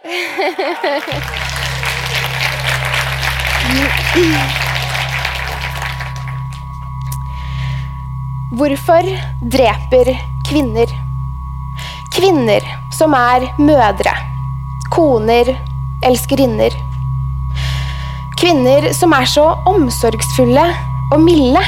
Hvorfor 0.00 0.16
dreper 9.44 10.08
kvinner? 10.48 10.88
Kvinner 12.16 12.64
som 12.96 13.12
er 13.12 13.44
mødre, 13.60 14.16
koner, 14.88 15.52
elskerinner. 16.08 16.72
Kvinner 18.40 18.88
som 18.96 19.12
er 19.12 19.28
så 19.28 19.52
omsorgsfulle 19.68 20.64
og 21.12 21.20
milde. 21.20 21.60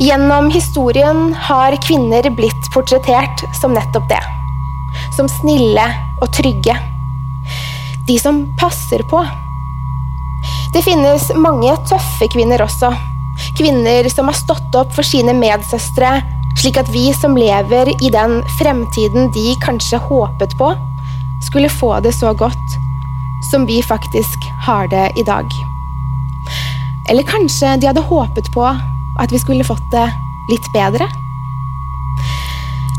Gjennom 0.00 0.48
historien 0.50 1.36
har 1.36 1.76
kvinner 1.84 2.32
blitt 2.32 2.72
portrettert 2.72 3.44
som 3.60 3.76
nettopp 3.76 4.08
det. 4.08 4.24
Som 5.12 5.28
snille 5.28 6.11
og 6.22 6.30
trygge. 6.34 6.76
De 8.06 8.18
som 8.18 8.44
passer 8.58 9.02
på. 9.10 9.22
Det 10.72 10.82
finnes 10.86 11.28
mange 11.36 11.74
tøffe 11.88 12.28
kvinner 12.32 12.62
også. 12.64 12.92
Kvinner 13.58 14.08
som 14.12 14.30
har 14.30 14.38
stått 14.38 14.74
opp 14.78 14.92
for 14.94 15.06
sine 15.06 15.34
medsøstre, 15.36 16.14
slik 16.58 16.78
at 16.80 16.90
vi 16.92 17.10
som 17.16 17.36
lever 17.38 17.90
i 17.98 18.10
den 18.12 18.40
fremtiden 18.58 19.30
de 19.34 19.52
kanskje 19.62 20.00
håpet 20.08 20.56
på, 20.60 20.72
skulle 21.42 21.72
få 21.72 21.98
det 22.04 22.14
så 22.14 22.32
godt 22.38 22.78
som 23.50 23.66
vi 23.66 23.80
faktisk 23.82 24.46
har 24.66 24.88
det 24.92 25.10
i 25.18 25.24
dag. 25.26 25.48
Eller 27.10 27.26
kanskje 27.26 27.76
de 27.80 27.88
hadde 27.90 28.04
håpet 28.06 28.52
på 28.54 28.64
at 29.20 29.32
vi 29.32 29.40
skulle 29.42 29.66
fått 29.66 29.84
det 29.92 30.06
litt 30.50 30.68
bedre? 30.74 31.08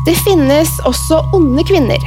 Det 0.04 0.14
finnes 0.20 0.76
også 0.84 1.22
onde 1.32 1.64
kvinner 1.64 2.04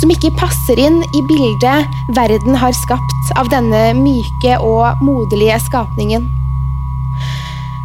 som 0.00 0.10
ikke 0.12 0.32
passer 0.38 0.80
inn 0.80 1.02
i 1.14 1.22
bildet 1.28 1.88
verden 2.16 2.56
har 2.58 2.74
skapt 2.76 3.32
av 3.38 3.50
denne 3.52 3.92
myke 3.98 4.56
og 4.60 5.02
moderlige 5.04 5.58
skapningen. 5.66 6.26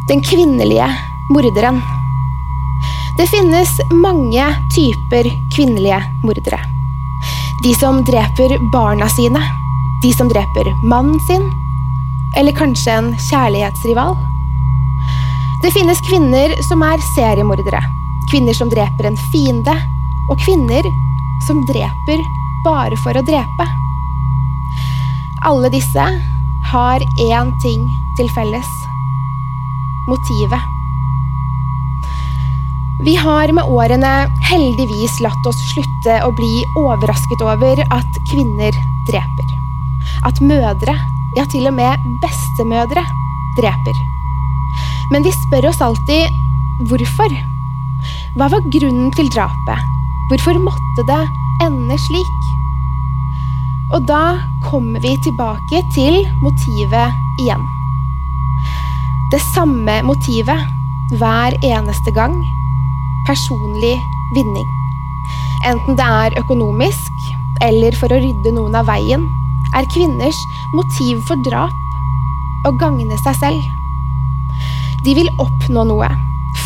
Den 0.08 0.24
kvinnelige 0.24 0.88
morderen. 1.30 1.82
Det 3.18 3.26
finnes 3.28 3.70
mange 3.92 4.44
typer 4.74 5.28
kvinnelige 5.54 6.00
mordere. 6.22 6.60
De 7.64 7.74
som 7.74 8.04
dreper 8.06 8.54
barna 8.72 9.08
sine. 9.10 9.40
De 10.02 10.12
som 10.14 10.30
dreper 10.30 10.70
mannen 10.86 11.18
sin. 11.26 11.44
Eller 12.38 12.54
kanskje 12.54 12.94
en 12.94 13.08
kjærlighetsrival. 13.18 14.14
Det 15.62 15.72
finnes 15.74 16.00
kvinner 16.06 16.54
som 16.68 16.84
er 16.86 17.02
seriemordere. 17.16 17.82
Kvinner 18.30 18.54
som 18.54 18.70
dreper 18.70 19.10
en 19.10 19.18
fiende. 19.32 19.74
Og 20.30 20.38
kvinner 20.44 20.86
som 21.46 21.62
dreper 21.68 22.24
bare 22.64 22.96
for 23.04 23.16
å 23.16 23.24
drepe. 23.24 23.66
Alle 25.46 25.70
disse 25.70 26.06
har 26.72 27.04
én 27.22 27.52
ting 27.62 27.86
til 28.18 28.28
felles 28.34 28.68
motivet. 30.08 30.60
Vi 33.04 33.14
har 33.16 33.52
med 33.54 33.70
årene 33.70 34.12
heldigvis 34.48 35.20
latt 35.22 35.46
oss 35.46 35.60
slutte 35.70 36.16
å 36.26 36.32
bli 36.34 36.64
overrasket 36.80 37.44
over 37.46 37.84
at 37.94 38.18
kvinner 38.30 38.74
dreper. 39.06 39.52
At 40.26 40.40
mødre, 40.42 40.96
ja 41.36 41.44
til 41.52 41.68
og 41.70 41.76
med 41.78 42.08
bestemødre, 42.24 43.04
dreper. 43.60 44.00
Men 45.12 45.22
vi 45.22 45.30
spør 45.36 45.70
oss 45.70 45.84
alltid 45.84 46.26
hvorfor. 46.90 47.38
Hva 48.34 48.50
var 48.50 48.66
grunnen 48.66 49.14
til 49.14 49.30
drapet? 49.30 49.97
Hvorfor 50.28 50.58
måtte 50.60 51.04
det 51.08 51.22
ende 51.64 51.96
slik? 51.96 52.48
Og 53.96 54.04
da 54.04 54.36
kommer 54.60 55.00
vi 55.00 55.14
tilbake 55.24 55.80
til 55.94 56.20
motivet 56.42 57.16
igjen. 57.40 57.64
Det 59.32 59.40
samme 59.40 60.02
motivet 60.04 60.68
hver 61.16 61.56
eneste 61.64 62.12
gang. 62.12 62.36
Personlig 63.24 63.96
vinning. 64.36 64.68
Enten 65.64 65.96
det 65.96 66.04
er 66.04 66.38
økonomisk 66.44 67.12
eller 67.64 67.96
for 67.96 68.12
å 68.12 68.20
rydde 68.20 68.52
noen 68.52 68.76
av 68.76 68.86
veien, 68.92 69.24
er 69.74 69.88
kvinners 69.92 70.38
motiv 70.76 71.24
for 71.28 71.40
drap 71.48 72.68
å 72.68 72.76
gagne 72.76 73.16
seg 73.24 73.40
selv. 73.40 73.64
De 75.04 75.16
vil 75.16 75.32
oppnå 75.40 75.88
noe, 75.88 76.12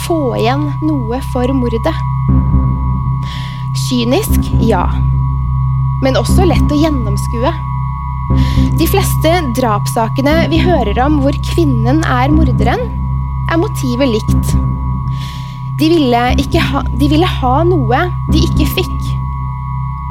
få 0.02 0.34
igjen 0.40 0.72
noe 0.82 1.22
for 1.30 1.54
mordet. 1.54 1.94
Kynisk, 3.92 4.46
ja. 4.64 4.86
Men 6.00 6.16
også 6.16 6.46
lett 6.48 6.70
å 6.72 6.76
gjennomskue. 6.80 7.50
De 8.80 8.86
fleste 8.88 9.32
drapssakene 9.58 10.46
vi 10.48 10.62
hører 10.62 10.96
om 11.04 11.18
hvor 11.20 11.36
kvinnen 11.50 12.00
er 12.00 12.32
morderen, 12.32 12.86
er 13.52 13.60
motivet 13.60 14.08
likt. 14.08 14.54
De 15.76 15.90
ville, 15.92 16.22
ha, 16.70 16.82
de 16.88 17.10
ville 17.12 17.28
ha 17.34 17.52
noe 17.68 18.00
de 18.32 18.40
ikke 18.46 18.70
fikk. 18.78 19.10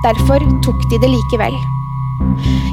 Derfor 0.06 0.46
tok 0.62 0.86
de 0.92 1.02
det 1.02 1.10
likevel. 1.16 1.58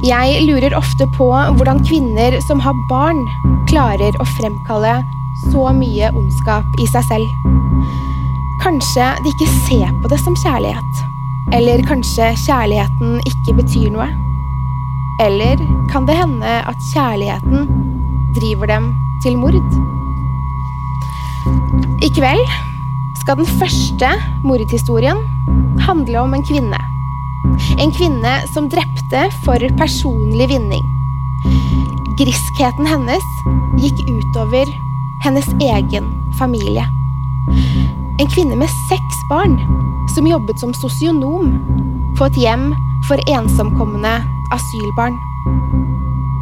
Jeg 0.04 0.44
lurer 0.44 0.76
ofte 0.76 1.08
på 1.16 1.30
hvordan 1.32 1.80
kvinner 1.88 2.36
som 2.44 2.60
har 2.60 2.76
barn, 2.92 3.24
klarer 3.72 4.12
å 4.20 4.28
fremkalle 4.36 4.98
så 5.46 5.70
mye 5.72 6.12
ondskap 6.12 6.68
i 6.76 6.90
seg 6.92 7.08
selv. 7.08 7.48
Kanskje 8.58 9.10
de 9.22 9.30
ikke 9.32 9.50
ser 9.66 9.92
på 10.02 10.10
det 10.10 10.18
som 10.22 10.36
kjærlighet. 10.38 11.04
Eller 11.56 11.82
kanskje 11.88 12.32
kjærligheten 12.42 13.20
ikke 13.28 13.54
betyr 13.60 13.92
noe. 13.94 14.08
Eller 15.22 15.60
kan 15.90 16.06
det 16.08 16.18
hende 16.18 16.56
at 16.70 16.82
kjærligheten 16.90 17.68
driver 18.36 18.70
dem 18.70 18.90
til 19.22 19.38
mord? 19.40 19.56
I 22.02 22.10
kveld 22.14 22.44
skal 23.22 23.40
den 23.40 23.50
første 23.58 24.10
mordhistorien 24.46 25.24
handle 25.82 26.20
om 26.22 26.36
en 26.36 26.46
kvinne. 26.46 26.78
En 27.78 27.94
kvinne 27.94 28.34
som 28.52 28.68
drepte 28.70 29.24
for 29.44 29.62
personlig 29.80 30.50
vinning. 30.50 30.84
Griskheten 32.18 32.88
hennes 32.90 33.26
gikk 33.78 34.02
utover 34.10 34.70
hennes 35.24 35.48
egen 35.62 36.10
familie. 36.38 36.86
En 38.18 38.26
kvinne 38.26 38.56
med 38.58 38.70
seks 38.88 39.20
barn 39.28 39.52
som 40.10 40.26
jobbet 40.26 40.58
som 40.58 40.72
sosionom 40.74 41.52
på 42.18 42.26
et 42.26 42.38
hjem 42.42 42.72
for 43.06 43.22
ensomkommende 43.30 44.16
asylbarn. 44.54 45.14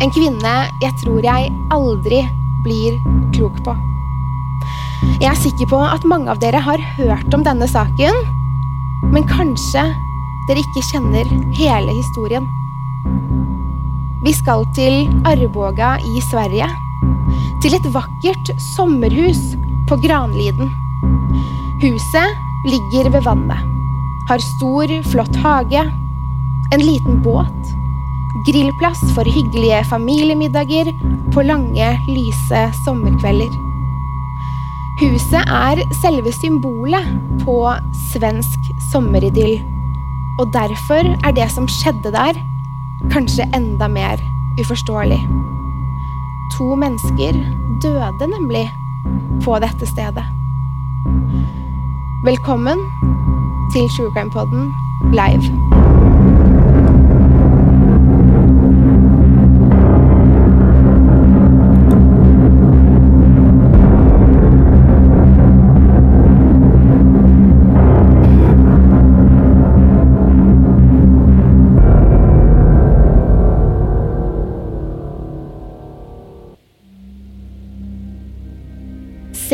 En 0.01 0.13
kvinne 0.15 0.55
jeg 0.81 0.97
tror 1.03 1.27
jeg 1.27 1.51
aldri 1.77 2.23
blir 2.65 2.97
klok 3.37 3.59
på. 3.67 3.75
Jeg 5.21 5.29
er 5.29 5.43
sikker 5.43 5.69
på 5.69 5.83
at 5.85 6.07
mange 6.09 6.33
av 6.33 6.41
dere 6.41 6.63
har 6.65 6.81
hørt 6.97 7.37
om 7.37 7.45
denne 7.45 7.69
saken, 7.69 8.23
men 9.13 9.29
kanskje 9.29 9.85
dere 10.49 10.65
ikke 10.65 10.87
kjenner 10.89 11.29
hele 11.61 11.93
historien. 11.93 12.49
Vi 14.25 14.33
skal 14.33 14.65
til 14.75 15.05
Arboga 15.29 15.99
i 16.09 16.25
Sverige. 16.25 16.73
Til 17.61 17.77
et 17.77 17.93
vakkert 17.93 18.57
sommerhus 18.73 19.53
på 19.91 20.01
Granliden. 20.01 20.73
Huset 21.77 22.37
ligger 22.65 23.11
ved 23.13 23.25
vannet. 23.27 23.59
Har 24.29 24.41
stor, 24.41 24.89
flott 25.03 25.37
hage. 25.37 25.83
En 26.73 26.81
liten 26.81 27.23
båt. 27.23 27.73
Grillplass 28.47 29.03
for 29.15 29.29
hyggelige 29.29 29.85
familiemiddager 29.85 30.89
på 31.35 31.43
lange, 31.43 31.91
lyse 32.09 32.63
sommerkvelder. 32.85 33.53
Huset 35.03 35.43
er 35.45 35.83
selve 36.01 36.33
symbolet 36.33 37.05
på 37.45 37.59
svensk 37.93 38.71
sommeridyll. 38.93 39.61
Og 40.41 40.49
derfor 40.57 41.13
er 41.13 41.37
det 41.37 41.51
som 41.53 41.69
skjedde 41.69 42.15
der, 42.17 42.41
kanskje 43.13 43.45
enda 43.53 43.89
mer 43.89 44.25
uforståelig. 44.61 45.21
To 46.57 46.73
mennesker 46.81 47.37
døde 47.85 48.33
nemlig 48.33 48.65
på 49.45 49.61
dette 49.61 49.93
stedet. 49.93 50.25
Velkommen 52.27 52.79
til 53.73 53.89
True 53.89 54.13
Crime 54.13 54.31
Podden 54.31 54.75
live. 55.13 55.86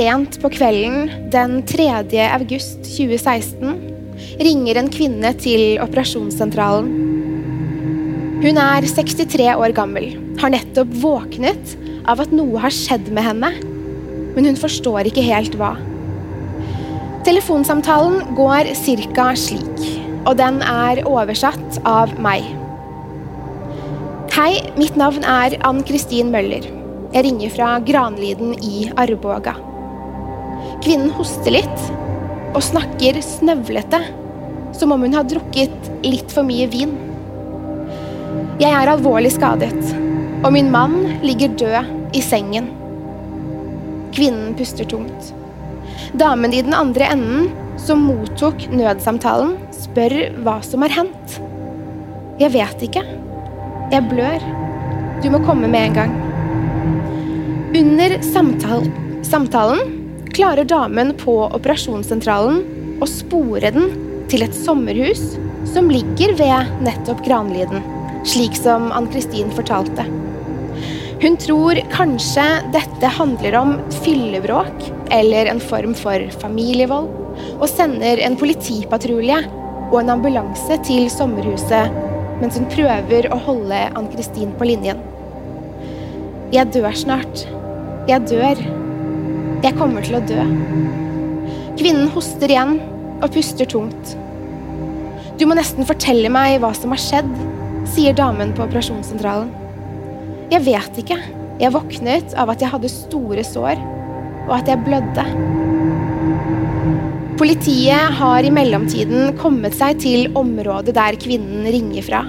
Sent 0.03 0.41
på 0.43 0.49
kvelden 0.51 1.29
den 1.31 1.61
3. 1.63 1.85
august 2.35 2.81
2016 2.89 3.77
ringer 4.43 4.81
en 4.81 4.89
kvinne 4.91 5.31
til 5.39 5.79
operasjonssentralen. 5.85 6.89
Hun 8.43 8.59
er 8.59 8.89
63 8.89 9.47
år 9.53 9.77
gammel, 9.77 10.09
har 10.43 10.51
nettopp 10.51 10.91
våknet 11.05 11.77
av 12.11 12.25
at 12.25 12.35
noe 12.35 12.59
har 12.65 12.75
skjedd 12.75 13.13
med 13.15 13.29
henne, 13.29 13.53
men 14.35 14.51
hun 14.51 14.59
forstår 14.59 15.07
ikke 15.13 15.23
helt 15.29 15.55
hva. 15.61 15.77
Telefonsamtalen 17.23 18.35
går 18.35 18.75
ca. 19.15 19.31
slik, 19.39 19.89
og 20.27 20.35
den 20.43 20.65
er 20.67 21.07
oversatt 21.07 21.83
av 21.87 22.19
meg. 22.19 22.43
Hei, 24.35 24.57
mitt 24.75 24.99
navn 24.99 25.23
er 25.23 25.61
Ann 25.63 25.87
Kristin 25.87 26.35
Møller. 26.35 26.67
Jeg 27.13 27.29
ringer 27.29 27.55
fra 27.55 27.77
Granliden 27.87 28.59
i 28.59 28.89
Arboga. 28.99 29.61
Kvinnen 30.83 31.13
hoster 31.15 31.55
litt 31.55 31.83
og 32.53 32.63
snakker 32.65 33.21
snøvlete, 33.23 34.01
som 34.75 34.91
om 34.95 35.05
hun 35.07 35.15
har 35.15 35.29
drukket 35.31 35.91
litt 36.03 36.33
for 36.35 36.43
mye 36.49 36.67
vin. 36.73 36.97
Jeg 38.59 38.75
er 38.75 38.91
alvorlig 38.91 39.31
skadet, 39.37 39.79
og 40.43 40.51
min 40.57 40.73
mann 40.75 40.97
ligger 41.23 41.55
død 41.61 42.17
i 42.19 42.23
sengen. 42.25 42.67
Kvinnen 44.13 44.57
puster 44.59 44.89
tungt. 44.91 45.31
Damen 46.19 46.51
i 46.51 46.65
den 46.67 46.75
andre 46.75 47.13
enden, 47.15 47.47
som 47.79 48.03
mottok 48.03 48.67
nødsamtalen, 48.75 49.55
spør 49.85 50.19
hva 50.43 50.59
som 50.67 50.83
har 50.83 50.99
hendt. 50.99 51.39
Jeg 52.43 52.53
vet 52.59 52.87
ikke. 52.89 53.07
Jeg 53.95 54.09
blør. 54.11 54.51
Du 55.23 55.31
må 55.31 55.39
komme 55.47 55.71
med 55.71 55.93
en 55.93 55.99
gang. 56.03 56.19
Under 57.79 58.19
samtalen, 58.27 59.92
klarer 60.33 60.65
damen 60.65 61.13
på 61.21 61.35
operasjonssentralen 61.53 62.63
å 63.03 63.09
spore 63.11 63.73
den 63.75 63.93
til 64.33 64.45
et 64.47 64.55
sommerhus 64.57 65.21
som 65.69 65.91
ligger 65.93 66.35
ved 66.39 66.71
nettopp 66.85 67.21
Granliden, 67.27 67.85
slik 68.29 68.57
som 68.57 68.91
Ann-Kristin 68.97 69.53
fortalte. 69.53 70.07
Hun 71.23 71.37
tror 71.39 71.79
kanskje 71.93 72.45
dette 72.75 73.11
handler 73.19 73.57
om 73.61 73.77
fyllebråk 74.03 74.89
eller 75.15 75.53
en 75.53 75.61
form 75.63 75.95
for 75.95 76.25
familievold, 76.43 77.11
og 77.59 77.69
sender 77.71 78.21
en 78.25 78.37
politipatrulje 78.41 79.39
og 79.93 79.99
en 80.01 80.15
ambulanse 80.17 80.77
til 80.87 81.09
sommerhuset 81.13 82.01
mens 82.43 82.59
hun 82.59 82.67
prøver 82.73 83.29
å 83.31 83.39
holde 83.47 83.85
Ann-Kristin 83.95 84.51
på 84.59 84.67
linjen. 84.67 84.99
Jeg 86.53 86.73
dør 86.75 86.91
snart. 86.99 87.45
Jeg 88.11 88.27
dør. 88.27 88.82
Jeg 89.63 89.77
kommer 89.79 90.03
til 90.03 90.17
å 90.19 90.23
dø. 90.27 90.43
Kvinnen 91.79 92.09
hoster 92.11 92.51
igjen 92.51 92.81
og 93.23 93.29
puster 93.31 93.69
tungt. 93.71 94.17
Du 95.39 95.45
må 95.47 95.55
nesten 95.55 95.87
fortelle 95.87 96.31
meg 96.35 96.57
hva 96.63 96.73
som 96.75 96.91
har 96.91 96.99
skjedd, 96.99 97.31
sier 97.95 98.17
damen 98.19 98.51
på 98.57 98.65
operasjonssentralen. 98.67 99.53
Jeg 100.51 100.67
vet 100.67 100.99
ikke. 101.05 101.19
Jeg 101.63 101.71
våknet 101.77 102.35
av 102.35 102.51
at 102.51 102.63
jeg 102.65 102.73
hadde 102.73 102.91
store 102.91 103.45
sår, 103.47 103.79
og 104.49 104.53
at 104.57 104.67
jeg 104.73 104.83
blødde. 104.83 105.27
Politiet 107.39 108.19
har 108.19 108.43
i 108.43 108.51
mellomtiden 108.55 109.37
kommet 109.39 109.77
seg 109.79 110.03
til 110.03 110.27
området 110.39 110.97
der 110.99 111.19
kvinnen 111.23 111.69
ringer 111.71 112.07
fra, 112.09 112.25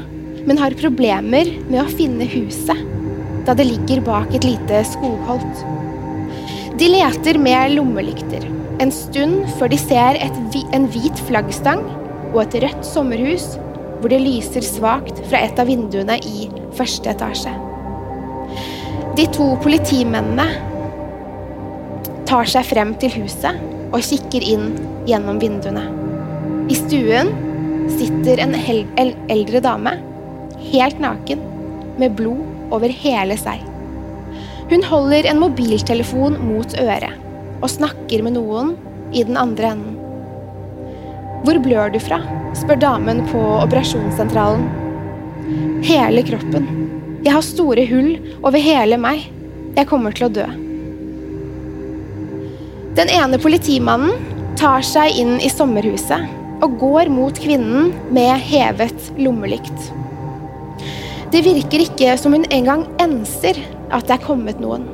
men 0.45 0.61
har 0.61 0.77
problemer 0.77 1.49
med 1.65 1.81
å 1.81 1.89
finne 1.89 2.29
huset, 2.29 2.85
da 3.47 3.57
det 3.57 3.65
ligger 3.71 4.05
bak 4.05 4.37
et 4.37 4.45
lite 4.45 4.85
skogholt. 4.93 5.65
De 6.83 6.89
leter 6.91 7.37
med 7.39 7.77
lommelykter 7.77 8.43
en 8.83 8.89
stund 8.91 9.45
før 9.55 9.69
de 9.71 9.77
ser 9.79 10.17
et, 10.19 10.39
en 10.75 10.87
hvit 10.91 11.21
flaggstang 11.29 11.79
og 12.33 12.41
et 12.41 12.57
rødt 12.65 12.83
sommerhus 12.83 13.45
hvor 14.01 14.11
det 14.11 14.19
lyser 14.19 14.67
svakt 14.67 15.21
fra 15.29 15.39
et 15.45 15.61
av 15.63 15.71
vinduene 15.71 16.17
i 16.27 16.49
første 16.75 17.07
etasje. 17.13 17.53
De 19.15 19.29
to 19.31 19.47
politimennene 19.63 20.49
tar 22.27 22.51
seg 22.51 22.67
frem 22.67 22.91
til 22.99 23.15
huset 23.15 23.63
og 23.93 24.03
kikker 24.03 24.43
inn 24.43 24.73
gjennom 25.07 25.39
vinduene. 25.39 25.87
I 26.67 26.81
stuen 26.83 27.31
sitter 27.95 28.43
en 28.43 28.59
eldre 28.59 29.63
dame, 29.63 30.01
helt 30.73 30.99
naken, 30.99 31.47
med 31.95 32.19
blod 32.19 32.43
over 32.75 32.91
hele 32.91 33.39
seg. 33.39 33.69
Hun 34.73 34.81
holder 34.83 35.27
en 35.29 35.37
mobiltelefon 35.37 36.39
mot 36.47 36.71
øret 36.81 37.19
og 37.61 37.69
snakker 37.69 38.23
med 38.25 38.33
noen 38.33 38.71
i 39.13 39.21
den 39.21 39.35
andre 39.37 39.67
enden. 39.75 39.99
Hvor 41.45 41.59
blør 41.61 41.91
du 41.93 41.99
fra? 42.01 42.17
spør 42.57 42.79
damen 42.81 43.19
på 43.29 43.41
operasjonssentralen. 43.59 44.63
Hele 45.85 46.23
kroppen. 46.25 46.65
Jeg 47.21 47.35
har 47.35 47.45
store 47.45 47.85
hull 47.85 48.15
over 48.39 48.57
hele 48.57 48.97
meg. 48.97 49.27
Jeg 49.77 49.89
kommer 49.91 50.17
til 50.17 50.25
å 50.25 50.31
dø. 50.39 50.47
Den 52.97 53.13
ene 53.13 53.37
politimannen 53.45 54.17
tar 54.57 54.81
seg 54.89 55.13
inn 55.21 55.35
i 55.37 55.53
sommerhuset 55.53 56.65
og 56.65 56.79
går 56.81 57.13
mot 57.13 57.37
kvinnen 57.45 57.93
med 58.09 58.41
hevet 58.49 59.13
lommelykt. 59.21 59.93
Det 61.29 61.45
virker 61.45 61.85
ikke 61.85 62.17
som 62.17 62.33
hun 62.33 62.49
engang 62.49 62.87
enser 63.01 63.61
at 63.93 64.07
det 64.09 64.17
er 64.17 64.25
kommet 64.25 64.61
noen. 64.61 64.87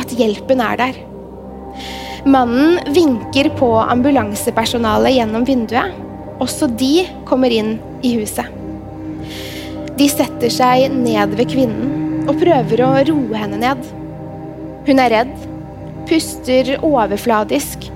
At 0.00 0.12
hjelpen 0.16 0.62
er 0.64 0.80
der. 0.80 1.00
Mannen 2.22 2.78
vinker 2.94 3.50
på 3.58 3.68
ambulansepersonalet 3.82 5.16
gjennom 5.18 5.46
vinduet. 5.46 5.96
Også 6.42 6.68
de 6.78 7.04
kommer 7.28 7.52
inn 7.54 7.76
i 8.02 8.14
huset. 8.16 8.48
De 9.98 10.08
setter 10.10 10.50
seg 10.50 10.88
ned 10.94 11.36
ved 11.38 11.50
kvinnen 11.52 12.26
og 12.30 12.38
prøver 12.40 12.82
å 12.82 12.92
roe 13.10 13.38
henne 13.38 13.60
ned. 13.60 13.82
Hun 14.86 15.02
er 15.02 15.12
redd, 15.12 15.34
puster 16.08 16.72
overfladisk 16.80 17.90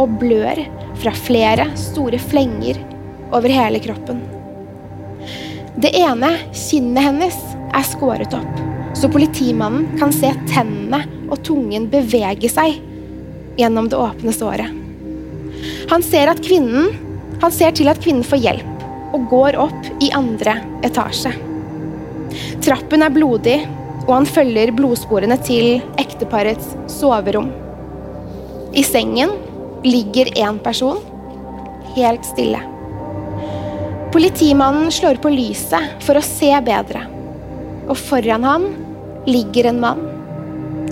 og 0.00 0.16
blør 0.22 0.64
fra 1.02 1.12
flere 1.14 1.68
store 1.78 2.18
flenger 2.22 2.80
over 3.34 3.52
hele 3.52 3.82
kroppen. 3.82 4.24
Det 5.78 5.92
ene 6.02 6.34
kinnet 6.56 7.10
hennes 7.10 7.40
er 7.72 7.88
skåret 7.88 8.34
opp 8.36 8.71
så 8.94 9.08
politimannen 9.12 9.98
kan 9.98 10.12
se 10.14 10.30
tennene 10.50 11.02
og 11.30 11.40
tungen 11.46 11.88
bevege 11.92 12.50
seg 12.52 12.78
gjennom 13.58 13.88
det 13.92 13.98
åpne 14.00 14.34
såret. 14.36 14.78
Han 15.90 16.02
ser, 16.04 16.32
kvinnen, 16.42 16.92
han 17.42 17.52
ser 17.54 17.74
til 17.76 17.90
at 17.92 18.00
kvinnen 18.02 18.26
får 18.26 18.40
hjelp, 18.42 18.84
og 19.12 19.28
går 19.30 19.58
opp 19.60 19.88
i 20.02 20.10
andre 20.16 20.56
etasje. 20.86 21.32
Trappen 22.64 23.04
er 23.04 23.12
blodig, 23.12 23.58
og 24.06 24.12
han 24.16 24.26
følger 24.26 24.72
blodsporene 24.74 25.36
til 25.44 25.82
ekteparets 26.00 26.72
soverom. 26.90 27.50
I 28.72 28.82
sengen 28.86 29.34
ligger 29.84 30.32
én 30.38 30.58
person, 30.64 31.02
helt 31.96 32.24
stille. 32.26 32.62
Politimannen 34.12 34.90
slår 34.92 35.20
på 35.22 35.32
lyset 35.32 36.02
for 36.04 36.18
å 36.18 36.24
se 36.24 36.50
bedre, 36.64 37.04
og 37.88 37.96
foran 37.98 38.48
han 38.48 38.66
ligger 39.26 39.70
en 39.70 39.80
mann. 39.82 40.02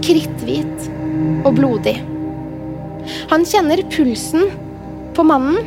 Kritthvit 0.01 0.89
og 1.45 1.55
blodig. 1.59 1.97
Han 3.31 3.47
kjenner 3.49 3.83
pulsen 3.93 4.51
på 5.17 5.25
mannen 5.27 5.61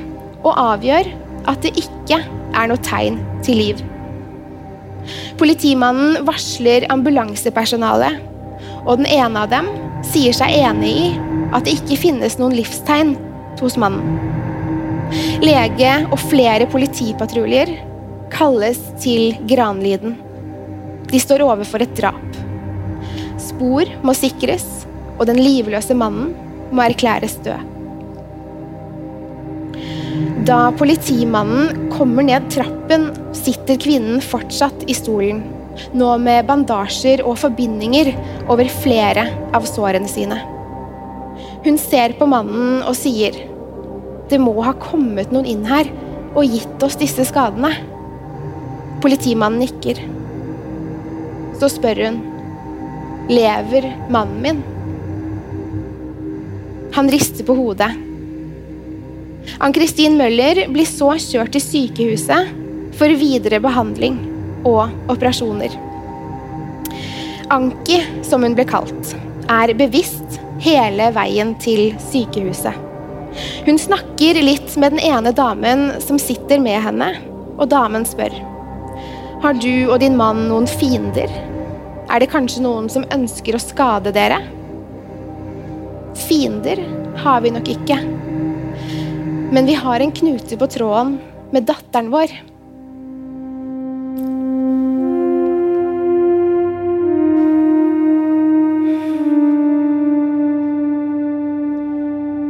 og 0.44 0.54
avgjør 0.54 1.10
at 1.50 1.64
det 1.66 1.74
ikke 1.80 2.20
er 2.54 2.70
noe 2.70 2.82
tegn 2.86 3.20
til 3.46 3.60
liv. 3.60 3.82
Politimannen 5.40 6.22
varsler 6.28 6.86
ambulansepersonalet, 6.94 8.22
og 8.84 9.02
den 9.02 9.10
ene 9.10 9.44
av 9.44 9.52
dem 9.52 9.68
sier 10.08 10.36
seg 10.36 10.56
enig 10.64 10.94
i 11.00 11.10
at 11.54 11.66
det 11.66 11.76
ikke 11.80 12.00
finnes 12.00 12.38
noen 12.40 12.56
livstegn 12.56 13.16
hos 13.60 13.78
mannen. 13.80 14.20
Lege 15.44 15.92
og 16.10 16.18
flere 16.30 16.68
politipatruljer 16.72 17.76
kalles 18.34 18.80
til 19.04 19.36
Granliden. 19.50 20.16
De 21.12 21.20
står 21.22 21.44
overfor 21.46 21.84
et 21.86 21.94
drap. 21.98 22.40
Spor 23.64 23.88
må 24.04 24.12
sikres, 24.12 24.64
og 25.16 25.30
den 25.30 25.38
livløse 25.40 25.96
mannen 25.96 26.34
må 26.76 26.84
erklæres 26.84 27.38
død. 27.46 27.62
Da 30.50 30.58
politimannen 30.76 31.86
kommer 31.94 32.28
ned 32.28 32.50
trappen, 32.52 33.06
sitter 33.32 33.80
kvinnen 33.80 34.20
fortsatt 34.20 34.84
i 34.92 34.96
stolen. 34.98 35.40
Nå 35.96 36.10
med 36.26 36.50
bandasjer 36.50 37.24
og 37.24 37.38
forbindinger 37.40 38.12
over 38.52 38.68
flere 38.84 39.24
av 39.56 39.64
sårene 39.70 40.12
sine. 40.12 40.42
Hun 41.64 41.80
ser 41.80 42.18
på 42.20 42.28
mannen 42.28 42.84
og 42.84 43.00
sier 43.00 43.40
det 44.28 44.42
må 44.44 44.58
ha 44.68 44.76
kommet 44.76 45.32
noen 45.32 45.48
inn 45.48 45.64
her 45.72 45.88
og 46.34 46.52
gitt 46.52 46.84
oss 46.84 47.00
disse 47.00 47.30
skadene. 47.32 47.72
Politimannen 49.08 49.64
nikker. 49.64 50.04
Så 51.64 51.72
spør 51.78 52.06
hun 52.10 52.22
lever 53.30 53.90
mannen 54.10 54.42
min. 54.42 54.64
Han 56.94 57.10
rister 57.10 57.46
på 57.46 57.56
hodet. 57.58 57.92
Ann-Kristin 59.60 60.18
Møller 60.18 60.66
blir 60.72 60.88
så 60.88 61.14
kjørt 61.20 61.56
til 61.56 61.64
sykehuset 61.64 62.52
for 62.98 63.12
videre 63.20 63.60
behandling 63.64 64.20
og 64.68 64.92
operasjoner. 65.12 65.74
Anki, 67.54 68.00
som 68.26 68.46
hun 68.46 68.56
ble 68.58 68.66
kalt, 68.70 69.16
er 69.52 69.74
bevisst 69.78 70.40
hele 70.64 71.10
veien 71.16 71.54
til 71.62 71.92
sykehuset. 72.12 72.78
Hun 73.66 73.80
snakker 73.82 74.40
litt 74.46 74.76
med 74.78 74.96
den 74.96 75.04
ene 75.04 75.34
damen 75.36 75.90
som 76.04 76.20
sitter 76.22 76.62
med 76.62 76.80
henne, 76.86 77.10
og 77.58 77.70
damen 77.74 78.06
spør. 78.08 78.34
Har 79.44 79.58
du 79.60 79.90
og 79.90 79.98
din 80.04 80.16
mann 80.18 80.46
noen 80.48 80.70
fiender? 80.70 81.32
Er 82.12 82.20
det 82.22 82.32
kanskje 82.34 82.64
noen 82.66 82.90
som 82.92 83.06
ønsker 83.14 83.56
å 83.56 83.62
skade 83.62 84.12
dere? 84.16 84.42
Fiender 86.28 86.82
har 87.24 87.44
vi 87.44 87.52
nok 87.54 87.70
ikke. 87.74 88.00
Men 89.54 89.70
vi 89.70 89.78
har 89.78 90.04
en 90.04 90.12
knute 90.14 90.58
på 90.60 90.68
tråden 90.76 91.16
med 91.54 91.68
datteren 91.70 92.12
vår. 92.14 92.34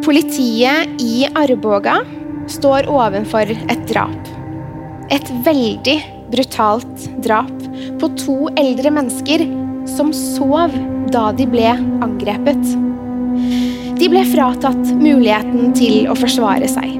Politiet 0.03 1.01
i 1.03 1.23
Arboga 1.39 2.01
står 2.51 2.89
ovenfor 2.91 3.53
et 3.53 3.85
drap. 3.87 4.31
Et 5.13 5.29
veldig 5.45 5.99
brutalt 6.33 7.07
drap 7.23 7.62
på 8.01 8.09
to 8.19 8.37
eldre 8.59 8.91
mennesker 8.93 9.45
som 9.89 10.13
sov 10.15 10.73
da 11.13 11.29
de 11.35 11.47
ble 11.49 11.69
angrepet. 12.03 12.63
De 13.99 14.09
ble 14.09 14.23
fratatt 14.27 14.93
muligheten 14.97 15.73
til 15.77 16.09
å 16.11 16.17
forsvare 16.17 16.67
seg. 16.71 16.97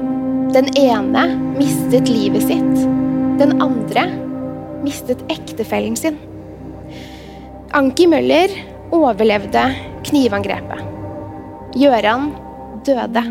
Den 0.54 0.70
ene 0.78 1.26
mistet 1.58 2.08
livet 2.08 2.46
sitt. 2.46 2.84
Den 3.40 3.56
andre 3.62 4.06
mistet 4.84 5.24
ektefellen 5.32 5.96
sin. 5.98 6.20
Anki 7.74 8.06
Møller 8.06 8.52
overlevde 8.94 9.64
knivangrepet. 10.06 10.84
Gjøran 11.74 12.28
døde. 12.86 13.24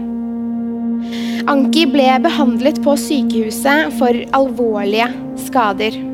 Anki 1.48 1.86
ble 1.92 2.10
behandlet 2.24 2.82
på 2.84 2.96
sykehuset 3.00 3.94
for 4.00 4.20
alvorlige 4.36 5.10
skader. 5.48 6.13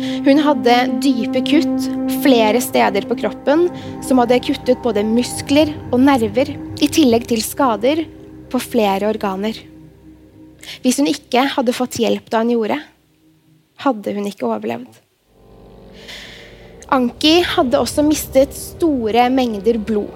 Hun 0.00 0.40
hadde 0.40 0.76
dype 1.04 1.42
kutt 1.44 1.88
flere 2.24 2.60
steder 2.64 3.04
på 3.08 3.16
kroppen 3.20 3.66
som 4.06 4.20
hadde 4.22 4.40
kuttet 4.44 4.80
både 4.84 5.04
muskler 5.06 5.72
og 5.90 6.00
nerver, 6.04 6.54
i 6.80 6.88
tillegg 6.88 7.26
til 7.28 7.42
skader 7.44 8.06
på 8.50 8.60
flere 8.62 9.10
organer. 9.10 9.56
Hvis 10.80 11.00
hun 11.00 11.08
ikke 11.10 11.44
hadde 11.54 11.76
fått 11.76 11.98
hjelp 12.00 12.30
da 12.32 12.40
hun 12.40 12.54
gjorde, 12.54 12.80
hadde 13.84 14.16
hun 14.16 14.28
ikke 14.28 14.48
overlevd. 14.48 14.98
Anki 16.90 17.36
hadde 17.46 17.78
også 17.78 18.02
mistet 18.02 18.56
store 18.56 19.28
mengder 19.30 19.78
blod. 19.78 20.10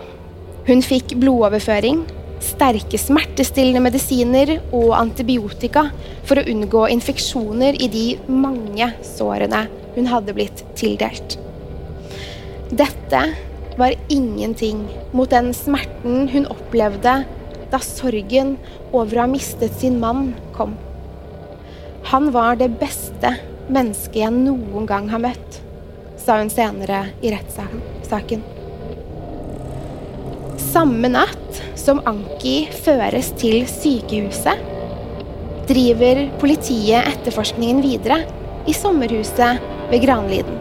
Hun 0.65 0.81
fikk 0.83 1.15
blodoverføring 1.21 2.03
sterke 2.45 2.99
smertestillende 3.01 3.83
medisiner 3.85 4.57
og 4.75 4.93
antibiotika 4.99 5.89
for 6.29 6.41
å 6.41 6.47
unngå 6.51 6.87
infeksjoner 6.95 7.79
i 7.81 7.89
de 7.93 8.05
mange 8.29 8.91
sårene 9.07 9.65
hun 9.95 10.09
hadde 10.11 10.35
blitt 10.37 10.65
tildelt. 10.79 11.39
Dette 12.75 13.23
var 13.79 13.95
ingenting 14.09 14.85
mot 15.13 15.31
den 15.31 15.53
smerten 15.57 16.29
hun 16.33 16.49
opplevde 16.51 17.17
da 17.73 17.81
sorgen 17.83 18.57
over 18.93 19.19
å 19.19 19.25
ha 19.25 19.31
mistet 19.31 19.75
sin 19.81 19.99
mann 20.03 20.33
kom. 20.57 20.77
Han 22.13 22.31
var 22.35 22.59
det 22.61 22.75
beste 22.81 23.33
mennesket 23.73 24.21
jeg 24.27 24.35
noen 24.37 24.87
gang 24.89 25.09
har 25.11 25.23
møtt, 25.25 25.61
sa 26.21 26.39
hun 26.43 26.53
senere 26.53 27.07
i 27.25 27.33
rettssaken. 27.33 28.54
Samme 30.73 31.11
natt 31.13 31.61
som 31.79 32.01
Anki 32.09 32.69
føres 32.85 33.31
til 33.41 33.65
sykehuset, 33.69 34.61
driver 35.69 36.21
politiet 36.41 37.09
etterforskningen 37.11 37.83
videre 37.85 38.21
i 38.69 38.75
sommerhuset 38.77 39.61
ved 39.91 40.05
Granliden. 40.05 40.59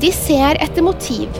De 0.00 0.12
ser 0.12 0.60
etter 0.60 0.84
motiv 0.84 1.32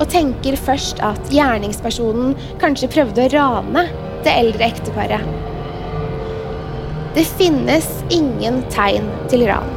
og 0.00 0.08
tenker 0.10 0.58
først 0.58 0.98
at 1.06 1.30
gjerningspersonen 1.30 2.34
kanskje 2.62 2.90
prøvde 2.96 3.26
å 3.26 3.32
rane 3.36 3.86
det 4.26 4.34
eldre 4.34 4.70
ekteparet. 4.72 5.28
Det 7.14 7.22
finnes 7.38 7.86
ingen 8.10 8.64
tegn 8.74 9.06
til 9.30 9.46
ran. 9.46 9.70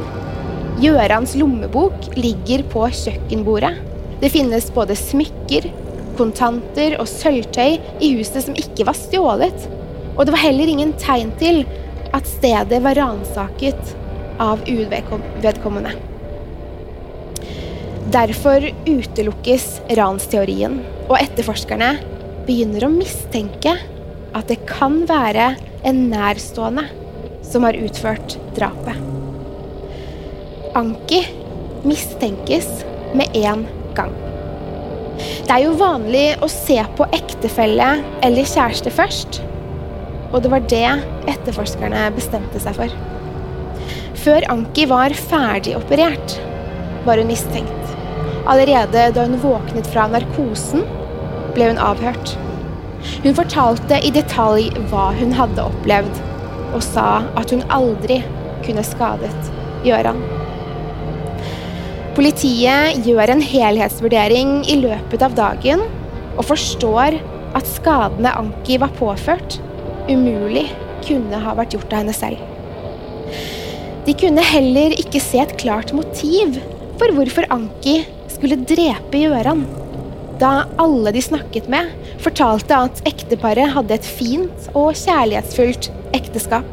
Gjørans 0.82 1.36
lommebok 1.38 2.10
ligger 2.18 2.64
på 2.72 2.88
kjøkkenbordet. 2.90 3.76
Det 4.18 4.30
finnes 4.34 4.66
både 4.74 4.96
smykker, 4.98 5.68
kontanter 6.18 6.98
og 7.00 7.08
sølvtøy 7.10 7.78
i 8.04 8.12
huset 8.18 8.44
som 8.48 8.58
ikke 8.58 8.86
var 8.88 8.98
stjålet. 8.98 9.68
Og 10.16 10.26
det 10.26 10.34
var 10.34 10.42
heller 10.42 10.70
ingen 10.70 10.92
tegn 10.98 11.30
til 11.40 11.62
at 12.14 12.26
stedet 12.26 12.82
var 12.84 12.98
ransaket 12.98 13.94
av 14.42 14.62
uvedkommende. 14.66 15.94
Derfor 18.08 18.64
utelukkes 18.88 19.66
ransteorien, 19.98 20.78
og 21.08 21.18
etterforskerne 21.20 21.90
begynner 22.46 22.86
å 22.86 22.92
mistenke 22.92 23.74
at 24.36 24.48
det 24.48 24.62
kan 24.68 25.02
være 25.08 25.50
en 25.88 26.06
nærstående 26.12 26.86
som 27.44 27.66
har 27.68 27.76
utført 27.76 28.38
drapet. 28.56 28.96
Anki 30.78 31.20
mistenkes 31.88 32.68
med 33.16 33.36
en 33.36 33.66
gang. 33.96 34.27
Det 35.48 35.56
er 35.56 35.62
jo 35.64 35.78
vanlig 35.80 36.26
å 36.44 36.46
se 36.52 36.74
på 36.98 37.06
ektefelle 37.16 37.86
eller 38.26 38.48
kjæreste 38.50 38.90
først. 38.92 39.38
Og 40.28 40.42
det 40.44 40.50
var 40.52 40.66
det 40.68 40.90
etterforskerne 41.32 42.02
bestemte 42.12 42.60
seg 42.60 42.76
for. 42.76 42.92
Før 44.20 44.44
Anki 44.52 44.84
var 44.90 45.14
ferdigoperert, 45.16 46.34
var 47.06 47.16
hun 47.16 47.30
mistenkt. 47.32 47.94
Allerede 48.44 49.06
da 49.16 49.24
hun 49.24 49.40
våknet 49.40 49.88
fra 49.88 50.04
narkosen, 50.12 50.84
ble 51.56 51.70
hun 51.70 51.80
avhørt. 51.80 52.34
Hun 53.24 53.38
fortalte 53.38 54.02
i 54.04 54.12
detalj 54.12 54.68
hva 54.90 55.14
hun 55.16 55.32
hadde 55.38 55.64
opplevd, 55.64 56.20
og 56.74 56.84
sa 56.84 57.22
at 57.40 57.56
hun 57.56 57.64
aldri 57.72 58.20
kunne 58.68 58.84
skadet 58.84 59.54
Gøran. 59.86 60.20
Politiet 62.18 63.04
gjør 63.06 63.30
en 63.30 63.40
helhetsvurdering 63.46 64.64
i 64.66 64.74
løpet 64.80 65.22
av 65.22 65.36
dagen 65.38 65.84
og 66.32 66.48
forstår 66.48 67.14
at 67.54 67.68
skadene 67.70 68.32
Anki 68.40 68.74
var 68.82 68.90
påført, 68.98 69.60
umulig 70.10 70.64
kunne 71.06 71.38
ha 71.38 71.52
vært 71.54 71.76
gjort 71.76 71.94
av 71.94 72.02
henne 72.02 72.16
selv. 72.16 72.42
De 74.02 74.16
kunne 74.18 74.42
heller 74.42 74.96
ikke 74.98 75.22
se 75.22 75.44
et 75.44 75.54
klart 75.62 75.94
motiv 75.94 76.58
for 76.98 77.14
hvorfor 77.14 77.46
Anki 77.54 78.00
skulle 78.34 78.58
drepe 78.66 79.22
Gjøran, 79.22 79.62
da 80.42 80.66
alle 80.82 81.14
de 81.14 81.22
snakket 81.22 81.70
med, 81.70 81.94
fortalte 82.18 82.82
at 82.88 83.04
ekteparet 83.06 83.76
hadde 83.76 83.94
et 83.94 84.10
fint 84.18 84.68
og 84.74 84.90
kjærlighetsfullt 85.04 85.92
ekteskap. 86.18 86.66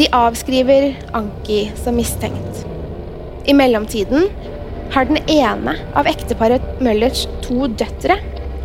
De 0.00 0.08
avskriver 0.24 0.94
Anki 1.20 1.66
som 1.84 2.00
mistenkt. 2.00 2.69
I 3.50 3.54
mellomtiden 3.54 4.28
har 4.94 5.08
den 5.08 5.18
ene 5.26 5.72
av 5.98 6.06
ekteparet 6.06 6.62
Møllers 6.84 7.24
to 7.42 7.66
døtre 7.66 8.14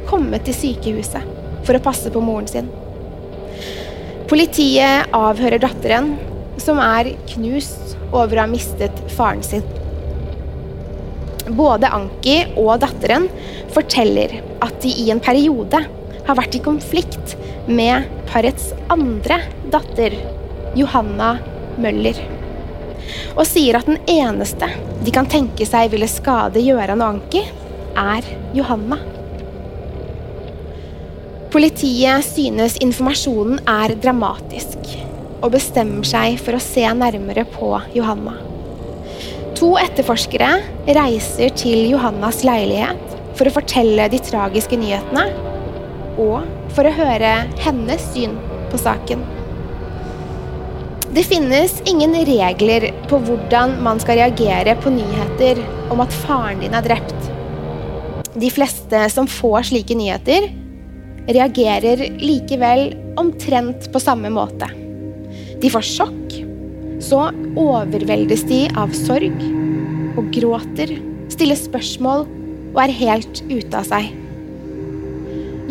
kommet 0.05 0.45
til 0.45 0.53
sykehuset 0.53 1.25
for 1.65 1.73
å 1.73 1.81
passe 1.87 2.11
på 2.13 2.21
moren 2.21 2.45
sin. 2.45 2.67
Politiet 4.29 5.09
avhører 5.15 5.63
datteren, 5.63 6.11
som 6.61 6.77
er 6.83 7.09
knust 7.31 7.95
over 8.11 8.37
å 8.37 8.43
ha 8.43 8.51
mistet 8.51 9.01
faren 9.15 9.41
sin. 9.47 9.65
Både 11.57 11.89
Anki 11.89 12.37
og 12.53 12.77
datteren 12.85 13.25
forteller 13.73 14.37
at 14.61 14.77
de 14.85 14.93
i 15.01 15.09
en 15.13 15.23
periode 15.31 15.81
har 16.29 16.41
vært 16.43 16.59
i 16.59 16.65
konflikt 16.69 17.33
med 17.65 18.05
parets 18.29 18.69
andre 18.93 19.41
datter, 19.73 20.13
Johanna 20.77 21.39
Møller. 21.81 22.34
Og 23.35 23.43
sier 23.47 23.75
at 23.75 23.87
den 23.89 23.99
eneste 24.07 24.69
de 25.03 25.11
kan 25.13 25.27
tenke 25.29 25.67
seg 25.67 25.91
ville 25.91 26.07
skade 26.09 26.63
Gjøran 26.63 27.03
og 27.03 27.17
Anki, 27.17 27.43
er 27.95 28.27
Johanna. 28.55 28.97
Politiet 31.51 32.25
synes 32.27 32.75
informasjonen 32.83 33.61
er 33.69 33.93
dramatisk, 34.03 34.79
og 35.39 35.53
bestemmer 35.53 36.07
seg 36.07 36.39
for 36.41 36.57
å 36.57 36.63
se 36.63 36.83
nærmere 36.95 37.45
på 37.47 37.69
Johanna. 37.95 38.35
To 39.55 39.75
etterforskere 39.79 40.49
reiser 40.97 41.53
til 41.55 41.85
Johannas 41.93 42.41
leilighet 42.43 43.15
for 43.35 43.47
å 43.47 43.55
fortelle 43.55 44.09
de 44.11 44.19
tragiske 44.23 44.79
nyhetene, 44.79 45.29
og 46.19 46.43
for 46.75 46.87
å 46.87 46.95
høre 46.95 47.37
hennes 47.63 48.03
syn 48.11 48.35
på 48.71 48.79
saken. 48.79 49.23
Det 51.15 51.23
finnes 51.23 51.77
ingen 51.87 52.11
regler 52.27 52.89
på 53.07 53.17
hvordan 53.23 53.77
man 53.85 54.01
skal 54.03 54.17
reagere 54.19 54.73
på 54.83 54.91
nyheter 54.91 55.61
om 55.93 56.01
at 56.03 56.15
faren 56.25 56.59
din 56.59 56.73
er 56.75 56.83
drept. 56.83 57.29
De 58.35 58.49
fleste 58.51 58.99
som 59.13 59.29
får 59.31 59.69
slike 59.69 59.95
nyheter, 59.95 60.49
reagerer 61.31 62.03
likevel 62.19 62.97
omtrent 63.21 63.87
på 63.93 64.01
samme 64.03 64.27
måte. 64.35 64.67
De 65.63 65.71
får 65.71 65.87
sjokk, 65.87 66.35
så 66.99 67.21
overveldes 67.63 68.43
de 68.51 68.65
av 68.75 68.91
sorg 68.99 69.39
og 70.19 70.35
gråter, 70.35 70.97
stiller 71.31 71.61
spørsmål 71.61 72.27
og 72.73 72.83
er 72.83 72.97
helt 72.99 73.39
ute 73.47 73.71
av 73.71 73.87
seg. 73.87 74.11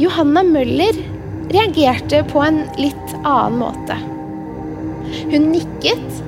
Johanna 0.00 0.40
Møller 0.48 1.04
reagerte 1.52 2.24
på 2.32 2.40
en 2.48 2.64
litt 2.80 3.16
annen 3.20 3.60
måte. 3.60 4.00
Hun 5.30 5.50
nikket, 5.52 6.20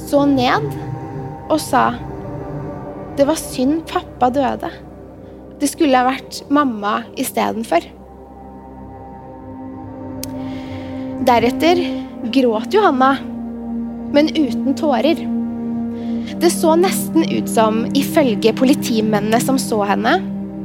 så 0.00 0.24
ned 0.28 0.70
og 1.50 1.58
sa 1.62 1.90
det 3.18 3.26
var 3.28 3.36
synd 3.36 3.82
pappa 3.90 4.30
døde. 4.32 4.70
Det 5.60 5.68
skulle 5.68 5.98
ha 5.98 6.06
vært 6.06 6.38
mamma 6.48 7.02
istedenfor. 7.20 7.84
Deretter 11.28 11.82
gråt 12.32 12.72
Johanna, 12.72 13.10
men 14.14 14.30
uten 14.32 14.72
tårer. 14.78 15.20
Det 16.40 16.48
så 16.54 16.72
nesten 16.80 17.26
ut 17.28 17.50
som, 17.50 17.82
ifølge 17.98 18.54
politimennene 18.56 19.42
som 19.44 19.60
så 19.60 19.82
henne, 19.90 20.16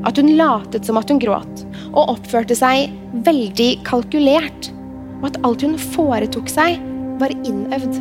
at 0.07 0.21
hun 0.21 0.31
latet 0.37 0.87
som 0.87 1.01
at 1.01 1.11
hun 1.11 1.19
gråt, 1.19 1.65
og 1.91 2.13
oppførte 2.15 2.55
seg 2.55 2.93
veldig 3.25 3.71
kalkulert, 3.87 4.71
og 5.19 5.31
at 5.33 5.39
alt 5.43 5.65
hun 5.65 5.75
foretok 5.81 6.47
seg, 6.55 6.79
var 7.19 7.33
innøvd. 7.35 7.99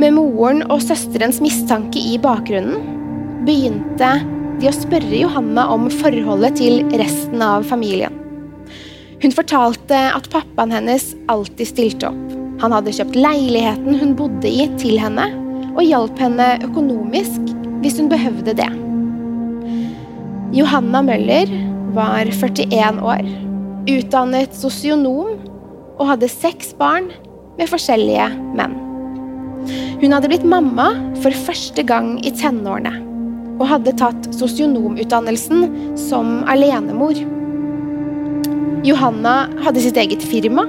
Med 0.00 0.14
moren 0.16 0.62
og 0.70 0.80
søsterens 0.82 1.40
mistanke 1.44 2.00
i 2.00 2.16
bakgrunnen 2.22 3.42
begynte 3.46 4.14
de 4.60 4.70
å 4.70 4.74
spørre 4.74 5.22
Johanna 5.24 5.66
om 5.74 5.88
forholdet 5.92 6.58
til 6.60 6.82
resten 6.98 7.42
av 7.44 7.66
familien. 7.68 8.14
Hun 9.22 9.34
fortalte 9.34 9.98
at 10.16 10.28
pappaen 10.32 10.72
hennes 10.74 11.12
alltid 11.30 11.68
stilte 11.70 12.10
opp. 12.10 12.38
Han 12.62 12.74
hadde 12.74 12.94
kjøpt 12.94 13.18
leiligheten 13.18 13.98
hun 14.00 14.14
bodde 14.18 14.50
i, 14.50 14.66
til 14.78 14.98
henne, 15.02 15.28
og 15.72 15.82
hjalp 15.86 16.18
henne 16.20 16.48
økonomisk 16.66 17.52
hvis 17.82 17.98
hun 17.98 18.10
behøvde 18.10 18.54
det. 18.58 18.70
Johanna 20.52 21.00
Møller 21.06 21.50
var 21.96 22.28
41 22.28 23.00
år, 23.02 23.24
utdannet 23.88 24.54
sosionom 24.56 25.38
og 25.98 26.08
hadde 26.10 26.30
seks 26.30 26.74
barn 26.78 27.10
med 27.62 27.70
forskjellige 27.70 28.26
menn. 28.58 28.74
Hun 30.02 30.10
hadde 30.10 30.30
blitt 30.32 30.46
mamma 30.48 30.90
for 31.22 31.34
første 31.46 31.84
gang 31.86 32.16
i 32.26 32.32
tenårene 32.34 32.96
og 33.60 33.68
hadde 33.70 33.92
tatt 34.00 34.26
sosionomutdannelsen 34.34 35.68
som 36.00 36.40
alenemor. 36.50 37.14
Johanna 38.82 39.34
hadde 39.62 39.84
sitt 39.84 40.00
eget 40.00 40.24
firma, 40.26 40.64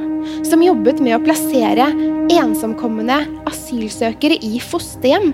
som 0.45 0.61
jobbet 0.61 0.99
med 1.01 1.15
å 1.17 1.23
plassere 1.23 1.87
ensomkommende 2.33 3.23
asylsøkere 3.49 4.37
i 4.45 4.59
fosterhjem, 4.61 5.31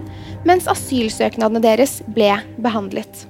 mens 0.48 0.70
asylsøknadene 0.72 1.64
deres 1.66 1.98
ble 2.16 2.32
behandlet. 2.64 3.26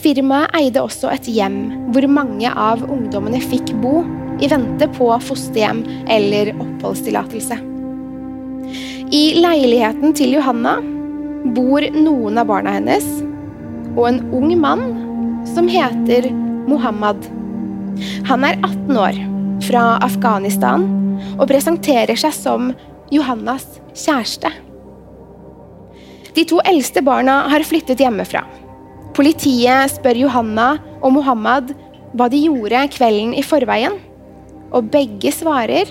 Firmaet 0.00 0.54
eide 0.56 0.80
også 0.80 1.10
et 1.12 1.28
hjem 1.28 1.60
hvor 1.92 2.06
mange 2.08 2.48
av 2.48 2.86
ungdommene 2.86 3.42
fikk 3.44 3.74
bo 3.82 3.98
i 4.40 4.48
vente 4.50 4.88
på 4.94 5.10
fosterhjem 5.24 5.82
eller 6.08 6.52
oppholdstillatelse. 6.54 7.58
I 9.10 9.22
leiligheten 9.42 10.14
til 10.14 10.36
Johanna 10.36 10.76
bor 11.56 11.82
noen 11.96 12.38
av 12.38 12.46
barna 12.46 12.76
hennes 12.76 13.06
og 13.96 14.04
en 14.06 14.20
ung 14.36 14.52
mann 14.60 14.84
som 15.50 15.68
heter 15.70 16.28
Mohammed. 16.70 17.26
Han 18.28 18.46
er 18.46 18.58
18 18.62 18.98
år, 19.00 19.18
fra 19.66 19.84
Afghanistan, 20.04 20.86
og 21.36 21.48
presenterer 21.50 22.16
seg 22.18 22.32
som 22.36 22.70
Johannas 23.12 23.66
kjæreste. 23.90 24.52
De 26.36 26.44
to 26.46 26.60
eldste 26.62 27.02
barna 27.02 27.42
har 27.50 27.66
flyttet 27.66 28.00
hjemmefra. 28.00 28.44
Politiet 29.16 29.90
spør 29.96 30.22
Johanna 30.22 30.68
og 31.00 31.16
Mohammed 31.16 31.74
hva 32.14 32.30
de 32.30 32.44
gjorde 32.46 32.86
kvelden 32.94 33.34
i 33.34 33.42
forveien, 33.42 33.98
og 34.70 34.90
begge 34.92 35.32
svarer 35.34 35.90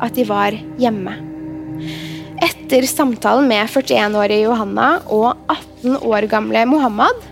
at 0.00 0.16
de 0.16 0.24
var 0.28 0.56
hjemme. 0.80 1.16
Etter 2.40 2.86
samtalen 2.88 3.48
med 3.50 3.68
41-årige 3.68 4.46
Johanna 4.46 4.92
og 5.12 5.34
18 5.50 5.98
år 6.06 6.26
gamle 6.30 6.64
Mohammed 6.68 7.28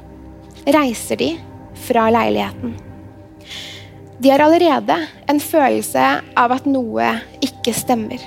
reiser 0.69 1.21
de 1.21 1.31
fra 1.87 2.09
leiligheten. 2.13 2.77
De 4.19 4.33
har 4.33 4.43
allerede 4.43 4.97
en 5.31 5.41
følelse 5.41 6.05
av 6.37 6.53
at 6.57 6.67
noe 6.67 7.13
ikke 7.45 7.73
stemmer. 7.77 8.19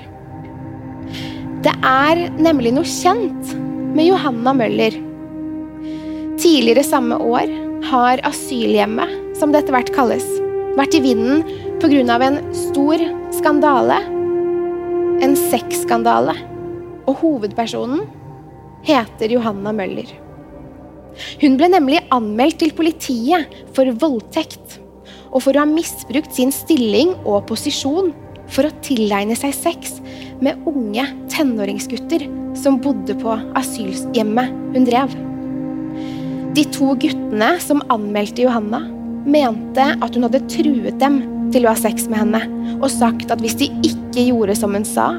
Det 1.62 1.74
er 1.86 2.24
nemlig 2.42 2.72
noe 2.74 2.88
kjent 2.88 3.52
med 3.92 4.08
Johanna 4.08 4.54
Møller. 4.58 4.96
Tidligere 6.42 6.86
samme 6.88 7.20
år 7.22 7.52
har 7.92 8.24
asylhjemmet, 8.26 9.36
som 9.38 9.52
det 9.52 9.62
etter 9.62 9.76
hvert 9.76 9.92
kalles, 9.94 10.26
vært 10.78 10.96
i 10.96 11.04
vinden 11.04 11.44
pga. 11.82 12.18
en 12.22 12.40
stor 12.54 12.98
skandale. 13.32 14.00
En 15.22 15.36
sexskandale. 15.36 16.36
Og 17.08 17.16
hovedpersonen 17.22 18.06
heter 18.86 19.32
Johanna 19.32 19.72
Møller. 19.72 20.08
Hun 21.42 21.58
ble 21.58 21.68
nemlig 21.68 22.00
anmeldt 22.10 22.62
til 22.62 22.72
politiet 22.74 23.52
for 23.76 23.86
voldtekt 23.86 24.80
og 25.32 25.42
for 25.44 25.56
å 25.56 25.64
ha 25.64 25.68
misbrukt 25.68 26.34
sin 26.34 26.52
stilling 26.52 27.14
og 27.26 27.48
posisjon 27.50 28.14
for 28.52 28.68
å 28.68 28.76
tilegne 28.84 29.36
seg 29.40 29.54
sex 29.56 30.00
med 30.44 30.60
unge 30.68 31.04
tenåringsgutter 31.32 32.26
som 32.58 32.80
bodde 32.84 33.16
på 33.20 33.36
asylhjemmet 33.60 34.56
hun 34.76 34.88
drev. 34.88 35.14
De 36.56 36.66
to 36.76 36.96
guttene 37.00 37.54
som 37.64 37.84
anmeldte 37.94 38.44
Johanna, 38.44 38.82
mente 39.26 39.86
at 39.94 40.16
hun 40.16 40.26
hadde 40.28 40.44
truet 40.52 40.98
dem 41.02 41.22
til 41.52 41.66
å 41.66 41.74
ha 41.74 41.80
sex 41.80 42.08
med 42.12 42.22
henne, 42.24 42.42
og 42.80 42.90
sagt 42.92 43.32
at 43.34 43.42
hvis 43.44 43.58
de 43.60 43.70
ikke 43.86 44.28
gjorde 44.30 44.56
som 44.58 44.74
hun 44.76 44.88
sa, 44.88 45.14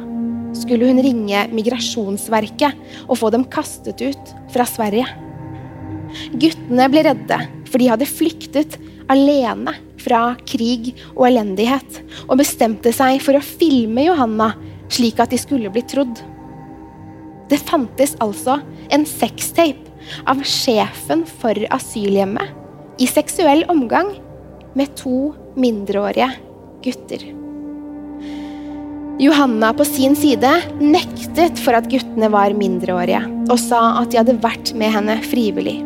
skulle 0.57 0.89
hun 0.91 1.01
ringe 1.05 1.47
Migrasjonsverket 1.53 3.07
og 3.07 3.19
få 3.21 3.31
dem 3.33 3.47
kastet 3.49 4.03
ut 4.05 4.33
fra 4.53 4.67
Sverige. 4.69 5.07
Guttene 6.37 6.89
ble 6.93 7.07
redde, 7.09 7.39
for 7.71 7.81
de 7.81 7.89
hadde 7.89 8.09
flyktet 8.09 8.77
alene 9.13 9.75
fra 10.03 10.35
krig 10.49 10.93
og 11.15 11.27
elendighet, 11.31 12.03
og 12.29 12.41
bestemte 12.43 12.93
seg 12.95 13.21
for 13.25 13.39
å 13.39 13.45
filme 13.45 14.09
Johanna 14.09 14.53
slik 14.93 15.23
at 15.23 15.33
de 15.33 15.41
skulle 15.41 15.73
bli 15.73 15.85
trodd. 15.89 16.21
Det 17.49 17.61
fantes 17.61 18.17
altså 18.25 18.59
en 18.93 19.07
sextape 19.09 19.89
av 20.29 20.41
sjefen 20.47 21.25
for 21.41 21.57
asylhjemmet 21.73 22.62
i 23.03 23.07
seksuell 23.11 23.65
omgang 23.73 24.13
med 24.79 24.93
to 24.99 25.33
mindreårige 25.59 26.29
gutter. 26.85 27.25
Johanna 29.23 29.73
på 29.77 29.85
sin 29.87 30.15
side 30.19 30.51
nektet 30.81 31.59
for 31.63 31.77
at 31.79 31.89
guttene 31.91 32.31
var 32.33 32.55
mindreårige, 32.59 33.21
og 33.51 33.59
sa 33.61 33.81
at 34.01 34.13
de 34.13 34.21
hadde 34.21 34.39
vært 34.43 34.73
med 34.79 34.95
henne 34.95 35.19
frivillig. 35.27 35.81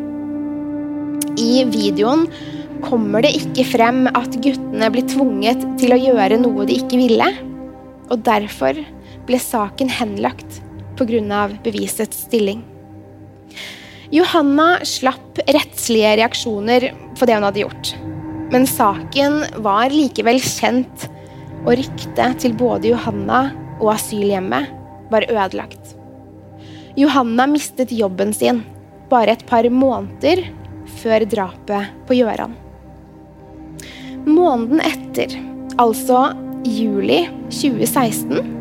I 1.37 1.64
videoen 1.68 2.26
kommer 2.85 3.24
det 3.24 3.35
ikke 3.37 3.66
frem 3.68 4.07
at 4.12 4.38
guttene 4.44 4.88
blir 4.92 5.09
tvunget 5.11 5.64
til 5.81 5.96
å 5.96 6.00
gjøre 6.00 6.38
noe 6.40 6.68
de 6.68 6.79
ikke 6.81 7.00
ville, 7.00 7.29
og 8.07 8.22
derfor 8.24 8.79
ble 9.26 9.42
saken 9.42 9.90
henlagt 9.90 10.62
pga. 10.96 11.48
bevisets 11.64 12.24
stilling. 12.29 12.62
Johanna 14.14 14.85
slapp 14.87 15.40
rettslige 15.51 16.12
reaksjoner 16.21 16.90
for 17.19 17.27
det 17.27 17.38
hun 17.38 17.47
hadde 17.49 17.62
gjort. 17.64 17.92
Men 18.55 18.66
saken 18.71 19.40
var 19.64 19.90
likevel 19.90 20.38
kjent, 20.42 21.09
og 21.66 21.75
ryktet 21.81 22.38
til 22.45 22.55
både 22.55 22.92
Johanna 22.92 23.49
og 23.81 23.97
asylhjemmet 23.97 24.71
var 25.11 25.27
ødelagt. 25.27 25.97
Johanna 26.97 27.49
mistet 27.51 27.90
jobben 27.92 28.31
sin 28.33 28.62
bare 29.11 29.35
et 29.35 29.42
par 29.49 29.66
måneder 29.71 30.45
før 31.03 31.27
drapet 31.27 31.90
på 32.07 32.21
Gjøran. 32.21 32.55
Måneden 34.27 34.81
etter, 34.87 35.35
altså 35.83 36.31
juli 36.66 37.25
2016, 37.51 38.55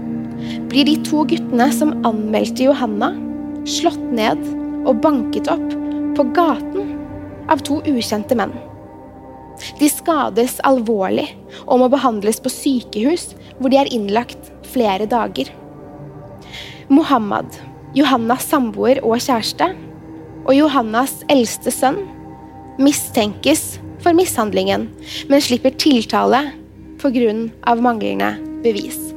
blir 0.70 0.90
de 0.90 0.98
to 1.06 1.24
guttene 1.30 1.70
som 1.74 1.94
anmeldte 2.06 2.66
Johanna, 2.66 3.14
slått 3.66 4.02
ned 4.14 4.42
og 4.86 5.02
banket 5.04 5.50
opp 5.52 5.68
på 6.16 6.28
gaten 6.36 6.96
av 7.52 7.62
to 7.66 7.82
ukjente 7.90 8.38
menn. 8.38 8.54
De 9.80 9.88
skades 9.92 10.58
alvorlig 10.68 11.28
og 11.66 11.80
må 11.82 11.90
behandles 11.92 12.42
på 12.44 12.52
sykehus, 12.52 13.30
hvor 13.60 13.72
de 13.72 13.80
er 13.80 13.92
innlagt 13.94 14.52
flere 14.74 15.08
dager. 15.10 15.52
Mohammed, 16.92 17.48
Johannas 17.96 18.46
samboer 18.52 19.02
og 19.04 19.18
kjæreste, 19.24 19.72
og 20.46 20.54
Johannas 20.54 21.24
eldste 21.32 21.74
sønn 21.74 22.04
mistenkes 22.78 23.80
for 24.04 24.14
mishandlingen, 24.14 24.90
men 25.32 25.42
slipper 25.42 25.74
tiltale 25.80 26.44
pga. 27.00 27.76
manglende 27.80 28.36
bevis. 28.64 29.15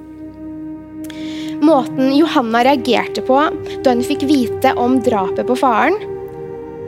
Måten 1.69 2.15
Johanna 2.17 2.63
reagerte 2.65 3.21
på 3.29 3.37
da 3.85 3.93
hun 3.93 4.05
fikk 4.07 4.23
vite 4.29 4.71
om 4.81 4.95
drapet 5.05 5.45
på 5.49 5.57
faren, 5.59 5.99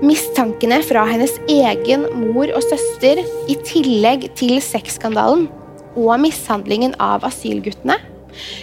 mistankene 0.01 0.79
fra 0.87 1.03
hennes 1.11 1.35
egen 1.53 2.07
mor 2.17 2.49
og 2.57 2.65
søster 2.65 3.21
i 3.21 3.57
tillegg 3.69 4.31
til 4.39 4.57
sexskandalen 4.65 5.51
og 6.01 6.15
mishandlingen 6.23 6.95
av 7.03 7.27
asylguttene, 7.29 7.99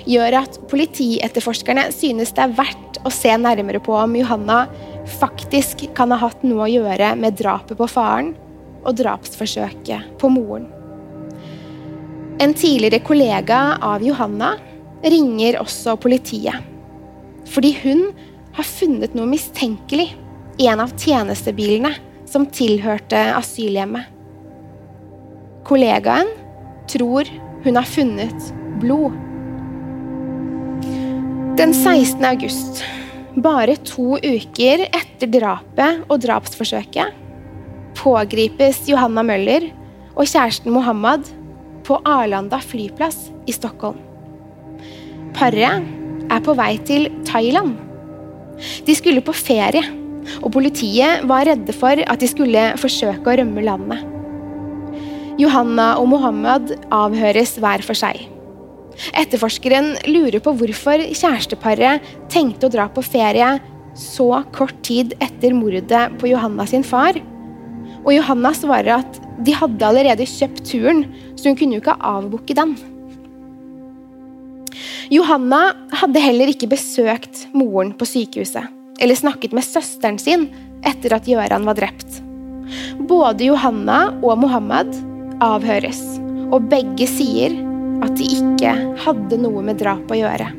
gjør 0.09 0.39
at 0.39 0.57
politietterforskerne 0.71 1.89
synes 1.93 2.33
det 2.33 2.47
er 2.47 2.55
verdt 2.63 2.97
å 3.05 3.11
se 3.13 3.35
nærmere 3.37 3.81
på 3.83 3.93
om 3.99 4.15
Johanna 4.17 4.63
faktisk 5.19 5.85
kan 5.97 6.15
ha 6.15 6.21
hatt 6.23 6.41
noe 6.47 6.65
å 6.65 6.71
gjøre 6.71 7.11
med 7.19 7.37
drapet 7.37 7.77
på 7.77 7.89
faren 7.91 8.33
og 8.87 8.97
drapsforsøket 8.97 10.17
på 10.17 10.31
moren. 10.33 10.65
En 12.41 12.57
tidligere 12.57 13.03
kollega 13.05 13.59
av 13.85 14.01
Johanna 14.05 14.55
ringer 15.13 15.59
også 15.61 15.95
politiet. 16.01 16.63
Fordi 17.47 17.73
hun 17.83 18.07
har 18.57 18.67
funnet 18.67 19.15
noe 19.15 19.29
mistenkelig 19.29 20.09
i 20.57 20.67
en 20.67 20.81
av 20.83 20.93
tjenestebilene 20.97 21.93
som 22.27 22.47
tilhørte 22.49 23.19
asylhjemmet. 23.37 24.09
Kollegaen 25.67 26.29
tror 26.89 27.27
hun 27.63 27.75
har 27.75 27.87
funnet 27.87 28.51
blod. 28.81 29.15
Den 31.57 31.73
16. 31.73 32.21
august, 32.25 32.83
bare 33.41 33.75
to 33.85 34.17
uker 34.21 34.85
etter 34.87 35.31
drapet 35.33 36.03
og 36.07 36.21
drapsforsøket, 36.23 37.15
pågripes 37.97 38.83
Johanna 38.89 39.25
Møller 39.25 39.69
og 40.13 40.25
kjæresten 40.25 40.73
Mohammed 40.73 41.29
på 41.87 41.97
Arlanda 42.05 42.61
flyplass 42.61 43.29
i 43.49 43.55
Stockholm. 43.55 44.06
Paret 45.37 45.85
er 46.33 46.39
på 46.41 46.53
vei 46.57 46.71
til 46.81 47.11
Thailand. 47.27 47.75
De 48.87 48.93
skulle 48.97 49.21
på 49.21 49.35
ferie, 49.37 49.83
og 50.41 50.49
politiet 50.55 51.21
var 51.29 51.45
redde 51.45 51.75
for 51.77 52.01
at 52.01 52.23
de 52.23 52.29
skulle 52.31 52.63
forsøke 52.81 53.21
å 53.21 53.35
rømme 53.37 53.61
landet. 53.67 54.01
Johanna 55.37 55.91
og 56.01 56.09
Mohammed 56.09 56.73
avhøres 56.89 57.53
hver 57.61 57.85
for 57.85 57.99
seg. 57.99 58.23
Etterforskeren 59.13 59.93
lurer 60.09 60.41
på 60.41 60.55
hvorfor 60.57 61.05
kjæresteparet 61.05 62.01
tenkte 62.33 62.65
å 62.65 62.73
dra 62.73 62.89
på 62.89 63.05
ferie 63.05 63.53
så 63.93 64.41
kort 64.57 64.81
tid 64.81 65.13
etter 65.21 65.53
mordet 65.53 66.17
på 66.17 66.33
Johanna 66.33 66.65
sin 66.65 66.81
far. 66.81 67.13
Og 68.01 68.13
Johanna 68.15 68.57
svarer 68.57 69.03
at 69.03 69.21
de 69.45 69.53
hadde 69.53 69.85
allerede 69.85 70.25
kjøpt 70.25 70.65
turen, 70.65 71.05
så 71.37 71.51
hun 71.51 71.61
kunne 71.61 71.77
jo 71.77 71.85
ikke 71.85 72.01
avbooke 72.01 72.57
den. 72.57 72.73
Johanna 75.07 75.71
hadde 75.95 76.19
heller 76.19 76.49
ikke 76.51 76.67
besøkt 76.71 77.45
moren 77.55 77.93
på 77.95 78.03
sykehuset 78.07 78.73
eller 78.99 79.15
snakket 79.15 79.53
med 79.55 79.63
søsteren 79.63 80.17
sin 80.19 80.49
etter 80.87 81.15
at 81.15 81.27
Gjøran 81.29 81.67
var 81.67 81.77
drept. 81.77 82.17
Både 83.07 83.45
Johanna 83.47 84.09
og 84.19 84.41
Mohammed 84.41 84.91
avhøres, 85.43 86.01
og 86.51 86.67
begge 86.71 87.07
sier 87.07 87.55
at 88.03 88.17
de 88.19 88.27
ikke 88.35 88.73
hadde 89.05 89.39
noe 89.39 89.63
med 89.63 89.79
drap 89.79 90.11
å 90.11 90.17
gjøre. 90.17 90.49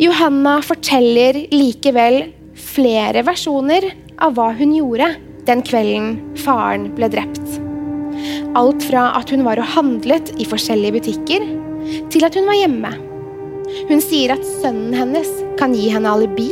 Johanna 0.00 0.56
forteller 0.64 1.42
likevel 1.52 2.22
flere 2.56 3.26
versjoner 3.26 3.90
av 4.22 4.38
hva 4.38 4.48
hun 4.56 4.72
gjorde 4.78 5.10
den 5.48 5.64
kvelden 5.66 6.16
faren 6.40 6.88
ble 6.96 7.10
drept. 7.12 7.60
Alt 8.56 8.86
fra 8.88 9.10
at 9.18 9.28
hun 9.34 9.44
var 9.44 9.60
og 9.60 9.70
handlet 9.76 10.32
i 10.40 10.48
forskjellige 10.48 10.96
butikker, 11.00 11.46
til 12.12 12.24
at 12.24 12.36
hun 12.36 12.48
var 12.48 12.58
hjemme 12.58 12.96
hun 13.90 14.02
sier 14.02 14.34
at 14.34 14.46
sønnen 14.60 14.96
hennes 14.96 15.30
kan 15.60 15.74
gi 15.76 15.90
henne 15.92 16.10
alibi, 16.10 16.48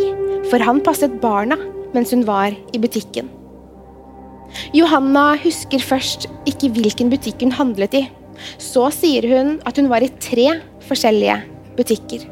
for 0.51 0.63
han 0.65 0.83
passet 0.85 1.19
barna 1.23 1.59
mens 1.95 2.13
hun 2.15 2.25
var 2.29 2.53
i 2.53 2.81
butikken. 2.81 3.29
Johanna 4.77 5.35
husker 5.43 5.83
først 5.83 6.27
ikke 6.49 6.71
hvilken 6.77 7.13
butikk 7.13 7.45
hun 7.45 7.55
handlet 7.57 7.97
i. 7.97 8.03
Så 8.61 8.87
sier 8.95 9.27
hun 9.29 9.57
at 9.69 9.79
hun 9.81 9.91
var 9.91 10.05
i 10.05 10.13
tre 10.23 10.51
forskjellige 10.89 11.41
butikker. 11.79 12.25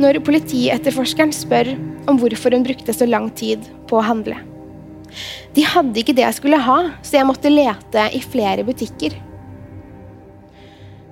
Når 0.00 0.20
politietterforskeren 0.24 1.32
spør 1.34 1.74
om 2.08 2.20
hvorfor 2.20 2.54
hun 2.56 2.64
brukte 2.66 2.94
så 2.96 3.08
lang 3.08 3.28
tid 3.36 3.66
på 3.90 3.98
å 3.98 4.06
handle. 4.06 4.38
De 5.56 5.64
hadde 5.66 5.98
ikke 6.00 6.14
det 6.14 6.24
jeg 6.24 6.38
skulle 6.38 6.60
ha, 6.62 6.78
så 7.02 7.18
jeg 7.18 7.28
måtte 7.28 7.50
lete 7.52 8.06
i 8.14 8.20
flere 8.22 8.64
butikker. 8.66 9.16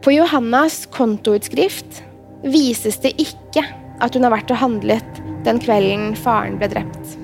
På 0.04 0.14
Johannas 0.14 0.84
kontoutskrift 0.94 2.04
vises 2.46 3.00
det 3.02 3.14
ikke 3.18 3.64
at 3.98 4.14
hun 4.14 4.26
har 4.26 4.34
vært 4.34 4.52
og 4.54 4.60
handlet 4.60 5.22
den 5.46 5.58
kvelden 5.62 6.12
faren 6.18 6.58
ble 6.60 6.68
drept. 6.70 7.16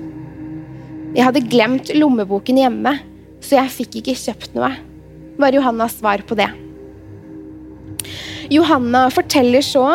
Jeg 1.15 1.23
hadde 1.23 1.45
glemt 1.47 1.91
lommeboken 1.95 2.59
hjemme, 2.59 2.97
så 3.39 3.59
jeg 3.59 3.71
fikk 3.71 3.99
ikke 4.01 4.17
kjøpt 4.19 4.55
noe, 4.57 4.73
var 5.39 5.55
Johannas 5.55 5.99
svar 5.99 6.23
på 6.27 6.35
det. 6.39 6.49
Johanna 8.51 9.07
forteller 9.13 9.63
så 9.65 9.85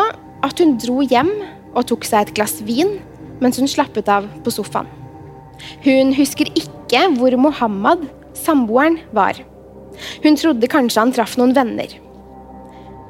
at 0.44 0.62
hun 0.62 0.78
dro 0.80 1.04
hjem 1.04 1.30
og 1.70 1.84
tok 1.90 2.06
seg 2.08 2.24
et 2.24 2.34
glass 2.38 2.58
vin 2.66 2.96
mens 3.40 3.60
hun 3.60 3.70
slappet 3.70 4.08
av 4.12 4.26
på 4.44 4.52
sofaen. 4.52 4.88
Hun 5.84 6.14
husker 6.16 6.48
ikke 6.56 7.06
hvor 7.18 7.36
Mohammed, 7.40 8.06
samboeren, 8.36 8.98
var. 9.16 9.38
Hun 10.24 10.36
trodde 10.40 10.70
kanskje 10.72 11.04
han 11.04 11.12
traff 11.14 11.36
noen 11.40 11.54
venner. 11.56 11.92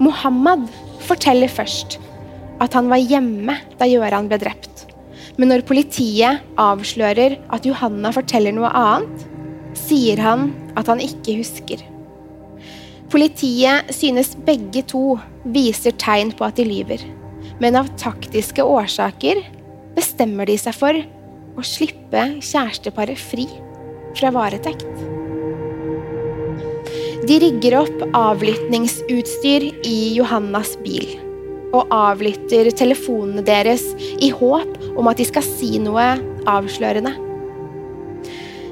Mohammed 0.03 0.67
forteller 1.07 1.51
først 1.53 1.99
at 2.61 2.75
han 2.77 2.91
var 2.93 3.01
hjemme 3.01 3.57
da 3.81 3.89
Gjøran 3.89 4.29
ble 4.29 4.39
drept. 4.43 4.87
Men 5.41 5.53
når 5.53 5.65
politiet 5.69 6.43
avslører 6.61 7.39
at 7.53 7.67
Johanna 7.67 8.13
forteller 8.13 8.53
noe 8.53 8.69
annet, 8.77 9.25
sier 9.79 10.21
han 10.21 10.51
at 10.77 10.91
han 10.91 11.01
ikke 11.01 11.39
husker. 11.39 11.81
Politiet 13.11 13.91
synes 13.95 14.35
begge 14.47 14.85
to 14.87 15.17
viser 15.51 15.97
tegn 15.99 16.35
på 16.37 16.47
at 16.47 16.61
de 16.61 16.69
lyver. 16.69 17.07
men 17.61 17.77
av 17.77 17.91
taktiske 18.01 18.65
årsaker 18.65 19.43
bestemmer 19.93 20.49
de 20.49 20.57
seg 20.57 20.73
for 20.73 20.97
å 20.97 21.65
slippe 21.67 22.23
kjæresteparet 22.41 23.21
fri 23.21 23.45
fra 24.17 24.33
varetekt. 24.33 25.20
De 27.21 27.37
rigger 27.43 27.77
opp 27.83 28.05
avlyttingsutstyr 28.17 29.67
i 29.85 29.97
Johannas 30.17 30.73
bil 30.81 31.19
og 31.71 31.91
avlytter 31.95 32.71
telefonene 32.75 33.45
deres 33.47 33.85
i 34.19 34.31
håp 34.35 34.79
om 34.99 35.11
at 35.11 35.21
de 35.21 35.27
skal 35.29 35.45
si 35.45 35.77
noe 35.83 36.07
avslørende. 36.51 37.13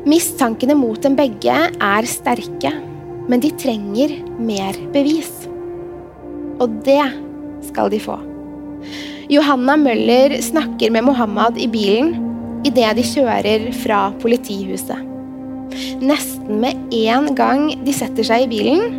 Mistankene 0.08 0.74
mot 0.78 0.98
dem 1.04 1.18
begge 1.18 1.58
er 1.68 2.08
sterke, 2.08 2.72
men 3.28 3.44
de 3.44 3.52
trenger 3.60 4.16
mer 4.40 4.78
bevis. 4.94 5.30
Og 6.58 6.80
det 6.86 7.04
skal 7.68 7.92
de 7.92 8.00
få. 8.02 8.16
Johanna 9.28 9.76
Møller 9.76 10.38
snakker 10.40 10.94
med 10.94 11.04
Mohammed 11.10 11.60
i 11.60 11.68
bilen 11.70 12.16
idet 12.66 12.96
de 12.96 13.04
kjører 13.06 13.68
fra 13.84 14.08
politihuset. 14.22 15.07
Nesten 16.00 16.60
med 16.62 16.92
en 16.94 17.32
gang 17.36 17.68
de 17.84 17.94
setter 17.94 18.26
seg 18.26 18.46
i 18.46 18.50
bilen, 18.50 18.98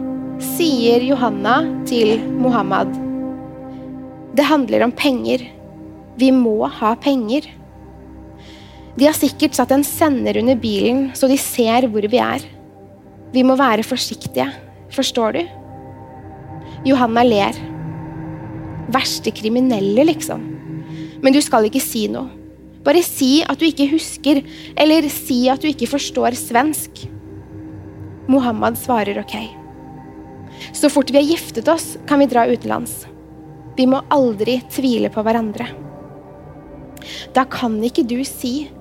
sier 0.56 1.04
Johanna 1.04 1.62
til 1.90 2.22
Mohammed 2.40 2.94
Det 4.38 4.46
handler 4.48 4.86
om 4.86 4.94
penger. 4.96 5.44
Vi 6.20 6.30
må 6.36 6.68
ha 6.80 6.94
penger. 7.00 7.48
De 9.00 9.08
har 9.08 9.16
sikkert 9.16 9.58
satt 9.58 9.72
en 9.72 9.84
sender 9.88 10.40
under 10.40 10.58
bilen, 10.60 11.10
så 11.16 11.28
de 11.32 11.38
ser 11.40 11.88
hvor 11.92 12.06
vi 12.08 12.20
er. 12.20 12.44
Vi 13.34 13.44
må 13.46 13.56
være 13.60 13.86
forsiktige. 13.88 14.48
Forstår 14.94 15.38
du? 15.38 15.42
Johanna 16.88 17.24
ler. 17.24 17.60
Verste 18.92 19.32
kriminelle, 19.36 20.08
liksom. 20.08 20.44
Men 21.24 21.36
du 21.36 21.42
skal 21.44 21.68
ikke 21.68 21.84
si 21.84 22.08
noe. 22.12 22.39
Bare 22.90 23.04
si 23.06 23.44
at 23.46 23.62
du 23.62 23.68
ikke 23.68 23.86
husker, 23.92 24.40
eller 24.74 25.06
si 25.14 25.44
at 25.52 25.62
du 25.62 25.68
ikke 25.70 25.92
forstår 25.92 26.34
svensk. 26.34 27.04
Mohammed 28.30 28.80
svarer 28.82 29.20
ok. 29.22 29.36
Så 30.74 30.90
fort 30.90 31.12
vi 31.14 31.20
har 31.20 31.28
giftet 31.30 31.70
oss, 31.70 32.00
kan 32.10 32.18
vi 32.18 32.26
dra 32.32 32.48
utenlands. 32.50 33.04
Vi 33.78 33.86
må 33.86 34.00
aldri 34.10 34.58
tvile 34.74 35.12
på 35.14 35.22
hverandre. 35.22 35.68
Da 37.38 37.44
kan 37.46 37.78
ikke 37.86 38.08
du 38.10 38.18
si 38.26 38.72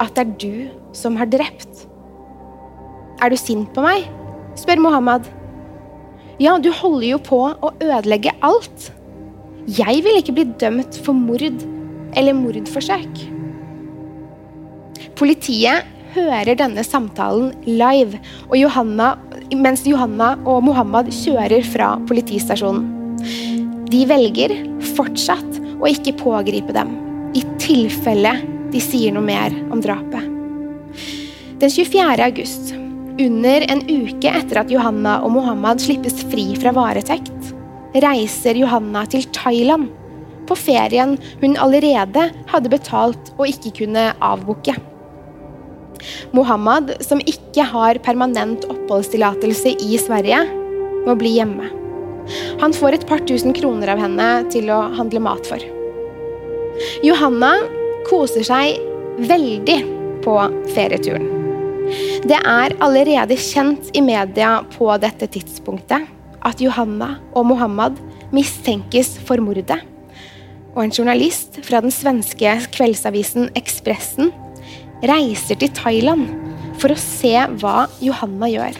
at 0.00 0.16
det 0.16 0.24
er 0.24 0.32
du 0.40 0.94
som 0.96 1.18
har 1.20 1.28
drept. 1.28 1.84
Er 3.20 3.28
du 3.28 3.36
sint 3.36 3.68
på 3.76 3.84
meg? 3.84 4.08
spør 4.56 4.80
Mohammed. 4.80 5.28
Ja, 6.40 6.56
du 6.56 6.70
holder 6.72 7.06
jo 7.10 7.20
på 7.28 7.42
å 7.52 7.74
ødelegge 7.76 8.32
alt. 8.40 8.88
Jeg 9.68 10.00
vil 10.06 10.16
ikke 10.22 10.38
bli 10.40 10.46
dømt 10.64 10.96
for 11.04 11.12
mord 11.12 11.44
eller 12.16 12.34
mordforsøk. 12.40 13.20
Politiet 15.20 15.84
hører 16.14 16.56
denne 16.56 16.80
samtalen 16.80 17.50
live 17.66 18.16
og 18.46 18.54
Johanna, 18.56 19.10
mens 19.52 19.82
Johanna 19.84 20.30
og 20.48 20.62
Mohammed 20.64 21.10
kjører 21.12 21.60
fra 21.68 21.90
politistasjonen. 22.08 22.86
De 23.90 24.00
velger 24.08 24.54
fortsatt 24.96 25.60
å 25.76 25.90
ikke 25.90 26.16
pågripe 26.22 26.72
dem, 26.72 26.94
i 27.36 27.44
tilfelle 27.60 28.32
de 28.72 28.80
sier 28.80 29.12
noe 29.12 29.26
mer 29.26 29.52
om 29.68 29.82
drapet. 29.84 30.24
Den 31.60 31.68
24. 31.68 32.16
august, 32.24 32.72
under 33.20 33.66
en 33.68 33.84
uke 33.90 34.32
etter 34.40 34.62
at 34.62 34.72
Johanna 34.72 35.18
og 35.20 35.34
Mohammed 35.36 35.84
slippes 35.84 36.22
fri 36.32 36.54
fra 36.62 36.72
varetekt, 36.72 37.52
reiser 37.92 38.56
Johanna 38.56 39.04
til 39.12 39.28
Thailand 39.36 39.90
på 40.48 40.56
ferien 40.58 41.18
hun 41.42 41.58
allerede 41.60 42.30
hadde 42.50 42.72
betalt 42.72 43.34
og 43.36 43.50
ikke 43.52 43.82
kunne 43.84 44.08
avbooke. 44.24 44.80
Mohammed, 46.36 46.94
som 47.04 47.22
ikke 47.22 47.64
har 47.72 48.00
permanent 48.04 48.66
oppholdstillatelse 48.70 49.74
i 49.84 49.98
Sverige, 50.00 50.42
må 51.06 51.16
bli 51.18 51.36
hjemme. 51.38 51.70
Han 52.60 52.74
får 52.76 52.98
et 52.98 53.06
par 53.08 53.22
tusen 53.26 53.54
kroner 53.56 53.92
av 53.94 54.00
henne 54.02 54.28
til 54.52 54.70
å 54.72 54.82
handle 54.96 55.22
mat 55.24 55.48
for. 55.48 55.62
Johanna 57.04 57.56
koser 58.08 58.46
seg 58.46 58.80
veldig 59.28 59.78
på 60.24 60.36
ferieturen. 60.74 61.28
Det 62.22 62.36
er 62.36 62.76
allerede 62.84 63.36
kjent 63.40 63.90
i 63.96 64.02
media 64.04 64.60
på 64.76 64.90
dette 65.02 65.26
tidspunktet 65.32 66.06
at 66.46 66.60
Johanna 66.62 67.16
og 67.34 67.48
Mohammed 67.50 67.98
mistenkes 68.34 69.16
for 69.26 69.42
mordet. 69.42 69.80
Og 70.76 70.84
en 70.84 70.94
journalist 70.94 71.58
fra 71.66 71.80
den 71.82 71.90
svenske 71.90 72.52
kveldsavisen 72.76 73.50
Ekspressen 73.58 74.30
reiser 75.06 75.58
til 75.60 75.72
Thailand 75.76 76.28
for 76.80 76.92
å 76.92 77.00
se 77.00 77.34
hva 77.60 77.86
Johanna 78.02 78.48
gjør. 78.50 78.78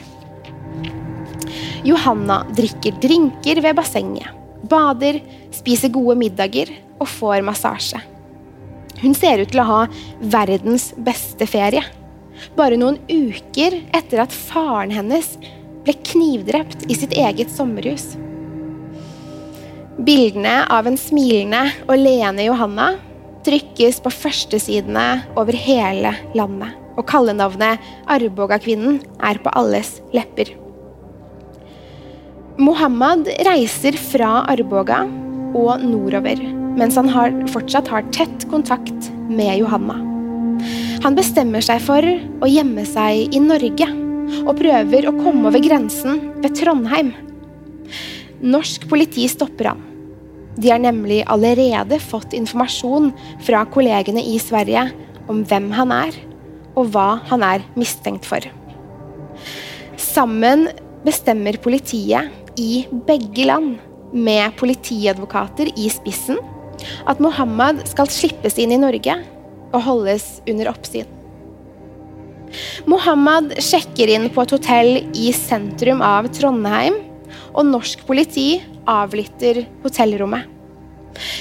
Johanna 1.86 2.42
drikker 2.52 2.98
drinker 3.00 3.62
ved 3.64 3.76
bassenget, 3.78 4.28
bader, 4.68 5.20
spiser 5.54 5.92
gode 5.92 6.18
middager 6.20 6.72
og 7.00 7.08
får 7.08 7.40
massasje. 7.46 8.00
Hun 9.00 9.16
ser 9.16 9.40
ut 9.40 9.48
til 9.48 9.62
å 9.62 9.68
ha 9.68 9.80
verdens 10.20 10.90
beste 11.00 11.48
ferie. 11.48 11.82
Bare 12.56 12.76
noen 12.80 12.98
uker 13.08 13.78
etter 13.96 14.20
at 14.24 14.34
faren 14.34 14.92
hennes 14.92 15.32
ble 15.84 15.94
knivdrept 16.12 16.84
i 16.92 16.96
sitt 16.98 17.16
eget 17.16 17.52
sommerhus. 17.52 18.12
Bildene 20.00 20.62
av 20.72 20.88
en 20.88 21.00
smilende 21.00 21.64
og 21.86 21.96
leende 22.00 22.44
Johanna 22.44 22.92
trykkes 23.46 24.00
på 24.04 24.12
førstesidene 24.12 25.06
over 25.38 25.56
hele 25.56 26.14
landet. 26.36 26.76
Og 26.98 27.06
kallenavnet 27.08 27.80
Arboga-kvinnen 28.10 28.98
er 29.24 29.40
på 29.40 29.52
alles 29.56 29.98
lepper. 30.12 30.52
Mohammed 32.60 33.30
reiser 33.46 33.96
fra 33.96 34.42
Arboga 34.50 35.04
og 35.56 35.80
nordover, 35.80 36.42
mens 36.76 36.98
han 36.98 37.08
har, 37.08 37.32
fortsatt 37.54 37.88
har 37.88 38.04
tett 38.12 38.44
kontakt 38.50 39.08
med 39.30 39.62
Johanna. 39.62 39.96
Han 41.00 41.16
bestemmer 41.16 41.64
seg 41.64 41.80
for 41.80 42.04
å 42.04 42.50
gjemme 42.50 42.84
seg 42.84 43.32
i 43.32 43.40
Norge 43.40 43.88
og 44.44 44.58
prøver 44.60 45.08
å 45.08 45.16
komme 45.16 45.48
over 45.48 45.62
grensen 45.64 46.20
ved 46.42 46.52
Trondheim. 46.58 47.14
Norsk 48.44 48.84
politi 48.90 49.24
stopper 49.30 49.72
han. 49.72 49.89
De 50.60 50.68
har 50.68 50.80
nemlig 50.82 51.22
allerede 51.30 51.96
fått 52.02 52.34
informasjon 52.36 53.10
fra 53.46 53.64
kollegene 53.72 54.22
i 54.28 54.36
Sverige 54.42 54.90
om 55.30 55.44
hvem 55.48 55.70
han 55.72 55.92
er, 55.94 56.16
og 56.76 56.92
hva 56.92 57.20
han 57.30 57.44
er 57.46 57.64
mistenkt 57.78 58.28
for. 58.28 58.44
Sammen 60.00 60.68
bestemmer 61.06 61.56
politiet 61.62 62.58
i 62.60 62.84
begge 63.06 63.46
land, 63.48 63.78
med 64.10 64.56
politiadvokater 64.58 65.68
i 65.78 65.84
spissen, 65.92 66.40
at 67.06 67.20
Mohammed 67.22 67.84
skal 67.86 68.10
slippes 68.10 68.56
inn 68.58 68.72
i 68.74 68.80
Norge 68.80 69.14
og 69.70 69.84
holdes 69.86 70.40
under 70.50 70.72
oppsyn. 70.72 71.06
Mohammed 72.90 73.54
sjekker 73.62 74.10
inn 74.10 74.26
på 74.34 74.42
et 74.42 74.54
hotell 74.56 74.90
i 75.14 75.30
sentrum 75.36 76.02
av 76.02 76.26
Trondheim, 76.34 76.98
og 77.54 77.66
norsk 77.70 78.02
politi 78.08 78.58
avlytter 78.88 79.64
hotellrommet. 79.82 80.46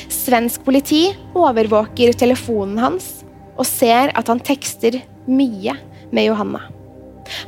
Svensk 0.09 0.63
politi 0.65 1.05
overvåker 1.37 2.13
telefonen 2.17 2.79
hans 2.81 3.09
og 3.59 3.67
ser 3.67 4.13
at 4.17 4.29
han 4.31 4.41
tekster 4.43 4.99
mye 5.29 5.75
med 6.15 6.29
Johanna. 6.29 6.61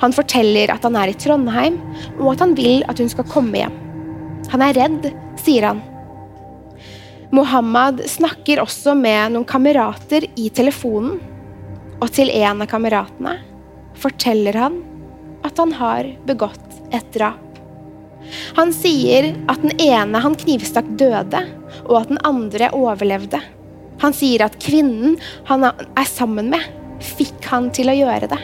Han 0.03 0.13
forteller 0.13 0.71
at 0.73 0.83
han 0.85 0.97
er 0.99 1.11
i 1.11 1.17
Trondheim, 1.17 1.79
og 2.19 2.33
at 2.35 2.43
han 2.43 2.53
vil 2.57 2.83
at 2.89 2.99
hun 3.01 3.09
skal 3.09 3.27
komme 3.31 3.57
hjem. 3.57 3.77
Han 4.51 4.63
er 4.65 4.77
redd, 4.77 5.07
sier 5.41 5.69
han. 5.71 5.81
Mohammed 7.31 8.03
snakker 8.11 8.61
også 8.61 8.93
med 8.97 9.33
noen 9.33 9.47
kamerater 9.47 10.27
i 10.35 10.49
telefonen, 10.53 11.21
og 12.01 12.09
til 12.13 12.31
en 12.33 12.63
av 12.63 12.69
kameratene 12.69 13.37
forteller 14.01 14.57
han 14.57 14.81
at 15.47 15.57
han 15.61 15.71
har 15.77 16.09
begått 16.27 16.81
et 16.91 17.07
drap. 17.15 17.50
Han 18.57 18.71
sier 18.75 19.31
at 19.51 19.63
den 19.63 19.73
ene 19.81 20.21
han 20.23 20.37
knivstakk, 20.39 20.87
døde, 20.99 21.41
og 21.87 21.95
at 22.01 22.11
den 22.11 22.21
andre 22.27 22.71
overlevde. 22.75 23.41
Han 24.01 24.15
sier 24.17 24.45
at 24.45 24.57
kvinnen 24.61 25.17
han 25.49 25.67
er 25.67 26.07
sammen 26.09 26.49
med, 26.53 26.63
fikk 27.01 27.45
han 27.51 27.69
til 27.75 27.91
å 27.91 27.97
gjøre 27.97 28.31
det. 28.31 28.41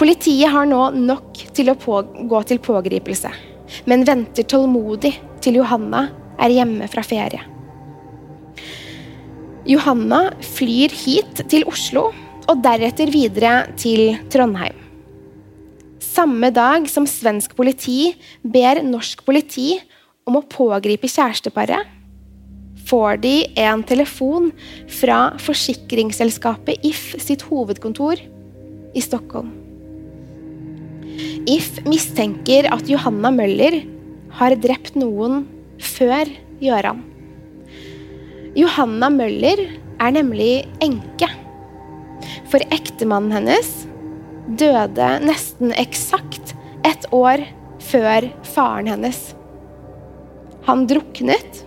Politiet 0.00 0.48
har 0.52 0.68
nå 0.68 0.88
nok 0.96 1.42
til 1.56 1.72
å 1.72 1.76
gå 1.76 2.42
til 2.48 2.60
pågripelse, 2.64 3.32
men 3.90 4.06
venter 4.08 4.48
tålmodig 4.48 5.12
til 5.44 5.60
Johanna 5.60 6.06
er 6.40 6.54
hjemme 6.54 6.88
fra 6.88 7.04
ferie. 7.04 7.42
Johanna 9.68 10.30
flyr 10.40 10.94
hit 10.96 11.42
til 11.52 11.66
Oslo 11.68 12.08
og 12.48 12.60
deretter 12.64 13.10
videre 13.12 13.66
til 13.76 14.14
Trondheim. 14.32 14.87
Samme 16.18 16.48
dag 16.50 16.88
som 16.90 17.04
svensk 17.06 17.52
politi 17.54 18.08
ber 18.42 18.80
norsk 18.82 19.20
politi 19.22 19.76
om 20.26 20.40
å 20.40 20.46
pågripe 20.50 21.06
kjæresteparet, 21.06 21.86
får 22.88 23.20
de 23.22 23.34
en 23.62 23.84
telefon 23.86 24.48
fra 24.90 25.18
forsikringsselskapet 25.44 26.82
If 26.82 27.12
sitt 27.22 27.44
hovedkontor 27.46 28.18
i 28.98 29.04
Stockholm. 29.04 29.52
If 31.46 31.78
mistenker 31.86 32.66
at 32.74 32.90
Johanna 32.90 33.30
Møller 33.36 33.78
har 34.40 34.56
drept 34.58 34.98
noen 34.98 35.44
før 35.78 36.32
Gøran. 36.58 37.04
Johanna 38.58 39.12
Møller 39.14 39.68
er 40.02 40.18
nemlig 40.18 40.66
enke. 40.82 41.30
For 42.50 42.58
ektemannen 42.74 43.38
hennes 43.38 43.70
døde 44.48 45.08
nesten 45.24 45.72
eksakt 45.76 46.54
et 46.86 47.04
år 47.12 47.42
før 47.90 48.28
faren 48.48 48.88
hennes. 48.88 49.18
Han 50.68 50.86
druknet 50.88 51.64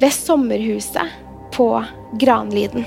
ved 0.00 0.12
sommerhuset 0.12 1.12
på 1.56 1.68
Granliden. 2.20 2.84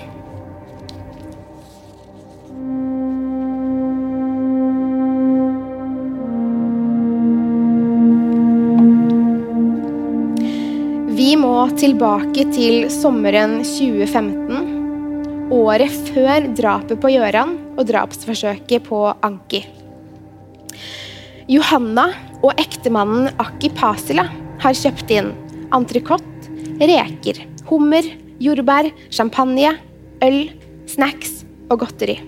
Vi 11.19 11.33
må 11.37 11.55
tilbake 11.77 12.45
til 12.53 12.85
sommeren 12.93 13.59
2015, 13.67 15.49
året 15.53 15.97
før 16.13 16.47
drapet 16.55 17.01
på 17.01 17.11
Gjøran 17.11 17.57
og 17.79 17.87
drapsforsøket 17.89 18.85
på 18.87 19.05
Anki. 19.25 19.63
Johanna 21.49 22.09
og 22.43 22.59
ektemannen 22.61 23.31
Akki 23.41 23.71
Pasila 23.73 24.27
har 24.61 24.75
kjøpt 24.77 25.13
inn 25.15 25.31
entrecôte, 25.75 26.25
reker, 26.79 27.41
hummer, 27.69 28.05
jordbær, 28.41 28.89
champagne, 29.11 29.73
øl, 30.25 30.39
snacks 30.89 31.43
og 31.69 31.81
godteri. 31.83 32.19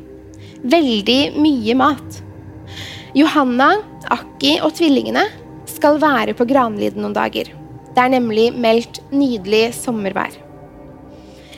Veldig 0.61 1.19
mye 1.41 1.75
mat. 1.77 2.19
Johanna, 3.17 3.73
Akki 4.11 4.57
og 4.63 4.75
tvillingene 4.77 5.25
skal 5.69 5.99
være 6.01 6.35
på 6.37 6.47
Granliden 6.49 7.03
noen 7.03 7.15
dager. 7.15 7.51
Det 7.91 7.99
er 7.99 8.13
nemlig 8.13 8.51
meldt 8.55 9.01
nydelig 9.11 9.71
sommervær. 9.75 10.33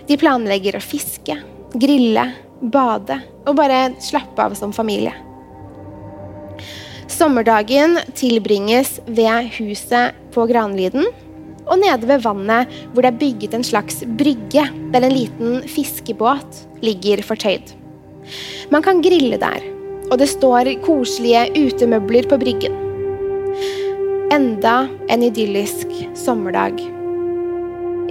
De 0.08 0.18
planlegger 0.20 0.78
å 0.78 0.84
fiske, 0.84 1.38
grille, 1.80 2.26
bade 2.64 3.20
og 3.44 3.58
bare 3.60 3.92
slappe 4.04 4.40
av 4.44 4.56
som 4.58 4.74
familie. 4.76 5.14
Sommerdagen 7.12 8.00
tilbringes 8.18 8.98
ved 9.06 9.52
huset 9.60 10.16
på 10.34 10.48
Granliden 10.50 11.06
og 11.64 11.80
nede 11.80 12.08
ved 12.10 12.24
vannet 12.24 12.72
hvor 12.92 13.04
det 13.04 13.12
er 13.14 13.20
bygget 13.22 13.58
en 13.58 13.66
slags 13.68 14.02
brygge 14.20 14.66
der 14.94 15.06
en 15.06 15.16
liten 15.16 15.62
fiskebåt 15.70 16.64
ligger 16.84 17.24
fortøyd. 17.26 17.76
Man 18.72 18.84
kan 18.84 19.02
grille 19.04 19.38
der, 19.40 19.64
og 20.10 20.18
det 20.20 20.30
står 20.32 20.72
koselige 20.86 21.46
utemøbler 21.68 22.28
på 22.32 22.40
bryggen. 22.40 22.76
Enda 24.34 24.88
en 25.12 25.24
idyllisk 25.28 25.92
sommerdag. 26.18 26.80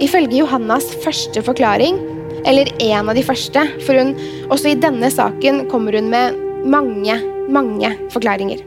Ifølge 0.01 0.39
Johannas 0.39 0.87
første 1.03 1.41
forklaring, 1.45 1.99
eller 2.45 2.69
en 2.83 3.09
av 3.09 3.15
de 3.15 3.23
første, 3.25 3.63
for 3.85 3.99
hun, 3.99 4.13
også 4.51 4.73
i 4.73 4.79
denne 4.79 5.09
saken 5.13 5.65
kommer 5.71 5.95
hun 5.97 6.09
med 6.11 6.39
mange, 6.67 7.17
mange 7.51 7.91
forklaringer. 8.13 8.63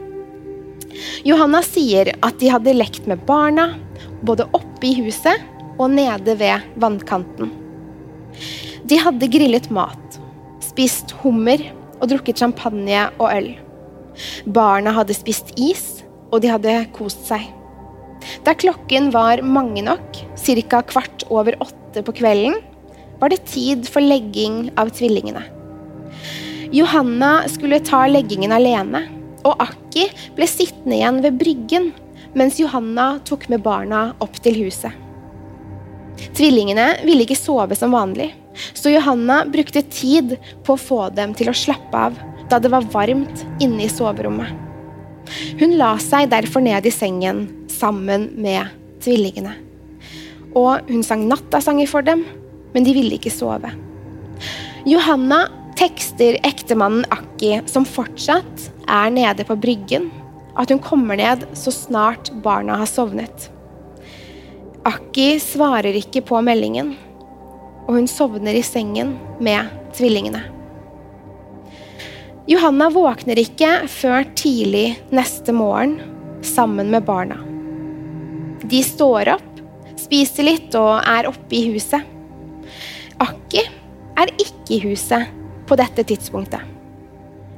Johanna 1.27 1.61
sier 1.65 2.13
at 2.25 2.39
de 2.41 2.49
hadde 2.49 2.75
lekt 2.77 3.07
med 3.09 3.21
barna, 3.27 3.71
både 4.25 4.47
oppe 4.57 4.89
i 4.89 4.95
huset 5.03 5.43
og 5.77 5.91
nede 5.93 6.37
ved 6.39 6.65
vannkanten. 6.81 7.51
De 8.87 8.97
hadde 9.01 9.29
grillet 9.29 9.69
mat, 9.73 10.17
spist 10.63 11.13
hummer 11.21 11.61
og 11.97 12.07
drukket 12.11 12.39
champagne 12.41 13.07
og 13.17 13.27
øl. 13.29 13.51
Barna 14.49 14.93
hadde 14.95 15.17
spist 15.17 15.53
is, 15.59 16.01
og 16.31 16.41
de 16.43 16.51
hadde 16.51 16.73
kost 16.95 17.27
seg. 17.29 17.45
Da 18.45 18.55
klokken 18.57 19.11
var 19.13 19.43
mange 19.45 19.83
nok, 19.85 20.17
ca. 20.37 20.81
kvart 20.81 21.27
over 21.29 21.57
åtte 21.63 22.03
på 22.03 22.15
kvelden, 22.17 22.57
var 23.19 23.33
det 23.33 23.45
tid 23.49 23.87
for 23.89 24.03
legging 24.03 24.71
av 24.77 24.91
tvillingene. 24.95 25.43
Johanna 26.71 27.47
skulle 27.49 27.79
ta 27.79 28.03
leggingen 28.09 28.51
alene, 28.51 29.05
og 29.47 29.61
Akki 29.63 30.07
ble 30.35 30.47
sittende 30.49 30.97
igjen 30.97 31.21
ved 31.23 31.37
bryggen 31.39 31.91
mens 32.37 32.59
Johanna 32.59 33.17
tok 33.25 33.47
med 33.49 33.63
barna 33.65 34.11
opp 34.23 34.35
til 34.43 34.57
huset. 34.65 34.91
Tvillingene 36.37 36.89
ville 37.05 37.23
ikke 37.25 37.37
sove 37.37 37.77
som 37.77 37.93
vanlig, 37.95 38.31
så 38.73 38.91
Johanna 38.91 39.43
brukte 39.49 39.85
tid 39.85 40.35
på 40.65 40.75
å 40.75 40.81
få 40.81 41.01
dem 41.15 41.33
til 41.37 41.49
å 41.49 41.57
slappe 41.57 42.07
av 42.09 42.17
da 42.49 42.59
det 42.61 42.71
var 42.73 42.87
varmt 42.93 43.43
inne 43.63 43.85
i 43.85 43.91
soverommet. 43.91 44.49
Hun 45.59 45.75
la 45.79 45.95
seg 46.01 46.29
derfor 46.31 46.63
ned 46.63 46.85
i 46.87 46.93
sengen 46.93 47.45
sammen 47.71 48.29
med 48.39 48.71
tvillingene. 49.03 49.53
Og 50.55 50.87
hun 50.87 51.03
sang 51.05 51.25
nattasanger 51.27 51.89
for 51.91 52.05
dem, 52.05 52.23
men 52.73 52.87
de 52.87 52.95
ville 52.95 53.17
ikke 53.17 53.33
sove. 53.33 53.71
Johanna 54.87 55.45
tekster 55.77 56.39
ektemannen 56.47 57.05
Akki, 57.13 57.59
som 57.69 57.85
fortsatt 57.85 58.69
er 58.89 59.11
nede 59.13 59.45
på 59.47 59.57
bryggen, 59.59 60.09
at 60.57 60.71
hun 60.73 60.81
kommer 60.81 61.19
ned 61.19 61.45
så 61.57 61.73
snart 61.73 62.31
barna 62.43 62.79
har 62.81 62.89
sovnet. 62.89 63.49
Akki 64.87 65.35
svarer 65.43 65.97
ikke 65.99 66.23
på 66.25 66.41
meldingen, 66.45 66.95
og 67.87 67.97
hun 67.99 68.07
sovner 68.09 68.57
i 68.57 68.63
sengen 68.65 69.17
med 69.43 69.69
tvillingene. 69.97 70.45
Johanna 72.47 72.87
våkner 72.89 73.39
ikke 73.41 73.89
før 73.91 74.23
tidlig 74.39 74.95
neste 75.11 75.51
morgen 75.51 75.97
sammen 76.47 76.93
med 76.93 77.03
barna. 77.03 77.41
De 78.63 78.79
står 78.83 79.33
opp, 79.35 79.59
spiser 79.99 80.47
litt 80.47 80.75
og 80.79 81.01
er 81.03 81.27
oppe 81.27 81.59
i 81.59 81.65
huset. 81.73 82.16
Akki 83.23 83.63
er 84.17 84.33
ikke 84.37 84.77
i 84.77 84.81
huset 84.83 85.31
på 85.67 85.77
dette 85.79 86.05
tidspunktet. 86.07 86.61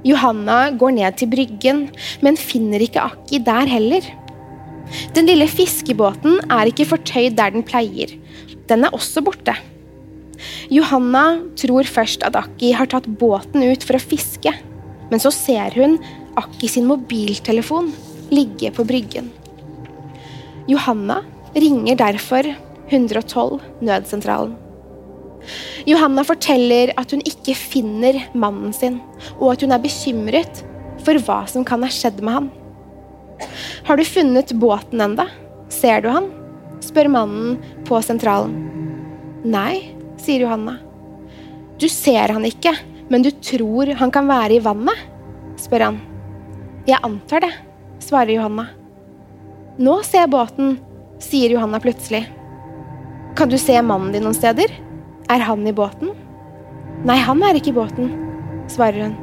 Johanna 0.08 0.70
går 0.80 0.94
ned 0.96 1.18
til 1.20 1.28
bryggen, 1.32 1.88
men 2.24 2.40
finner 2.40 2.80
ikke 2.84 3.04
Akki 3.04 3.42
der 3.44 3.68
heller. 3.68 4.06
Den 5.16 5.28
lille 5.28 5.48
fiskebåten 5.52 6.40
er 6.48 6.70
ikke 6.72 6.88
fortøyd 6.88 7.36
der 7.38 7.52
den 7.54 7.66
pleier. 7.68 8.14
Den 8.70 8.88
er 8.88 8.96
også 8.96 9.22
borte. 9.26 9.58
Johanna 10.72 11.42
tror 11.60 11.84
først 11.84 12.24
at 12.24 12.38
Akki 12.40 12.72
har 12.78 12.88
tatt 12.88 13.10
båten 13.20 13.66
ut 13.68 13.84
for 13.84 14.00
å 14.00 14.04
fiske, 14.04 14.54
men 15.12 15.22
så 15.22 15.34
ser 15.36 15.76
hun 15.76 15.98
Akki 16.40 16.70
sin 16.72 16.88
mobiltelefon 16.88 17.92
ligge 18.32 18.72
på 18.72 18.86
bryggen. 18.88 19.28
Johanna 20.70 21.20
ringer 21.58 22.00
derfor 22.00 22.48
112 22.88 23.60
nødsentralen. 23.84 24.69
Johanna 25.90 26.24
forteller 26.28 26.94
at 27.00 27.14
hun 27.14 27.24
ikke 27.28 27.56
finner 27.58 28.20
mannen 28.38 28.74
sin, 28.76 29.00
og 29.40 29.54
at 29.54 29.64
hun 29.66 29.74
er 29.76 29.84
bekymret 29.84 30.64
for 31.06 31.20
hva 31.26 31.44
som 31.50 31.66
kan 31.68 31.84
ha 31.86 31.92
skjedd 31.94 32.20
med 32.24 32.36
han. 32.36 32.50
Har 33.88 33.98
du 33.98 34.06
funnet 34.06 34.54
båten 34.60 35.02
enda? 35.02 35.30
Ser 35.72 36.04
du 36.04 36.12
han? 36.12 36.30
spør 36.84 37.10
mannen 37.12 37.58
på 37.88 38.00
sentralen. 38.04 38.54
Nei, 39.44 39.96
sier 40.20 40.46
Johanna. 40.46 40.78
Du 41.80 41.88
ser 41.92 42.32
han 42.36 42.48
ikke, 42.48 42.74
men 43.12 43.24
du 43.24 43.32
tror 43.32 43.94
han 44.00 44.12
kan 44.12 44.28
være 44.30 44.58
i 44.58 44.64
vannet? 44.64 45.08
spør 45.60 45.90
han. 45.90 46.02
Jeg 46.88 47.04
antar 47.04 47.44
det, 47.44 47.52
svarer 48.04 48.36
Johanna. 48.36 48.70
Nå 49.80 50.00
ser 50.08 50.24
jeg 50.24 50.34
båten, 50.34 50.78
sier 51.24 51.56
Johanna 51.56 51.80
plutselig. 51.84 52.26
Kan 53.40 53.52
du 53.52 53.58
se 53.60 53.76
mannen 53.84 54.12
din 54.16 54.26
noen 54.26 54.36
steder? 54.36 54.72
Er 55.30 55.44
han 55.46 55.68
i 55.68 55.74
båten? 55.76 56.16
Nei, 57.06 57.20
han 57.22 57.44
er 57.46 57.58
ikke 57.60 57.70
i 57.70 57.78
båten, 57.78 58.08
svarer 58.72 59.06
hun. 59.06 59.18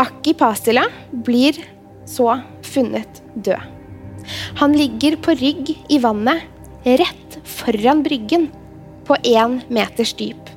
Akki 0.00 0.32
Pasila 0.38 0.86
blir 1.12 1.58
så 2.08 2.38
funnet 2.64 3.20
død. 3.34 3.60
Han 4.60 4.72
ligger 4.76 5.18
på 5.20 5.34
rygg 5.36 5.72
i 5.92 5.98
vannet 6.00 6.46
rett 6.86 7.36
foran 7.44 8.00
bryggen 8.02 8.48
på 9.04 9.18
én 9.26 9.58
meters 9.68 10.14
dyp. 10.16 10.48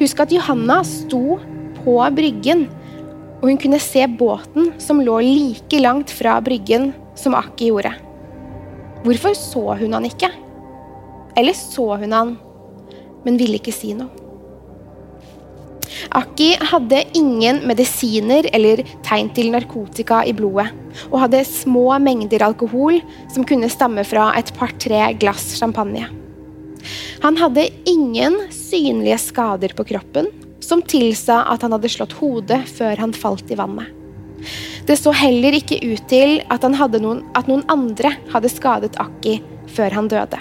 Husk 0.00 0.22
at 0.24 0.32
Johanna 0.32 0.80
sto 0.86 1.38
på 1.82 1.96
bryggen, 2.16 2.66
og 3.42 3.50
hun 3.50 3.60
kunne 3.60 3.80
se 3.82 4.06
båten 4.06 4.72
som 4.80 5.02
lå 5.02 5.18
like 5.26 5.80
langt 5.82 6.12
fra 6.14 6.38
bryggen 6.44 6.92
som 7.18 7.36
Akki 7.36 7.68
gjorde. 7.68 7.92
Hvorfor 9.02 9.36
så 9.36 9.64
hun 9.82 9.96
han 9.98 10.08
ikke? 10.08 10.30
Eller 11.36 11.56
så 11.58 11.88
hun 11.98 12.16
han, 12.16 12.34
men 13.26 13.38
ville 13.40 13.60
ikke 13.60 13.74
si 13.74 13.94
noe? 13.96 14.10
Akki 16.12 16.54
hadde 16.58 16.98
ingen 17.16 17.62
medisiner 17.68 18.48
eller 18.52 18.82
tegn 19.06 19.30
til 19.36 19.52
narkotika 19.52 20.22
i 20.28 20.34
blodet, 20.36 20.72
og 21.10 21.22
hadde 21.24 21.44
små 21.48 21.86
mengder 22.02 22.44
alkohol 22.44 22.98
som 23.32 23.46
kunne 23.48 23.70
stamme 23.72 24.04
fra 24.08 24.30
et 24.36 24.52
par-tre 24.56 25.12
glass 25.20 25.54
champagne. 25.60 26.08
Han 27.22 27.38
hadde 27.38 27.68
ingen 27.88 28.40
synlige 28.52 29.20
skader 29.28 29.76
på 29.78 29.86
kroppen 29.92 30.28
som 30.62 30.82
tilsa 30.82 31.42
at 31.52 31.62
han 31.62 31.74
hadde 31.76 31.90
slått 31.92 32.16
hodet 32.18 32.62
før 32.74 32.98
han 32.98 33.14
falt 33.14 33.50
i 33.52 33.58
vannet. 33.58 33.90
Det 34.88 34.96
så 34.98 35.12
heller 35.14 35.54
ikke 35.54 35.78
ut 35.84 36.08
til 36.10 36.40
at, 36.50 36.64
noen, 36.66 37.22
at 37.38 37.46
noen 37.46 37.62
andre 37.70 38.16
hadde 38.32 38.50
skadet 38.50 38.98
Akki 38.98 39.38
før 39.70 39.94
han 39.94 40.10
døde. 40.10 40.40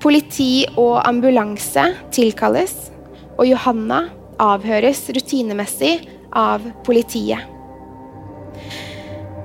Politi 0.00 0.64
og 0.80 1.02
ambulanse 1.04 1.82
tilkalles, 2.14 2.72
og 3.36 3.44
Johanna 3.48 4.06
avhøres 4.40 5.02
rutinemessig 5.12 5.98
av 6.36 6.64
politiet. 6.86 7.42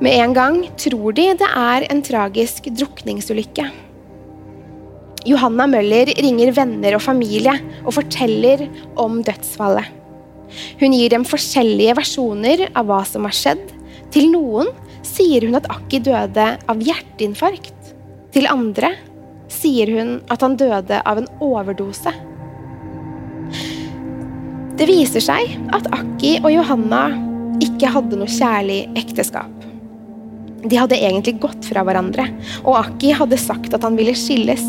Med 0.04 0.16
en 0.20 0.36
gang 0.36 0.62
tror 0.80 1.16
de 1.16 1.26
det 1.40 1.50
er 1.50 1.86
en 1.92 2.02
tragisk 2.04 2.70
drukningsulykke. 2.72 3.66
Johanna 5.26 5.66
Møller 5.68 6.12
ringer 6.22 6.52
venner 6.56 6.96
og 6.98 7.04
familie 7.04 7.56
og 7.82 7.96
forteller 7.98 8.68
om 9.02 9.22
dødsfallet. 9.26 9.88
Hun 10.80 10.94
gir 10.94 11.12
dem 11.12 11.26
forskjellige 11.28 11.96
versjoner 11.98 12.68
av 12.72 12.88
hva 12.88 13.02
som 13.08 13.26
har 13.28 13.36
skjedd. 13.36 13.64
Til 14.14 14.30
noen 14.32 14.70
sier 15.04 15.48
hun 15.48 15.58
at 15.58 15.68
Akki 15.74 16.00
døde 16.06 16.48
av 16.70 16.84
hjerteinfarkt. 16.84 17.92
Til 18.36 18.48
andre 18.52 18.94
sier 19.56 19.92
hun 19.96 20.18
at 20.34 20.44
han 20.46 20.58
døde 20.60 21.02
av 21.02 21.22
en 21.22 21.30
overdose. 21.44 22.14
Det 24.76 24.88
viser 24.90 25.24
seg 25.24 25.54
at 25.76 25.88
Akki 25.96 26.36
og 26.42 26.52
Johanna 26.52 27.06
ikke 27.64 27.92
hadde 27.94 28.20
noe 28.20 28.32
kjærlig 28.32 28.82
ekteskap. 29.00 29.52
De 30.66 30.80
hadde 30.80 30.98
egentlig 30.98 31.38
gått 31.44 31.68
fra 31.70 31.84
hverandre, 31.86 32.26
og 32.66 32.80
Akki 32.82 33.14
hadde 33.16 33.40
sagt 33.40 33.76
at 33.78 33.86
han 33.86 33.96
ville 33.96 34.16
skilles. 34.18 34.66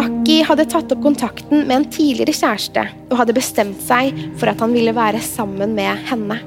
Akki 0.00 0.38
hadde 0.46 0.68
tatt 0.70 0.92
opp 0.94 1.02
kontakten 1.04 1.66
med 1.66 1.74
en 1.76 1.88
tidligere 1.92 2.32
kjæreste 2.36 2.86
og 3.10 3.18
hadde 3.18 3.36
bestemt 3.36 3.82
seg 3.84 4.16
for 4.40 4.48
at 4.52 4.62
han 4.62 4.72
ville 4.72 4.94
være 4.96 5.20
sammen 5.24 5.74
med 5.76 6.06
henne. 6.08 6.38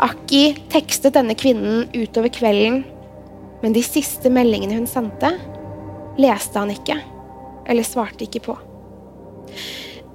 Akki 0.00 0.44
tekstet 0.72 1.16
denne 1.16 1.34
kvinnen 1.36 1.88
utover 1.96 2.30
kvelden, 2.32 2.84
men 3.64 3.74
de 3.74 3.82
siste 3.84 4.30
meldingene 4.32 4.78
hun 4.78 4.88
sendte, 4.88 5.32
leste 6.20 6.60
han 6.60 6.72
ikke, 6.72 6.96
eller 7.70 7.86
svarte 7.86 8.26
ikke 8.26 8.42
på. 8.44 8.56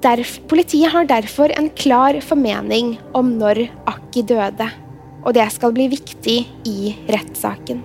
Derf, 0.06 0.38
politiet 0.50 0.92
har 0.94 1.08
derfor 1.10 1.50
en 1.56 1.72
klar 1.74 2.18
formening 2.22 2.96
om 3.18 3.36
når 3.40 3.64
Akki 3.90 4.26
døde, 4.28 4.68
og 5.26 5.34
det 5.34 5.48
skal 5.54 5.74
bli 5.74 5.88
viktig 5.90 6.38
i 6.70 6.94
rettssaken. 7.10 7.82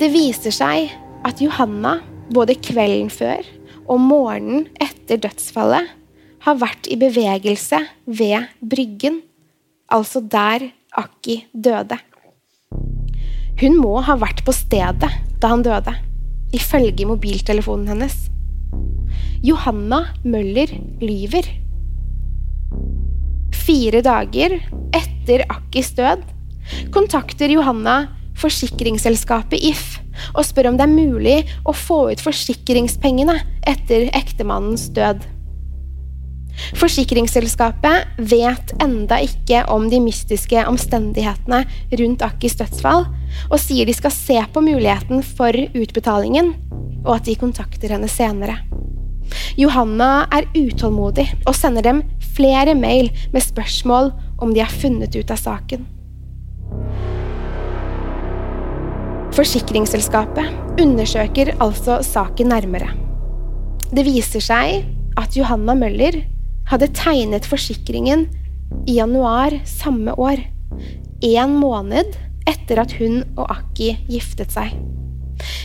Det 0.00 0.08
viser 0.12 0.54
seg 0.54 0.92
at 1.26 1.42
Johanna 1.42 1.98
både 2.32 2.56
kvelden 2.64 3.10
før 3.12 3.44
og 3.90 4.00
morgenen 4.00 4.68
etter 4.80 5.20
dødsfallet 5.20 5.90
har 6.42 6.56
vært 6.58 6.88
i 6.90 6.96
bevegelse 6.98 7.82
ved 8.06 8.48
Bryggen, 8.62 9.20
altså 9.92 10.22
der 10.22 10.70
Akki 10.98 11.42
døde. 11.52 11.98
Hun 13.62 13.76
må 13.78 14.00
ha 14.04 14.16
vært 14.18 14.42
på 14.46 14.54
stedet 14.56 15.12
da 15.42 15.52
han 15.52 15.62
døde 15.64 15.94
ifølge 16.56 17.08
mobiltelefonen 17.08 17.90
hennes. 17.92 18.16
Johanna 19.42 20.04
Møller 20.24 20.70
lyver. 21.02 21.48
Fire 23.62 24.02
dager 24.04 24.58
etter 24.94 25.44
Akkis 25.50 25.92
død 25.98 26.24
kontakter 26.94 27.50
Johanna 27.50 27.96
forsikringsselskapet 28.38 29.60
If 29.62 29.98
og 30.36 30.44
spør 30.46 30.70
om 30.70 30.78
det 30.78 30.86
er 30.86 30.92
mulig 30.92 31.36
å 31.68 31.74
få 31.76 32.04
ut 32.12 32.22
forsikringspengene 32.22 33.38
etter 33.68 34.08
ektemannens 34.16 34.88
død. 34.94 35.24
Forsikringsselskapet 36.76 38.18
vet 38.18 38.72
enda 38.82 39.18
ikke 39.24 39.62
om 39.72 39.88
de 39.92 40.00
mystiske 40.02 40.64
omstendighetene 40.68 41.62
rundt 42.00 42.24
Akkis 42.26 42.58
dødsfall, 42.60 43.06
og 43.48 43.58
sier 43.60 43.88
de 43.88 43.96
skal 43.96 44.14
se 44.14 44.38
på 44.52 44.64
muligheten 44.64 45.24
for 45.24 45.56
utbetalingen, 45.56 46.52
og 47.02 47.16
at 47.16 47.26
de 47.28 47.38
kontakter 47.40 47.96
henne 47.96 48.10
senere. 48.10 48.60
Johanna 49.56 50.26
er 50.34 50.48
utålmodig 50.56 51.28
og 51.46 51.56
sender 51.56 51.84
dem 51.86 52.02
flere 52.36 52.74
mail 52.76 53.10
med 53.32 53.44
spørsmål 53.44 54.12
om 54.42 54.52
de 54.54 54.62
har 54.64 54.72
funnet 54.82 55.14
ut 55.16 55.32
av 55.32 55.40
saken. 55.40 55.86
Forsikringsselskapet 59.32 60.80
undersøker 60.82 61.54
altså 61.64 62.02
saken 62.04 62.52
nærmere. 62.52 62.90
Det 63.92 64.04
viser 64.04 64.44
seg 64.44 64.82
at 65.20 65.36
Johanna 65.36 65.76
Møller 65.76 66.18
hadde 66.70 66.90
tegnet 66.96 67.46
forsikringen 67.48 68.26
i 68.88 68.98
januar 68.98 69.58
samme 69.68 70.14
år. 70.14 70.42
En 71.22 71.56
måned 71.60 72.16
etter 72.48 72.80
at 72.82 72.94
hun 72.98 73.22
og 73.36 73.46
Akki 73.52 73.94
giftet 74.10 74.54
seg. 74.54 74.74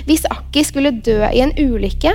Hvis 0.08 0.26
Akki 0.32 0.64
skulle 0.66 0.96
dø 1.06 1.20
i 1.28 1.42
en 1.44 1.54
ulykke, 1.58 2.14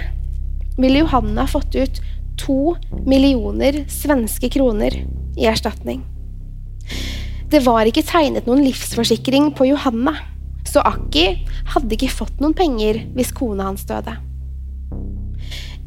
ville 0.78 1.02
Johanna 1.02 1.46
fått 1.50 1.76
ut 1.76 2.00
to 2.40 2.74
millioner 3.06 3.84
svenske 3.92 4.48
kroner 4.52 4.96
i 5.36 5.46
erstatning. 5.48 6.02
Det 7.52 7.60
var 7.66 7.86
ikke 7.88 8.04
tegnet 8.08 8.48
noen 8.48 8.64
livsforsikring 8.64 9.50
på 9.56 9.68
Johanna, 9.68 10.14
så 10.68 10.80
Akki 10.88 11.26
hadde 11.74 11.96
ikke 11.98 12.12
fått 12.12 12.40
noen 12.40 12.56
penger 12.56 13.02
hvis 13.16 13.34
kona 13.36 13.68
hans 13.68 13.84
døde. 13.88 14.16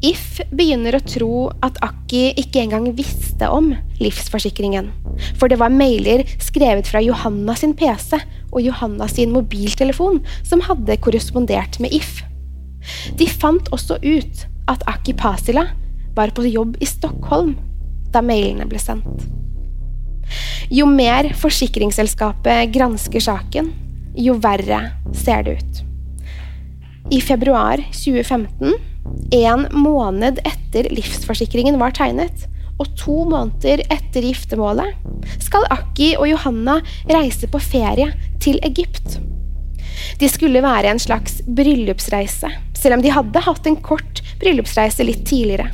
If 0.04 0.42
begynner 0.52 0.98
å 0.98 1.04
tro 1.08 1.46
at 1.64 1.78
Akki 1.84 2.34
ikke 2.36 2.60
engang 2.60 2.90
visste 2.98 3.48
om 3.48 3.70
livsforsikringen. 3.96 4.90
For 5.40 5.48
det 5.48 5.56
var 5.62 5.72
mailer 5.72 6.26
skrevet 6.36 6.88
fra 6.90 7.00
Johanna 7.00 7.54
sin 7.56 7.72
PC 7.76 8.18
og 8.52 8.60
Johanna 8.60 9.08
sin 9.08 9.32
mobiltelefon 9.32 10.20
som 10.44 10.64
hadde 10.66 10.98
korrespondert 11.00 11.78
med 11.80 11.96
If. 11.96 12.20
De 13.16 13.26
fant 13.26 13.70
også 13.72 13.96
ut 14.04 14.44
at 14.68 14.84
Akki 14.90 15.14
Pasila 15.16 15.64
var 16.16 16.34
på 16.36 16.44
jobb 16.44 16.76
i 16.80 16.88
Stockholm 16.88 17.54
da 18.12 18.20
mailene 18.24 18.68
ble 18.68 18.80
sendt. 18.80 19.24
Jo 20.72 20.84
mer 20.90 21.30
forsikringsselskapet 21.38 22.72
gransker 22.74 23.22
saken, 23.22 23.70
jo 24.16 24.36
verre 24.42 24.80
ser 25.14 25.46
det 25.46 25.56
ut. 25.60 25.82
I 27.14 27.20
februar 27.22 27.80
2015 27.94 28.95
en 29.34 29.66
måned 29.74 30.40
etter 30.46 30.88
livsforsikringen 30.94 31.78
var 31.80 31.94
tegnet, 31.96 32.46
og 32.76 32.90
to 32.98 33.22
måneder 33.28 33.80
etter 33.92 34.26
giftermålet, 34.26 34.96
skal 35.40 35.64
Akki 35.72 36.12
og 36.18 36.28
Johanna 36.28 36.80
reise 37.08 37.48
på 37.48 37.60
ferie 37.62 38.10
til 38.42 38.60
Egypt. 38.66 39.18
De 40.20 40.28
skulle 40.28 40.62
være 40.64 40.92
en 40.92 41.00
slags 41.00 41.40
bryllupsreise, 41.48 42.50
selv 42.76 42.98
om 42.98 43.04
de 43.04 43.14
hadde 43.14 43.44
hatt 43.48 43.68
en 43.68 43.80
kort 43.80 44.22
bryllupsreise 44.42 45.06
litt 45.08 45.24
tidligere. 45.28 45.70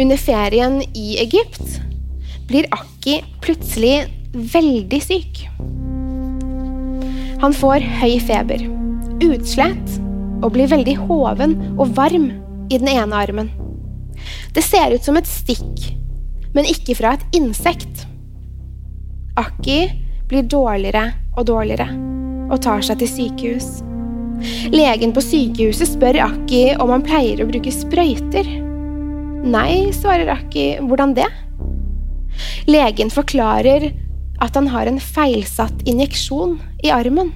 Under 0.00 0.18
ferien 0.18 0.80
i 0.96 1.16
Egypt 1.22 1.80
blir 2.50 2.68
Akki 2.74 3.20
plutselig 3.44 4.08
veldig 4.34 5.02
syk. 5.02 5.44
Han 7.40 7.54
får 7.56 7.86
høy 8.02 8.14
feber, 8.26 8.66
utslett 9.24 10.00
og 10.40 10.52
blir 10.54 10.70
veldig 10.70 10.96
hoven 11.04 11.56
og 11.76 11.94
varm 11.96 12.30
i 12.70 12.78
den 12.78 12.90
ene 12.92 13.16
armen. 13.16 13.50
Det 14.54 14.62
ser 14.64 14.94
ut 14.94 15.04
som 15.04 15.18
et 15.18 15.28
stikk, 15.28 15.90
men 16.54 16.68
ikke 16.68 16.96
fra 16.98 17.14
et 17.16 17.36
insekt. 17.38 18.06
Akki 19.40 19.84
blir 20.30 20.48
dårligere 20.50 21.06
og 21.36 21.46
dårligere 21.50 21.88
og 22.50 22.58
tar 22.64 22.82
seg 22.84 23.00
til 23.00 23.10
sykehus. 23.10 23.70
Legen 24.72 25.12
på 25.14 25.22
sykehuset 25.22 25.92
spør 25.92 26.18
Akki 26.24 26.62
om 26.80 26.92
han 26.94 27.04
pleier 27.04 27.42
å 27.42 27.48
bruke 27.48 27.72
sprøyter. 27.74 28.48
Nei, 29.46 29.92
svarer 29.96 30.32
Akki, 30.34 30.72
hvordan 30.84 31.14
det? 31.16 31.28
Legen 32.70 33.12
forklarer 33.12 33.90
at 34.40 34.56
han 34.56 34.70
har 34.72 34.88
en 34.88 35.00
feilsatt 35.02 35.84
injeksjon 35.88 36.56
i 36.84 36.92
armen. 36.94 37.34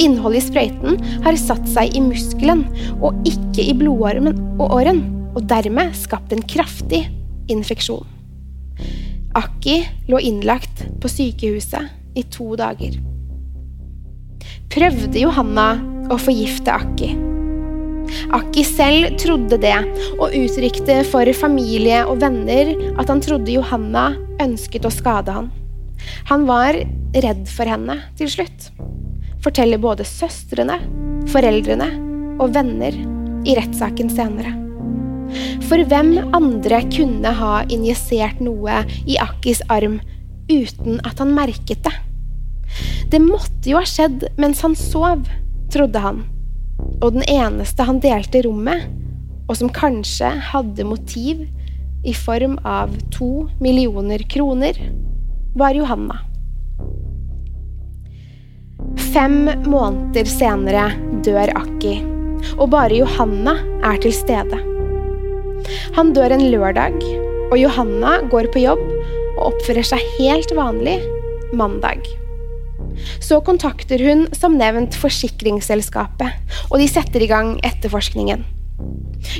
Innholdet 0.00 0.40
i 0.40 0.46
sprøyten 0.48 1.00
har 1.26 1.36
satt 1.40 1.66
seg 1.68 1.96
i 1.96 2.00
muskelen 2.04 2.64
og 3.00 3.18
ikke 3.28 3.66
i 3.68 3.74
blodåren 3.76 4.32
og 4.56 4.78
åren, 4.80 5.02
og 5.36 5.44
dermed 5.50 5.92
skapt 5.94 6.32
en 6.34 6.42
kraftig 6.48 7.04
infeksjon. 7.52 8.06
Akki 9.38 9.82
lå 10.10 10.18
innlagt 10.26 10.86
på 11.02 11.10
sykehuset 11.10 12.16
i 12.18 12.24
to 12.32 12.54
dager. 12.58 12.96
Prøvde 14.70 15.20
Johanna 15.20 15.68
å 16.10 16.18
forgifte 16.18 16.74
Akki? 16.74 17.12
Akki 18.34 18.64
selv 18.66 19.14
trodde 19.22 19.60
det, 19.62 19.76
og 20.16 20.34
uttrykte 20.34 21.00
for 21.06 21.30
familie 21.36 22.02
og 22.08 22.18
venner 22.24 22.72
at 22.96 23.10
han 23.10 23.22
trodde 23.22 23.54
Johanna 23.54 24.10
ønsket 24.42 24.88
å 24.88 24.94
skade 24.94 25.34
han. 25.36 25.50
Han 26.32 26.46
var 26.48 26.78
redd 27.14 27.44
for 27.52 27.70
henne 27.70 28.00
til 28.18 28.30
slutt, 28.32 28.70
forteller 29.44 29.80
både 29.82 30.06
søstrene, 30.08 30.78
foreldrene 31.32 31.88
og 32.40 32.54
venner 32.56 32.96
i 33.48 33.56
rettssaken 33.56 34.10
senere. 34.12 34.56
For 35.68 35.82
hvem 35.86 36.16
andre 36.36 36.82
kunne 36.90 37.32
ha 37.38 37.60
injisert 37.70 38.40
noe 38.42 38.82
i 39.06 39.20
Akis 39.22 39.62
arm 39.70 40.00
uten 40.50 40.98
at 41.06 41.22
han 41.22 41.36
merket 41.36 41.84
det? 41.86 41.94
Det 43.10 43.22
måtte 43.22 43.70
jo 43.70 43.78
ha 43.78 43.86
skjedd 43.86 44.26
mens 44.38 44.62
han 44.66 44.76
sov, 44.78 45.24
trodde 45.70 46.02
han 46.02 46.24
og 47.00 47.14
den 47.16 47.24
eneste 47.28 47.84
han 47.86 48.00
delte 48.02 48.42
rom 48.44 48.64
med, 48.66 48.84
og 49.48 49.56
som 49.58 49.72
kanskje 49.72 50.30
hadde 50.52 50.86
motiv 50.86 51.46
i 52.06 52.14
form 52.16 52.56
av 52.64 52.92
to 53.12 53.48
millioner 53.60 54.22
kroner, 54.30 54.76
var 55.56 55.76
Johanna. 55.76 56.20
Fem 59.10 59.48
måneder 59.66 60.28
senere 60.30 60.84
dør 61.26 61.50
Akki, 61.58 61.96
og 62.60 62.68
bare 62.70 63.00
Johanna 63.00 63.56
er 63.82 63.98
til 63.98 64.12
stede. 64.14 64.60
Han 65.96 66.12
dør 66.14 66.36
en 66.36 66.44
lørdag, 66.52 66.94
og 67.50 67.56
Johanna 67.58 68.20
går 68.30 68.52
på 68.54 68.62
jobb 68.62 68.84
og 69.32 69.42
oppfører 69.48 69.88
seg 69.90 70.04
helt 70.20 70.54
vanlig 70.54 71.00
mandag. 71.58 72.06
Så 73.18 73.40
kontakter 73.42 73.98
hun 74.06 74.28
som 74.36 74.54
nevnt 74.60 74.94
forsikringsselskapet, 75.02 76.56
og 76.70 76.78
de 76.78 76.86
setter 76.90 77.26
i 77.26 77.30
gang 77.30 77.56
etterforskningen. 77.66 78.46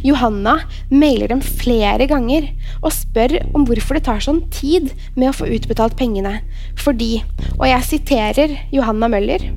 Johanna 0.05 0.57
mailer 0.91 1.31
dem 1.33 1.41
flere 1.45 2.07
ganger 2.11 2.51
og 2.81 2.93
spør 2.95 3.37
om 3.57 3.67
hvorfor 3.69 3.99
det 3.99 4.05
tar 4.09 4.23
sånn 4.25 4.43
tid 4.53 4.93
med 5.17 5.31
å 5.31 5.37
få 5.37 5.49
utbetalt 5.51 5.97
pengene, 5.99 6.41
fordi, 6.79 7.23
og 7.59 7.67
jeg 7.69 7.89
siterer 7.89 8.57
Johanna 8.75 9.11
Møller, 9.13 9.51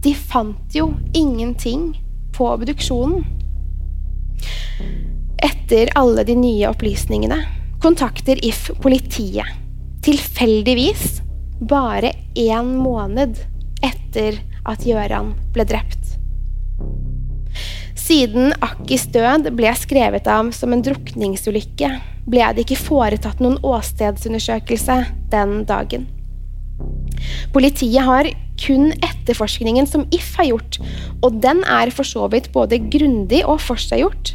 de 0.00 0.14
fant 0.16 0.76
jo 0.76 0.92
ingenting 1.16 1.92
på 2.36 2.48
obduksjonen. 2.54 3.24
Etter 5.40 5.92
alle 5.98 6.24
de 6.28 6.36
nye 6.36 6.68
opplysningene 6.70 7.40
kontakter 7.80 8.40
If 8.44 8.70
politiet. 8.80 9.46
Tilfeldigvis 10.04 11.20
bare 11.60 12.14
én 12.34 12.74
måned 12.80 13.40
etter 13.84 14.40
at 14.68 14.84
Gjøran 14.88 15.34
ble 15.52 15.68
drept. 15.68 16.09
Siden 18.10 18.50
Akkis 18.58 19.04
død 19.14 19.52
ble 19.54 19.70
skrevet 19.78 20.26
av 20.26 20.48
som 20.50 20.72
en 20.74 20.80
drukningsulykke, 20.82 21.90
ble 22.26 22.46
det 22.56 22.64
ikke 22.64 22.80
foretatt 22.80 23.38
noen 23.38 23.60
åstedsundersøkelse 23.62 24.96
den 25.30 25.52
dagen. 25.68 26.08
Politiet 27.54 28.02
har 28.02 28.26
kun 28.58 28.90
etterforskningen 28.96 29.86
som 29.86 30.08
If 30.10 30.32
har 30.40 30.48
gjort, 30.48 30.80
og 31.22 31.38
den 31.44 31.62
er 31.62 31.92
for 31.94 32.08
så 32.08 32.26
vidt 32.32 32.50
både 32.50 32.80
grundig 32.90 33.44
og 33.44 33.62
forseggjort. 33.62 34.32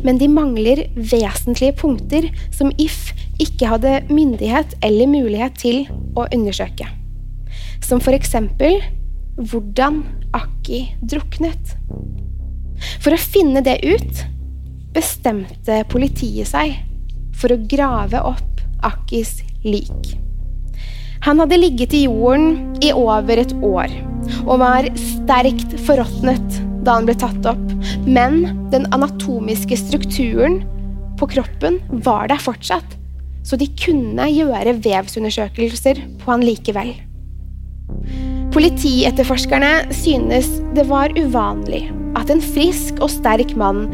Men 0.00 0.16
de 0.16 0.30
mangler 0.32 0.86
vesentlige 0.96 1.76
punkter 1.76 2.30
som 2.56 2.72
If 2.80 3.12
ikke 3.36 3.68
hadde 3.68 3.98
myndighet 4.08 4.78
eller 4.80 5.12
mulighet 5.12 5.60
til 5.60 5.82
å 6.16 6.24
undersøke. 6.24 6.88
Som 7.84 8.00
for 8.00 8.16
eksempel 8.16 8.80
hvordan 9.36 10.06
Akki 10.32 10.86
druknet. 11.04 11.76
For 13.00 13.14
å 13.14 13.20
finne 13.20 13.62
det 13.64 13.78
ut 13.84 14.24
bestemte 14.94 15.82
politiet 15.90 16.50
seg 16.50 16.78
for 17.40 17.52
å 17.54 17.62
grave 17.70 18.22
opp 18.26 18.64
Akis 18.86 19.40
lik. 19.64 20.14
Han 21.26 21.42
hadde 21.42 21.58
ligget 21.60 21.92
i 21.94 22.06
jorden 22.06 22.78
i 22.80 22.94
over 22.96 23.42
et 23.42 23.52
år 23.60 23.92
og 24.46 24.62
var 24.62 24.88
sterkt 24.96 25.76
forråtnet 25.84 26.60
da 26.86 26.96
han 26.96 27.08
ble 27.08 27.16
tatt 27.20 27.44
opp, 27.44 27.74
men 28.08 28.42
den 28.72 28.86
anatomiske 28.96 29.76
strukturen 29.76 30.62
på 31.20 31.28
kroppen 31.28 31.76
var 32.06 32.30
der 32.32 32.40
fortsatt, 32.40 32.96
så 33.44 33.58
de 33.60 33.68
kunne 33.76 34.30
gjøre 34.32 34.78
vevsundersøkelser 34.80 36.00
på 36.22 36.32
han 36.32 36.44
likevel. 36.46 36.94
Politietterforskerne 38.56 39.90
synes 39.92 40.48
det 40.74 40.88
var 40.88 41.12
uvanlig 41.20 41.90
at 42.18 42.30
en 42.32 42.42
frisk 42.42 42.98
og 43.02 43.10
sterk 43.12 43.54
mann 43.58 43.86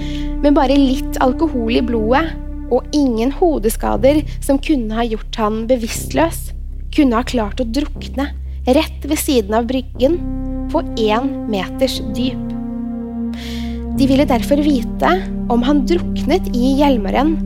med 0.42 0.56
bare 0.56 0.76
litt 0.78 1.18
alkohol 1.24 1.76
i 1.76 1.84
blodet 1.84 2.24
og 2.72 2.96
ingen 2.96 3.30
hodeskader 3.34 4.22
som 4.42 4.58
kunne 4.62 4.96
ha 4.96 5.04
gjort 5.06 5.38
han 5.38 5.64
bevisstløs, 5.70 6.50
kunne 6.94 7.18
ha 7.18 7.26
klart 7.26 7.60
å 7.62 7.68
drukne 7.68 8.30
rett 8.66 9.04
ved 9.06 9.20
siden 9.20 9.54
av 9.54 9.68
bryggen 9.68 10.18
på 10.72 10.82
én 10.98 11.28
meters 11.50 12.00
dyp. 12.16 12.54
De 13.96 14.08
ville 14.08 14.26
derfor 14.28 14.60
vite 14.60 15.12
om 15.52 15.62
han 15.64 15.84
druknet 15.88 16.50
i 16.56 16.74
Hjelmaren, 16.80 17.36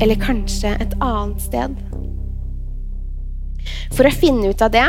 eller 0.00 0.20
kanskje 0.20 0.72
et 0.80 0.94
annet 1.04 1.42
sted. 1.42 1.74
For 3.92 4.08
å 4.08 4.14
finne 4.14 4.52
ut 4.54 4.62
av 4.64 4.72
det 4.72 4.86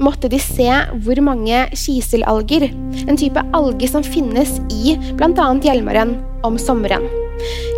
måtte 0.00 0.30
de 0.32 0.38
se 0.42 0.68
hvor 1.04 1.20
mange 1.24 1.62
kiselalger, 1.76 2.68
en 3.06 3.18
type 3.20 3.42
alge 3.56 3.88
som 3.90 4.04
finnes 4.06 4.56
i 4.72 4.96
bl.a. 5.18 5.46
Hjelmaren 5.64 6.16
om 6.46 6.58
sommeren, 6.60 7.04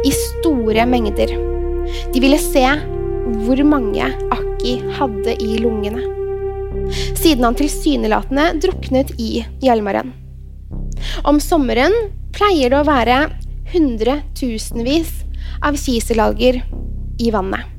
i 0.06 0.12
store 0.14 0.86
mengder. 0.88 1.34
De 2.14 2.22
ville 2.22 2.38
se 2.40 2.64
hvor 3.42 3.62
mange 3.66 4.08
Akki 4.34 4.78
hadde 4.98 5.36
i 5.42 5.58
lungene. 5.62 6.04
Siden 6.92 7.44
han 7.46 7.56
tilsynelatende 7.58 8.48
druknet 8.62 9.14
i 9.20 9.44
Hjelmaren. 9.62 10.12
Om 11.28 11.40
sommeren 11.42 11.94
pleier 12.34 12.72
det 12.72 12.80
å 12.80 12.88
være 12.88 13.18
hundretusenvis 13.72 15.12
av 15.64 15.78
kiselalger 15.80 16.62
i 17.22 17.30
vannet. 17.34 17.71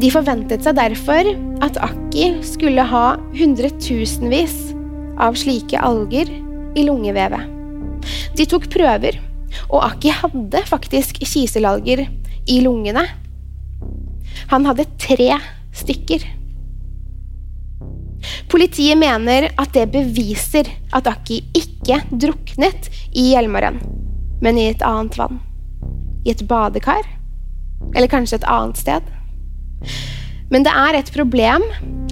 De 0.00 0.10
forventet 0.12 0.64
seg 0.64 0.76
derfor 0.78 1.28
at 1.64 1.78
Akki 1.84 2.30
skulle 2.46 2.84
ha 2.88 3.06
hundretusenvis 3.36 4.56
av 5.20 5.36
slike 5.38 5.78
alger 5.80 6.30
i 6.78 6.84
lungevevet. 6.86 7.48
De 8.36 8.46
tok 8.48 8.68
prøver, 8.72 9.18
og 9.68 9.82
Akki 9.84 10.12
hadde 10.16 10.62
faktisk 10.68 11.20
kiselalger 11.22 12.06
i 12.48 12.60
lungene. 12.64 13.04
Han 14.50 14.66
hadde 14.66 14.88
tre 15.00 15.36
stykker. 15.76 16.24
Politiet 18.52 18.98
mener 19.00 19.48
at 19.60 19.72
det 19.76 19.88
beviser 19.94 20.68
at 20.94 21.08
Akki 21.10 21.40
ikke 21.56 22.02
druknet 22.10 22.90
i 23.12 23.30
Hjelmaren, 23.32 23.80
men 24.44 24.60
i 24.60 24.68
et 24.72 24.84
annet 24.86 25.16
vann. 25.18 25.40
I 26.26 26.34
et 26.34 26.44
badekar? 26.48 27.06
Eller 27.96 28.10
kanskje 28.10 28.38
et 28.40 28.48
annet 28.48 28.78
sted? 28.78 29.08
Men 30.52 30.66
det 30.66 30.72
er 30.76 30.98
et 30.98 31.12
problem 31.14 31.64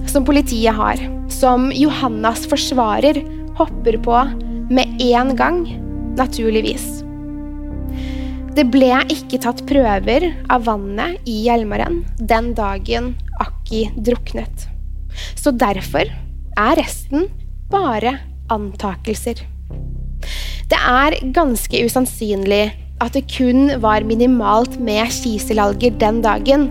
som 0.09 0.25
politiet 0.27 0.75
har, 0.75 1.01
som 1.31 1.69
Johannas 1.75 2.47
forsvarer 2.49 3.21
hopper 3.59 3.99
på 4.01 4.17
med 4.71 5.01
en 5.03 5.35
gang, 5.37 5.61
naturligvis. 6.17 7.03
Det 8.51 8.65
ble 8.67 8.91
ikke 9.13 9.39
tatt 9.45 9.61
prøver 9.69 10.25
av 10.51 10.65
vannet 10.67 11.21
i 11.29 11.37
Hjelmaren 11.45 12.01
den 12.19 12.51
dagen 12.57 13.13
Akki 13.39 13.85
druknet. 13.95 14.67
Så 15.39 15.53
derfor 15.55 16.09
er 16.59 16.75
resten 16.79 17.29
bare 17.71 18.17
antakelser. 18.51 19.39
Det 20.71 20.79
er 20.79 21.15
ganske 21.35 21.85
usannsynlig 21.87 22.65
at 23.01 23.15
det 23.15 23.25
kun 23.31 23.71
var 23.81 24.05
minimalt 24.07 24.77
med 24.83 25.09
kiselalger 25.15 25.95
den 25.99 26.21
dagen, 26.23 26.67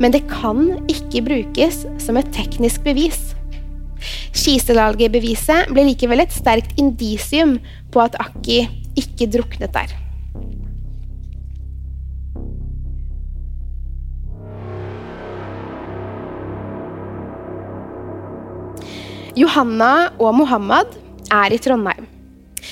men 0.00 0.14
det 0.14 0.26
kan 0.30 0.76
ikke 0.90 1.24
brukes 1.26 1.84
som 2.02 2.18
et 2.20 2.32
teknisk 2.34 2.84
bevis. 2.86 3.32
Kiselalgebeviset 4.36 5.72
ble 5.72 5.86
likevel 5.88 6.22
et 6.24 6.34
sterkt 6.34 6.76
indisium 6.80 7.56
på 7.92 8.02
at 8.04 8.18
Akki 8.22 8.64
ikke 8.98 9.30
druknet 9.32 9.72
der. 9.74 9.94
Johanna 19.36 20.14
og 20.16 20.32
Mohammed 20.38 20.94
er 21.28 21.52
i 21.52 21.58
Trondheim. 21.60 22.06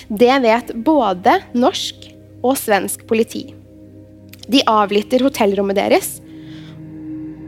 Det 0.09 0.33
vet 0.41 0.71
både 0.85 1.37
norsk 1.53 2.07
og 2.45 2.57
svensk 2.57 3.05
politi. 3.09 3.51
De 4.49 4.63
avlytter 4.69 5.25
hotellrommet 5.25 5.77
deres. 5.77 6.09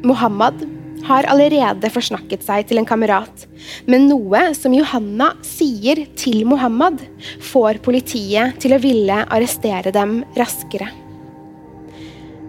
Mohammed 0.07 0.63
har 1.07 1.27
allerede 1.31 1.91
forsnakket 1.93 2.45
seg 2.47 2.67
til 2.69 2.81
en 2.81 2.87
kamerat, 2.89 3.47
men 3.91 4.07
noe 4.11 4.43
som 4.59 4.75
Johanna 4.75 5.33
sier 5.47 6.05
til 6.19 6.45
Mohammed, 6.49 7.03
får 7.51 7.81
politiet 7.85 8.59
til 8.63 8.75
å 8.75 8.83
ville 8.83 9.23
arrestere 9.25 9.93
dem 9.95 10.21
raskere. 10.39 10.89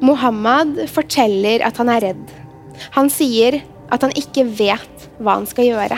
Mohammed 0.05 0.83
forteller 0.93 1.63
at 1.65 1.79
han 1.81 1.89
er 1.89 2.03
redd. 2.11 2.35
Han 2.93 3.09
sier 3.09 3.61
at 3.93 4.03
han 4.05 4.13
ikke 4.19 4.45
vet 4.59 5.09
hva 5.17 5.39
han 5.39 5.49
skal 5.49 5.71
gjøre. 5.71 5.97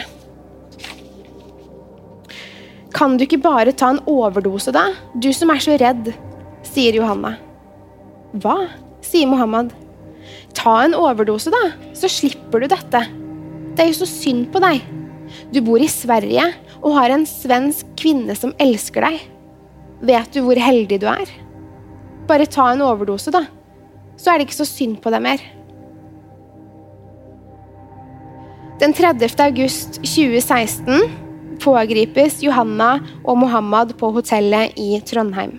Kan 2.95 3.17
du 3.19 3.25
ikke 3.25 3.41
bare 3.43 3.75
ta 3.75 3.91
en 3.93 4.01
overdose, 4.09 4.71
da, 4.75 4.89
du 5.13 5.29
som 5.35 5.51
er 5.53 5.61
så 5.63 5.75
redd, 5.79 6.11
sier 6.67 6.95
Johanna. 6.99 7.35
Hva? 8.39 8.57
sier 9.03 9.27
Mohammed. 9.29 9.71
Ta 10.59 10.75
en 10.83 10.95
overdose, 10.97 11.51
da, 11.53 11.71
så 11.95 12.09
slipper 12.11 12.63
du 12.63 12.67
dette. 12.71 13.03
Det 13.75 13.85
er 13.85 13.91
jo 13.93 13.99
så 14.01 14.09
synd 14.09 14.49
på 14.51 14.59
deg. 14.63 14.83
Du 15.53 15.61
bor 15.63 15.79
i 15.79 15.87
Sverige 15.87 16.43
og 16.81 16.95
har 16.97 17.13
en 17.13 17.23
svensk 17.27 17.87
kvinne 17.99 18.35
som 18.35 18.51
elsker 18.59 19.05
deg. 19.07 19.21
Vet 20.09 20.33
du 20.35 20.41
hvor 20.43 20.59
heldig 20.59 20.99
du 20.99 21.07
er? 21.11 21.31
Bare 22.27 22.49
ta 22.49 22.69
en 22.73 22.83
overdose, 22.83 23.31
da. 23.31 23.45
Så 24.19 24.31
er 24.31 24.39
det 24.39 24.49
ikke 24.49 24.59
så 24.59 24.67
synd 24.67 24.99
på 25.03 25.13
deg 25.13 25.23
mer. 25.23 25.45
Den 28.79 28.93
30. 28.95 29.31
august 29.43 29.99
2016 30.03 31.57
pågripes 31.59 32.39
Johanna 32.43 32.93
og 33.25 33.41
Mohammed 33.41 33.95
på 33.99 34.11
hotellet 34.15 34.75
i 34.79 35.01
Trondheim. 35.07 35.57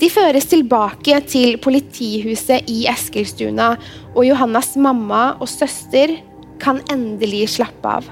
De 0.00 0.08
føres 0.10 0.48
tilbake 0.50 1.20
til 1.30 1.58
politihuset 1.62 2.70
i 2.70 2.84
Eskilstuna, 2.90 3.74
og 4.14 4.26
Johannas 4.26 4.74
mamma 4.80 5.36
og 5.38 5.48
søster 5.50 6.16
kan 6.60 6.82
endelig 6.92 7.46
slappe 7.56 7.94
av. 8.00 8.08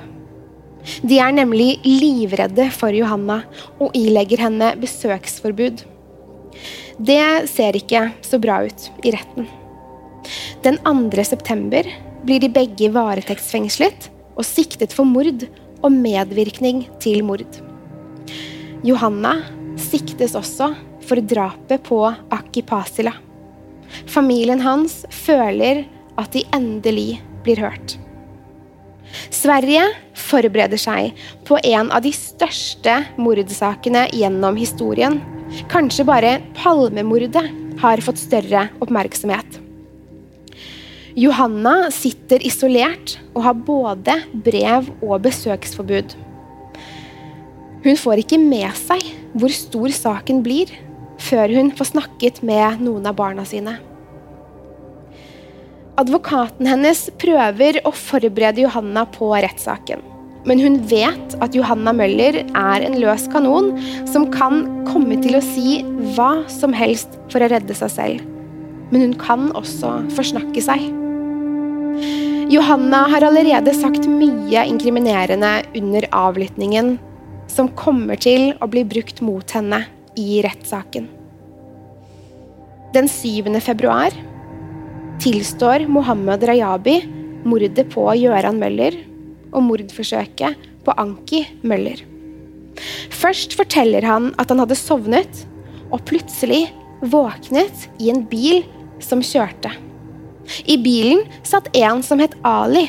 De 1.02 1.18
er 1.20 1.34
nemlig 1.34 1.80
livredde 1.84 2.68
for 2.72 2.94
Johanna 2.94 3.42
og 3.82 3.96
ilegger 3.98 4.46
henne 4.46 4.72
besøksforbud. 4.80 5.82
Det 6.98 7.22
ser 7.50 7.76
ikke 7.78 8.08
så 8.26 8.40
bra 8.42 8.62
ut 8.66 8.88
i 9.06 9.12
retten. 9.14 9.48
Den 10.64 10.78
2. 10.82 11.24
september 11.26 11.86
blir 12.26 12.42
de 12.42 12.50
begge 12.50 12.90
varetektsfengslet 12.94 14.08
og 14.34 14.46
siktet 14.46 14.94
for 14.94 15.06
mord 15.06 15.44
og 15.82 15.92
medvirkning 15.94 16.86
til 17.02 17.22
mord. 17.26 17.46
Johanna 18.86 19.36
siktes 19.78 20.34
også 20.38 20.72
for 21.08 21.20
drapet 21.24 21.82
på 21.86 22.02
Akki 22.34 22.62
Pasila. 22.68 23.14
Familien 24.08 24.60
hans 24.60 25.00
føler 25.14 25.86
at 26.18 26.34
de 26.34 26.44
endelig 26.54 27.22
blir 27.46 27.62
hørt. 27.64 27.96
Sverige 29.32 29.86
forbereder 30.18 30.80
seg 30.80 31.16
på 31.48 31.56
en 31.64 31.88
av 31.94 32.04
de 32.04 32.12
største 32.12 32.98
mordsakene 33.16 34.04
gjennom 34.12 34.58
historien. 34.60 35.20
Kanskje 35.72 36.04
bare 36.08 36.34
Palmemordet 36.58 37.46
har 37.80 38.04
fått 38.04 38.20
større 38.20 38.66
oppmerksomhet. 38.84 39.62
Johanna 41.18 41.88
sitter 41.90 42.44
isolert 42.46 43.16
og 43.32 43.42
har 43.46 43.56
både 43.66 44.18
brev 44.44 44.90
og 45.00 45.22
besøksforbud. 45.24 46.12
Hun 47.82 47.96
får 47.98 48.22
ikke 48.22 48.38
med 48.42 48.68
seg 48.76 49.02
hvor 49.38 49.52
stor 49.54 49.94
saken 49.94 50.42
blir, 50.44 50.70
før 51.18 51.52
hun 51.56 51.72
får 51.74 51.92
snakket 51.92 52.42
med 52.46 52.82
noen 52.84 53.06
av 53.08 53.16
barna 53.18 53.44
sine. 53.48 53.78
Advokaten 55.98 56.68
hennes 56.70 57.08
prøver 57.18 57.80
å 57.82 57.90
forberede 57.90 58.62
Johanna 58.62 59.02
på 59.16 59.32
rettssaken. 59.34 60.04
Men 60.46 60.62
hun 60.62 60.78
vet 60.88 61.34
at 61.42 61.56
Johanna 61.58 61.92
Møller 61.96 62.38
er 62.46 62.84
en 62.86 62.94
løs 63.02 63.26
kanon 63.32 63.72
som 64.08 64.28
kan 64.30 64.62
komme 64.86 65.18
til 65.24 65.36
å 65.36 65.42
si 65.42 65.80
hva 66.14 66.44
som 66.52 66.76
helst 66.76 67.18
for 67.32 67.42
å 67.42 67.50
redde 67.50 67.74
seg 67.76 67.90
selv. 67.96 68.22
Men 68.94 69.08
hun 69.08 69.18
kan 69.20 69.50
også 69.58 69.98
forsnakke 70.14 70.62
seg. 70.64 70.86
Johanna 72.48 73.02
har 73.12 73.26
allerede 73.26 73.74
sagt 73.76 74.06
mye 74.08 74.62
inkriminerende 74.70 75.58
under 75.76 76.06
avlyttingen 76.16 76.94
som 77.50 77.68
kommer 77.76 78.16
til 78.22 78.54
å 78.62 78.70
bli 78.70 78.86
brukt 78.88 79.20
mot 79.24 79.50
henne 79.52 79.82
i 80.18 80.42
rettssaken. 80.44 81.08
Den 82.94 83.08
7. 83.08 83.60
februar 83.60 84.14
tilstår 85.22 85.86
Mohammed 85.88 86.44
Rayabi 86.48 86.98
mordet 87.48 87.86
på 87.92 88.04
Gøran 88.18 88.58
Møller 88.60 88.96
og 89.52 89.64
mordforsøket 89.66 90.68
på 90.86 90.94
Anki 90.98 91.44
Møller. 91.62 92.00
Først 93.10 93.56
forteller 93.58 94.04
han 94.06 94.32
at 94.38 94.50
han 94.52 94.62
hadde 94.62 94.78
sovnet, 94.78 95.44
og 95.88 96.04
plutselig 96.08 96.66
våknet 97.00 97.86
i 97.98 98.10
en 98.12 98.24
bil 98.28 98.60
som 99.02 99.22
kjørte. 99.24 99.72
I 100.68 100.76
bilen 100.80 101.24
satt 101.46 101.70
en 101.76 102.02
som 102.04 102.20
het 102.22 102.36
Ali, 102.46 102.86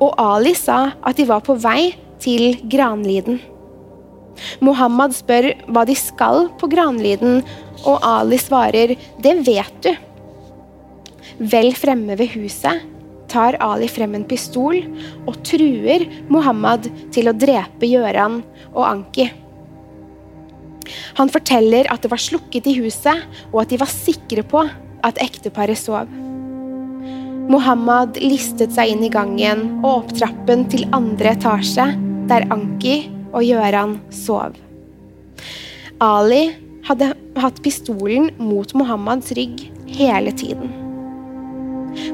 og 0.00 0.16
Ali 0.20 0.54
sa 0.56 0.94
at 1.04 1.18
de 1.18 1.28
var 1.28 1.44
på 1.44 1.56
vei 1.60 1.92
til 2.22 2.56
Granliden. 2.70 3.40
Mohammed 4.64 5.16
spør 5.16 5.50
hva 5.68 5.84
de 5.88 5.96
skal 5.98 6.48
på 6.60 6.70
Granlyden, 6.70 7.42
og 7.86 7.98
Ali 8.02 8.38
svarer 8.38 8.96
'det 8.96 9.34
vet 9.46 9.74
du'. 9.82 9.96
Vel 11.38 11.72
fremme 11.72 12.18
ved 12.18 12.34
huset 12.34 12.82
tar 13.28 13.58
Ali 13.60 13.88
frem 13.88 14.14
en 14.14 14.24
pistol 14.24 14.80
og 15.28 15.36
truer 15.46 16.06
Mohammed 16.32 16.88
til 17.14 17.28
å 17.28 17.36
drepe 17.36 17.86
Gjøran 17.86 18.40
og 18.72 18.84
Anki. 18.88 19.28
Han 21.20 21.28
forteller 21.28 21.88
at 21.92 22.02
det 22.02 22.10
var 22.10 22.22
slukket 22.22 22.66
i 22.70 22.78
huset, 22.80 23.26
og 23.52 23.62
at 23.62 23.72
de 23.72 23.80
var 23.80 23.90
sikre 23.92 24.44
på 24.46 24.62
at 25.04 25.20
ekteparet 25.20 25.78
sov. 25.78 26.08
Mohammed 27.48 28.20
listet 28.20 28.74
seg 28.76 28.92
inn 28.92 29.04
i 29.04 29.12
gangen 29.12 29.80
og 29.82 29.90
opp 29.92 30.16
trappen 30.16 30.66
til 30.72 30.88
andre 30.96 31.34
etasje, 31.36 31.86
der 32.28 32.48
Anki 32.52 33.17
og 33.32 33.44
Gjøran 33.44 33.98
sov. 34.14 34.56
Ali 36.02 36.48
hadde 36.88 37.12
hatt 37.38 37.62
pistolen 37.64 38.30
mot 38.40 38.72
Mohammeds 38.78 39.32
rygg 39.36 39.64
hele 39.98 40.32
tiden. 40.32 40.70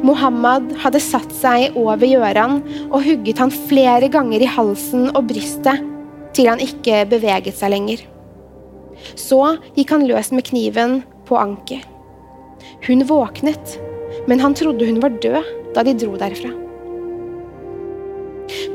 Mohammed 0.05 0.73
hadde 0.81 1.03
satt 1.03 1.33
seg 1.35 1.77
over 1.79 2.07
Gjøran 2.07 2.61
og 2.89 3.03
hugget 3.05 3.41
han 3.43 3.53
flere 3.53 4.09
ganger 4.13 4.45
i 4.45 4.51
halsen 4.51 5.11
og 5.13 5.27
brystet 5.31 5.83
til 6.35 6.51
han 6.51 6.63
ikke 6.63 7.05
beveget 7.11 7.59
seg 7.59 7.75
lenger. 7.75 8.03
Så 9.19 9.41
gikk 9.77 9.93
han 9.95 10.07
løs 10.09 10.33
med 10.35 10.47
kniven 10.49 11.03
på 11.29 11.39
Anki. 11.39 11.83
Hun 12.87 13.05
våknet, 13.09 13.79
men 14.29 14.41
han 14.41 14.57
trodde 14.57 14.89
hun 14.89 15.03
var 15.05 15.19
død 15.23 15.55
da 15.77 15.85
de 15.85 15.97
dro 15.99 16.17
derfra. 16.19 16.64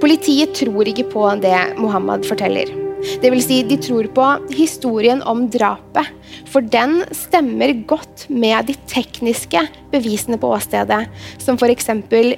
Politiet 0.01 0.55
tror 0.57 0.89
ikke 0.89 1.07
på 1.11 1.25
det 1.43 1.57
Mohammed 1.79 2.27
forteller. 2.27 2.71
Det 2.99 3.29
vil 3.31 3.41
si, 3.43 3.61
de 3.63 3.77
tror 3.79 4.09
på 4.11 4.25
historien 4.51 5.21
om 5.23 5.45
drapet, 5.51 6.09
for 6.51 6.65
den 6.65 6.99
stemmer 7.15 7.71
godt 7.87 8.25
med 8.27 8.67
de 8.67 8.75
tekniske 8.91 9.61
bevisene 9.93 10.39
på 10.39 10.51
åstedet, 10.51 11.05
som 11.39 11.55
f.eks. 11.55 11.93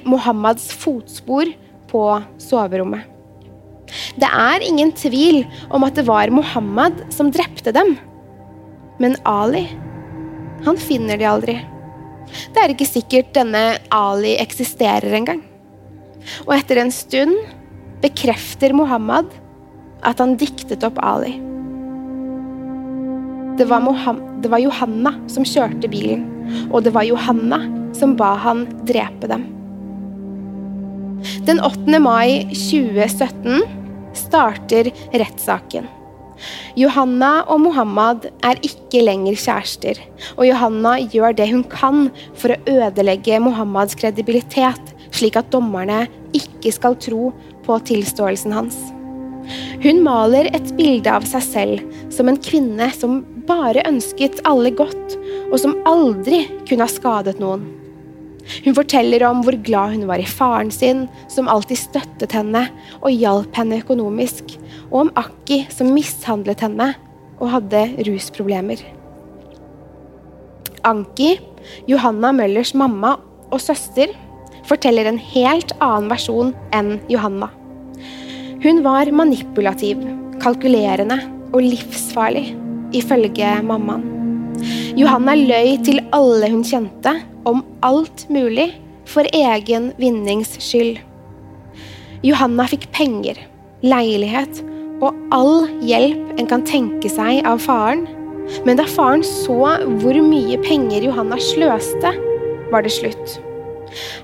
Mohammeds 0.06 0.70
fotspor 0.78 1.50
på 1.90 2.04
soverommet. 2.40 3.08
Det 4.16 4.28
er 4.28 4.64
ingen 4.64 4.92
tvil 4.96 5.42
om 5.74 5.84
at 5.84 5.98
det 5.98 6.06
var 6.08 6.30
Mohammed 6.32 7.02
som 7.12 7.32
drepte 7.34 7.74
dem. 7.74 7.96
Men 9.02 9.18
Ali, 9.28 9.66
han 10.64 10.78
finner 10.78 11.18
de 11.18 11.28
aldri. 11.28 11.58
Det 12.54 12.62
er 12.62 12.72
ikke 12.72 12.88
sikkert 12.88 13.34
denne 13.36 13.64
Ali 13.92 14.36
eksisterer 14.40 15.12
engang. 15.18 15.42
Og 16.46 16.54
etter 16.56 16.82
en 16.82 16.92
stund 16.94 17.34
bekrefter 18.02 18.74
Mohammed 18.76 19.30
at 20.02 20.20
han 20.22 20.36
diktet 20.38 20.84
opp 20.86 20.98
Ali. 21.02 21.36
Det 23.58 23.68
var, 23.68 23.84
det 24.42 24.50
var, 24.50 24.62
Johanna 24.62 25.12
som 25.30 25.46
kjørte 25.46 25.90
bilen, 25.92 26.24
og 26.72 26.82
det 26.86 26.94
var 26.94 27.06
Johanna 27.06 27.60
som 27.94 28.16
ba 28.18 28.32
han 28.40 28.64
drepe 28.88 29.28
dem. 29.30 29.44
Den 31.46 31.60
8. 31.62 32.00
mai 32.02 32.48
2017 32.50 33.60
starter 34.16 34.90
rettssaken. 35.12 35.86
Johanna 36.74 37.44
og 37.52 37.60
Mohammed 37.68 38.26
er 38.42 38.58
ikke 38.66 39.04
lenger 39.04 39.36
kjærester, 39.38 40.00
og 40.34 40.46
Johanna 40.48 40.96
gjør 41.12 41.36
det 41.38 41.50
hun 41.52 41.62
kan 41.70 42.08
for 42.32 42.54
å 42.54 42.60
ødelegge 42.72 43.38
Mohammeds 43.44 43.94
kredibilitet 44.00 44.92
slik 45.12 45.38
at 45.38 45.50
dommerne 45.52 46.06
ikke 46.36 46.72
skal 46.74 46.96
tro 47.00 47.30
på 47.66 47.78
tilståelsen 47.88 48.54
hans. 48.56 48.78
Hun 49.82 50.00
maler 50.04 50.48
et 50.54 50.70
bilde 50.78 51.10
av 51.10 51.26
seg 51.26 51.42
selv 51.44 52.10
som 52.14 52.30
en 52.30 52.38
kvinne 52.38 52.88
som 52.94 53.22
bare 53.48 53.82
ønsket 53.88 54.42
alle 54.48 54.70
godt, 54.78 55.16
og 55.50 55.58
som 55.60 55.78
aldri 55.88 56.44
kunne 56.68 56.86
ha 56.86 56.90
skadet 56.90 57.40
noen. 57.42 57.64
Hun 58.64 58.74
forteller 58.74 59.22
om 59.26 59.42
hvor 59.44 59.54
glad 59.66 59.94
hun 59.94 60.08
var 60.10 60.22
i 60.22 60.26
faren 60.26 60.70
sin, 60.74 61.06
som 61.30 61.50
alltid 61.50 61.78
støttet 61.78 62.34
henne 62.34 62.64
og 63.00 63.10
hjalp 63.14 63.54
henne 63.58 63.78
økonomisk, 63.82 64.56
og 64.90 65.06
om 65.06 65.12
Akki, 65.18 65.62
som 65.70 65.92
mishandlet 65.94 66.62
henne 66.64 66.92
og 67.38 67.50
hadde 67.54 67.84
rusproblemer. 68.06 68.82
Anki, 70.86 71.36
Johanna 71.86 72.32
Møllers 72.34 72.74
mamma 72.74 73.16
og 73.52 73.60
søster, 73.62 74.10
forteller 74.68 75.08
en 75.08 75.20
helt 75.32 75.74
annen 75.80 76.10
versjon 76.12 76.52
enn 76.74 76.96
Johanna. 77.12 77.50
Hun 78.62 78.82
var 78.84 79.10
manipulativ, 79.10 80.02
kalkulerende 80.42 81.18
og 81.52 81.64
livsfarlig, 81.64 82.52
ifølge 82.94 83.56
mammaen. 83.66 84.04
Johanna 84.98 85.34
løy 85.38 85.78
til 85.82 86.02
alle 86.14 86.50
hun 86.52 86.62
kjente, 86.66 87.16
om 87.48 87.64
alt 87.82 88.26
mulig 88.30 88.68
for 89.08 89.26
egen 89.34 89.90
vinnings 89.98 90.54
skyld. 90.62 91.00
Johanna 92.22 92.68
fikk 92.70 92.86
penger, 92.94 93.40
leilighet 93.82 94.62
og 95.02 95.16
all 95.34 95.64
hjelp 95.82 96.38
en 96.38 96.50
kan 96.50 96.62
tenke 96.68 97.10
seg 97.10 97.42
av 97.48 97.58
faren. 97.64 98.06
Men 98.66 98.78
da 98.78 98.86
faren 98.86 99.24
så 99.26 99.58
hvor 100.02 100.18
mye 100.22 100.58
penger 100.62 101.08
Johanna 101.08 101.38
sløste, 101.42 102.12
var 102.70 102.86
det 102.86 102.94
slutt. 102.94 103.40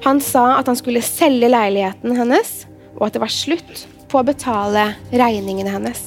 Han 0.07 0.21
sa 0.25 0.59
at 0.59 0.69
han 0.71 0.79
skulle 0.79 1.05
selge 1.05 1.51
leiligheten 1.51 2.17
hennes, 2.19 2.53
og 2.99 3.09
at 3.09 3.17
det 3.17 3.23
var 3.25 3.33
slutt 3.33 3.87
på 4.09 4.21
å 4.21 4.27
betale 4.27 4.93
regningene 5.13 5.73
hennes. 5.73 6.05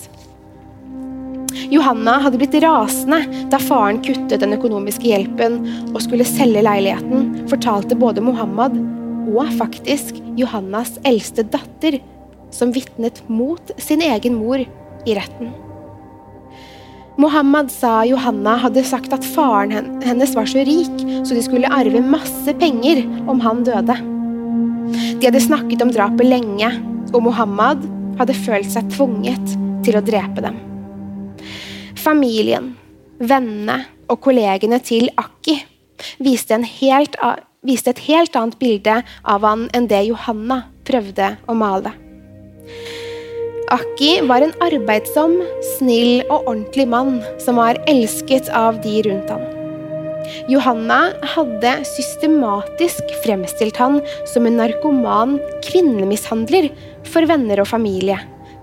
Johanna 1.72 2.18
hadde 2.24 2.40
blitt 2.40 2.56
rasende 2.64 3.22
da 3.52 3.60
faren 3.62 4.02
kuttet 4.04 4.42
den 4.44 4.56
økonomiske 4.58 5.08
hjelpen 5.08 5.60
og 5.92 6.02
skulle 6.04 6.28
selge 6.28 6.64
leiligheten, 6.66 7.46
fortalte 7.52 7.96
både 8.00 8.24
Mohammed 8.24 8.76
og 9.32 9.52
faktisk 9.60 10.18
Johannas 10.40 10.98
eldste 11.08 11.46
datter, 11.48 12.02
som 12.52 12.74
vitnet 12.76 13.22
mot 13.32 13.72
sin 13.80 14.04
egen 14.04 14.36
mor 14.42 14.60
i 14.60 15.16
retten. 15.16 15.54
Mohammed 17.22 17.70
sa 17.70 18.02
Johanna 18.08 18.56
hadde 18.64 18.82
sagt 18.88 19.14
at 19.14 19.26
faren 19.36 20.00
hennes 20.02 20.32
var 20.34 20.48
så 20.50 20.64
rik, 20.66 21.04
så 21.22 21.36
de 21.38 21.44
skulle 21.46 21.70
arve 21.70 22.02
masse 22.02 22.54
penger 22.58 23.04
om 23.30 23.42
han 23.44 23.62
døde. 23.68 23.98
De 25.20 25.28
hadde 25.28 25.44
snakket 25.44 25.84
om 25.86 25.92
drapet 25.94 26.26
lenge, 26.26 26.72
og 27.14 27.22
Mohammed 27.28 27.86
hadde 28.18 28.38
følt 28.42 28.72
seg 28.74 28.90
tvunget 28.96 29.54
til 29.86 30.00
å 30.00 30.04
drepe 30.06 30.42
dem. 30.42 30.58
Familien, 32.02 32.72
vennene 33.22 33.84
og 34.10 34.24
kollegene 34.26 34.82
til 34.82 35.12
Akki 35.14 35.60
viste, 36.26 36.58
helt, 36.82 37.20
viste, 37.62 37.94
et 37.94 38.06
helt 38.08 38.36
annet 38.40 38.58
bilde 38.58 39.02
av 39.22 39.46
han 39.46 39.68
enn 39.78 39.90
det 39.92 40.08
Johanna 40.10 40.64
prøvde 40.90 41.36
å 41.46 41.54
male. 41.58 41.94
Akki 43.72 44.18
var 44.28 44.44
en 44.44 44.52
arbeidsom, 44.60 45.38
snill 45.78 46.26
og 46.26 46.50
ordentlig 46.50 46.84
mann 46.92 47.22
som 47.40 47.56
var 47.62 47.78
elsket 47.88 48.50
av 48.52 48.82
de 48.84 48.98
rundt 49.06 49.30
han. 49.32 49.46
Johanna 50.52 50.98
hadde 51.34 51.72
systematisk 51.88 53.14
fremstilt 53.24 53.80
han 53.80 54.02
som 54.28 54.48
en 54.48 54.60
narkoman 54.60 55.38
kvinnemishandler 55.64 56.68
for 57.08 57.24
venner 57.30 57.62
og 57.64 57.70
familie, 57.72 58.18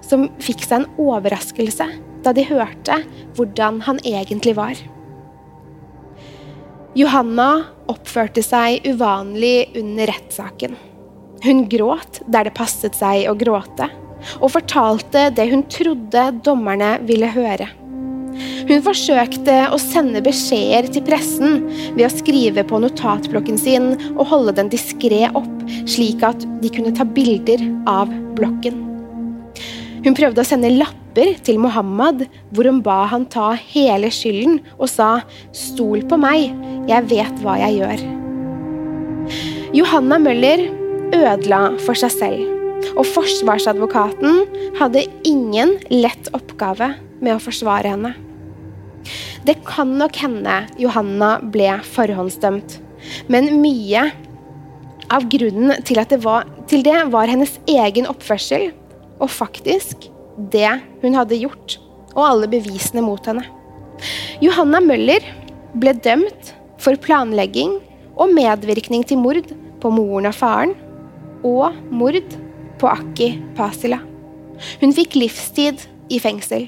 som 0.04 0.26
fikk 0.44 0.66
seg 0.66 0.82
en 0.82 0.90
overraskelse 1.00 1.86
da 2.26 2.34
de 2.36 2.44
hørte 2.50 2.98
hvordan 3.38 3.80
han 3.86 4.02
egentlig 4.04 4.58
var. 4.58 4.76
Johanna 6.98 7.48
oppførte 7.88 8.44
seg 8.44 8.84
uvanlig 8.84 9.70
under 9.78 10.12
rettssaken. 10.12 10.76
Hun 11.44 11.64
gråt 11.70 12.20
der 12.26 12.48
det 12.48 12.54
passet 12.58 12.96
seg 12.98 13.28
å 13.30 13.36
gråte, 13.38 13.88
og 14.40 14.52
fortalte 14.54 15.28
det 15.34 15.50
hun 15.52 15.66
trodde 15.72 16.24
dommerne 16.46 16.96
ville 17.08 17.30
høre. 17.32 17.68
Hun 18.68 18.82
forsøkte 18.84 19.54
å 19.72 19.78
sende 19.80 20.20
beskjeder 20.24 20.90
til 20.92 21.04
pressen 21.06 21.62
ved 21.96 22.04
å 22.06 22.12
skrive 22.12 22.64
på 22.68 22.80
notatblokken 22.82 23.58
sin 23.60 23.94
og 24.14 24.26
holde 24.30 24.54
den 24.58 24.70
diskré 24.72 25.24
opp, 25.32 25.64
slik 25.88 26.22
at 26.26 26.44
de 26.62 26.70
kunne 26.72 26.92
ta 26.94 27.06
bilder 27.06 27.64
av 27.90 28.12
blokken. 28.38 28.84
Hun 30.04 30.14
prøvde 30.14 30.44
å 30.44 30.46
sende 30.46 30.70
lapper 30.76 31.34
til 31.46 31.58
Mohammed 31.62 32.26
hvor 32.54 32.68
hun 32.68 32.82
ba 32.84 33.00
han 33.10 33.26
ta 33.32 33.50
hele 33.58 34.12
skylden 34.14 34.60
og 34.76 34.86
sa 34.92 35.24
'Stol 35.50 36.04
på 36.06 36.20
meg, 36.20 36.54
jeg 36.86 37.08
vet 37.10 37.42
hva 37.42 37.58
jeg 37.64 37.80
gjør'. 37.80 38.04
Johanna 39.74 40.18
Møller 40.18 40.68
ødela 41.12 41.78
for 41.84 41.98
seg 41.98 42.12
selv, 42.14 42.57
og 42.94 43.04
forsvarsadvokaten 43.06 44.42
hadde 44.78 45.06
ingen 45.28 45.76
lett 45.90 46.30
oppgave 46.36 46.92
med 47.20 47.34
å 47.34 47.42
forsvare 47.42 47.94
henne. 47.94 48.14
Det 49.46 49.56
kan 49.66 49.94
nok 50.00 50.18
hende 50.20 50.60
Johanna 50.80 51.38
ble 51.42 51.78
forhåndsdømt, 51.94 52.78
men 53.30 53.60
mye 53.62 54.08
av 55.14 55.24
grunnen 55.32 55.84
til, 55.88 56.00
det 56.10 56.20
var, 56.24 56.48
til 56.68 56.84
det 56.84 56.98
var 57.12 57.30
hennes 57.30 57.54
egen 57.70 58.08
oppførsel 58.10 58.70
og 59.18 59.30
faktisk 59.32 60.10
det 60.52 60.70
hun 61.02 61.16
hadde 61.18 61.38
gjort, 61.40 61.78
og 62.14 62.24
alle 62.26 62.50
bevisene 62.50 63.02
mot 63.04 63.24
henne. 63.26 63.46
Johanna 64.42 64.80
Møller 64.84 65.24
ble 65.78 65.94
dømt 66.04 66.52
for 66.82 66.98
planlegging 67.02 67.78
og 68.18 68.34
medvirkning 68.34 69.06
til 69.06 69.20
mord 69.22 69.48
på 69.82 69.90
moren 69.94 70.30
og 70.30 70.36
faren, 70.36 70.74
og 71.46 71.74
mord 71.94 72.36
på 72.80 72.90
Akki 72.90 73.32
Pasila. 73.58 74.00
Hun 74.80 74.94
fikk 74.94 75.16
livstid 75.18 75.84
i 76.10 76.20
fengsel. 76.22 76.66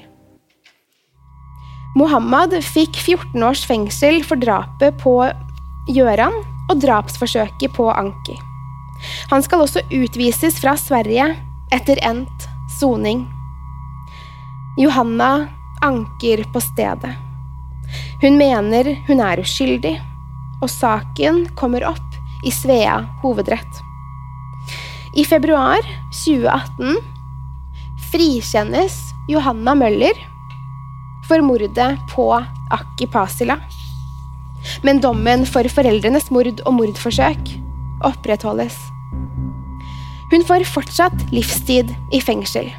Mohammed 1.97 2.55
fikk 2.63 2.95
14 2.95 3.43
års 3.43 3.65
fengsel 3.67 4.21
for 4.23 4.39
drapet 4.39 4.95
på 5.01 5.15
Gjøran 5.91 6.37
og 6.71 6.79
drapsforsøket 6.79 7.73
på 7.75 7.89
Anki. 7.91 8.37
Han 9.31 9.43
skal 9.43 9.65
også 9.65 9.83
utvises 9.91 10.59
fra 10.61 10.77
Sverige 10.79 11.25
etter 11.73 11.99
endt 12.05 12.47
soning. 12.79 13.25
Johanna 14.79 15.49
anker 15.83 16.45
på 16.53 16.61
stedet. 16.63 17.11
Hun 18.21 18.37
mener 18.39 18.93
hun 19.07 19.19
er 19.19 19.41
uskyldig, 19.41 19.97
og 20.61 20.69
saken 20.71 21.43
kommer 21.59 21.83
opp 21.89 22.45
i 22.47 22.53
Svea 22.53 23.01
hovedrett. 23.23 23.90
I 25.11 25.25
februar 25.27 25.83
2018 26.15 26.95
frikjennes 28.11 28.93
Johanna 29.27 29.73
Møller 29.75 30.15
for 31.27 31.43
mordet 31.43 31.89
på 32.13 32.27
Akki 32.71 33.09
Pasila. 33.11 33.57
Men 34.87 35.01
dommen 35.03 35.43
for 35.49 35.67
foreldrenes 35.67 36.29
mord 36.31 36.61
og 36.63 36.77
mordforsøk 36.77 37.51
opprettholdes. 38.07 38.77
Hun 40.31 40.47
får 40.47 40.63
fortsatt 40.71 41.27
livstid 41.35 41.91
i 42.15 42.23
fengsel. 42.23 42.71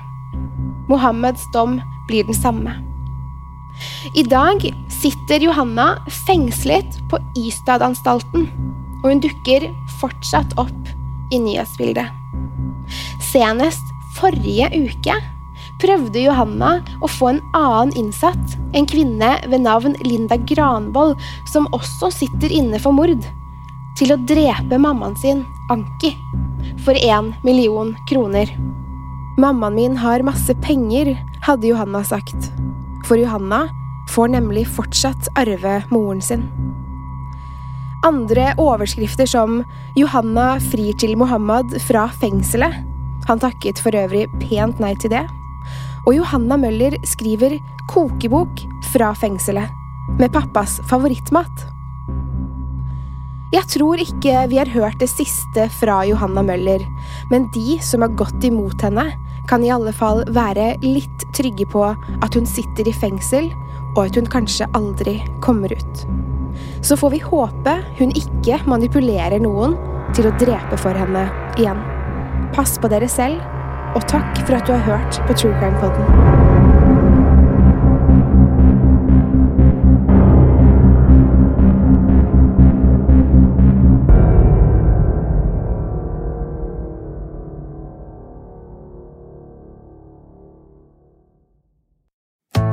Mohammeds 0.88 1.44
dom 1.52 1.82
blir 2.08 2.24
den 2.24 2.38
samme. 2.38 2.78
I 4.16 4.24
dag 4.24 4.64
sitter 4.88 5.44
Johanna 5.44 5.98
fengslet 6.24 6.96
på 7.12 7.20
Ystad-anstalten, 7.36 8.48
og 9.02 9.06
hun 9.10 9.20
dukker 9.20 9.68
fortsatt 10.00 10.56
opp 10.60 10.92
i 11.32 11.44
nyhetsbildet. 11.44 12.21
Senest 13.32 13.92
forrige 14.18 14.68
uke 14.76 15.14
prøvde 15.82 16.20
Johanna 16.20 16.76
å 17.02 17.08
få 17.10 17.32
en 17.32 17.40
annen 17.56 17.94
innsatt, 17.98 18.56
en 18.76 18.86
kvinne 18.86 19.30
ved 19.48 19.64
navn 19.64 19.96
Linda 20.04 20.36
Granvoll, 20.36 21.16
som 21.50 21.70
også 21.74 22.12
sitter 22.12 22.52
inne 22.52 22.80
for 22.82 22.94
mord, 22.94 23.24
til 23.98 24.14
å 24.14 24.20
drepe 24.28 24.78
mammaen 24.78 25.16
sin, 25.18 25.46
Anki 25.72 26.12
for 26.84 26.94
én 26.94 27.32
million 27.42 27.94
kroner. 28.08 28.50
Mammaen 29.38 29.74
min 29.74 29.96
har 29.96 30.22
masse 30.26 30.54
penger, 30.62 31.14
hadde 31.42 31.70
Johanna 31.70 32.02
sagt. 32.04 32.50
For 33.06 33.18
Johanna 33.18 33.64
får 34.12 34.34
nemlig 34.34 34.66
fortsatt 34.68 35.30
arve 35.38 35.80
moren 35.90 36.20
sin. 36.22 36.46
Andre 38.04 38.52
overskrifter 38.58 39.26
som 39.26 39.62
'Johanna 39.96 40.58
frir 40.60 40.92
til 40.98 41.16
Mohammed 41.16 41.78
fra 41.80 42.10
fengselet', 42.20 42.91
han 43.28 43.42
takket 43.42 43.80
for 43.82 43.94
øvrig 43.96 44.26
pent 44.42 44.80
nei 44.82 44.94
til 45.00 45.12
det, 45.14 45.24
og 46.06 46.16
Johanna 46.16 46.56
Møller 46.58 46.96
skriver 47.06 47.58
'kokebok 47.90 48.64
fra 48.92 49.12
fengselet', 49.14 49.70
med 50.18 50.32
pappas 50.32 50.80
favorittmat. 50.90 51.68
Jeg 53.52 53.68
tror 53.68 54.00
ikke 54.00 54.48
vi 54.48 54.56
har 54.56 54.70
hørt 54.72 54.98
det 54.98 55.10
siste 55.12 55.68
fra 55.68 56.02
Johanna 56.08 56.42
Møller, 56.42 56.80
men 57.30 57.50
de 57.52 57.78
som 57.84 58.00
har 58.00 58.08
gått 58.16 58.44
imot 58.48 58.80
henne, 58.80 59.12
kan 59.48 59.64
i 59.64 59.70
alle 59.74 59.92
fall 59.92 60.24
være 60.32 60.78
litt 60.82 61.26
trygge 61.36 61.66
på 61.68 61.84
at 61.84 62.34
hun 62.34 62.46
sitter 62.48 62.88
i 62.88 62.96
fengsel, 62.96 63.50
og 63.92 64.06
at 64.06 64.16
hun 64.16 64.26
kanskje 64.26 64.70
aldri 64.72 65.20
kommer 65.44 65.74
ut. 65.76 66.06
Så 66.80 66.96
får 66.96 67.10
vi 67.10 67.24
håpe 67.28 67.76
hun 67.98 68.14
ikke 68.16 68.62
manipulerer 68.64 69.42
noen, 69.42 69.76
til 70.16 70.28
å 70.28 70.36
drepe 70.40 70.76
for 70.80 70.96
henne 70.96 71.28
igjen. 71.60 71.91
Pass 72.52 72.76
på 72.78 72.88
dere 72.92 73.08
selv, 73.08 73.40
og 73.96 74.04
takk 74.12 74.42
for 74.44 74.58
at 74.58 74.68
du 74.68 74.74
har 74.76 74.84
hørt 74.84 75.22
på 75.24 75.36
True 75.40 75.56
Crime 75.56 75.80
Poden. 75.80 76.31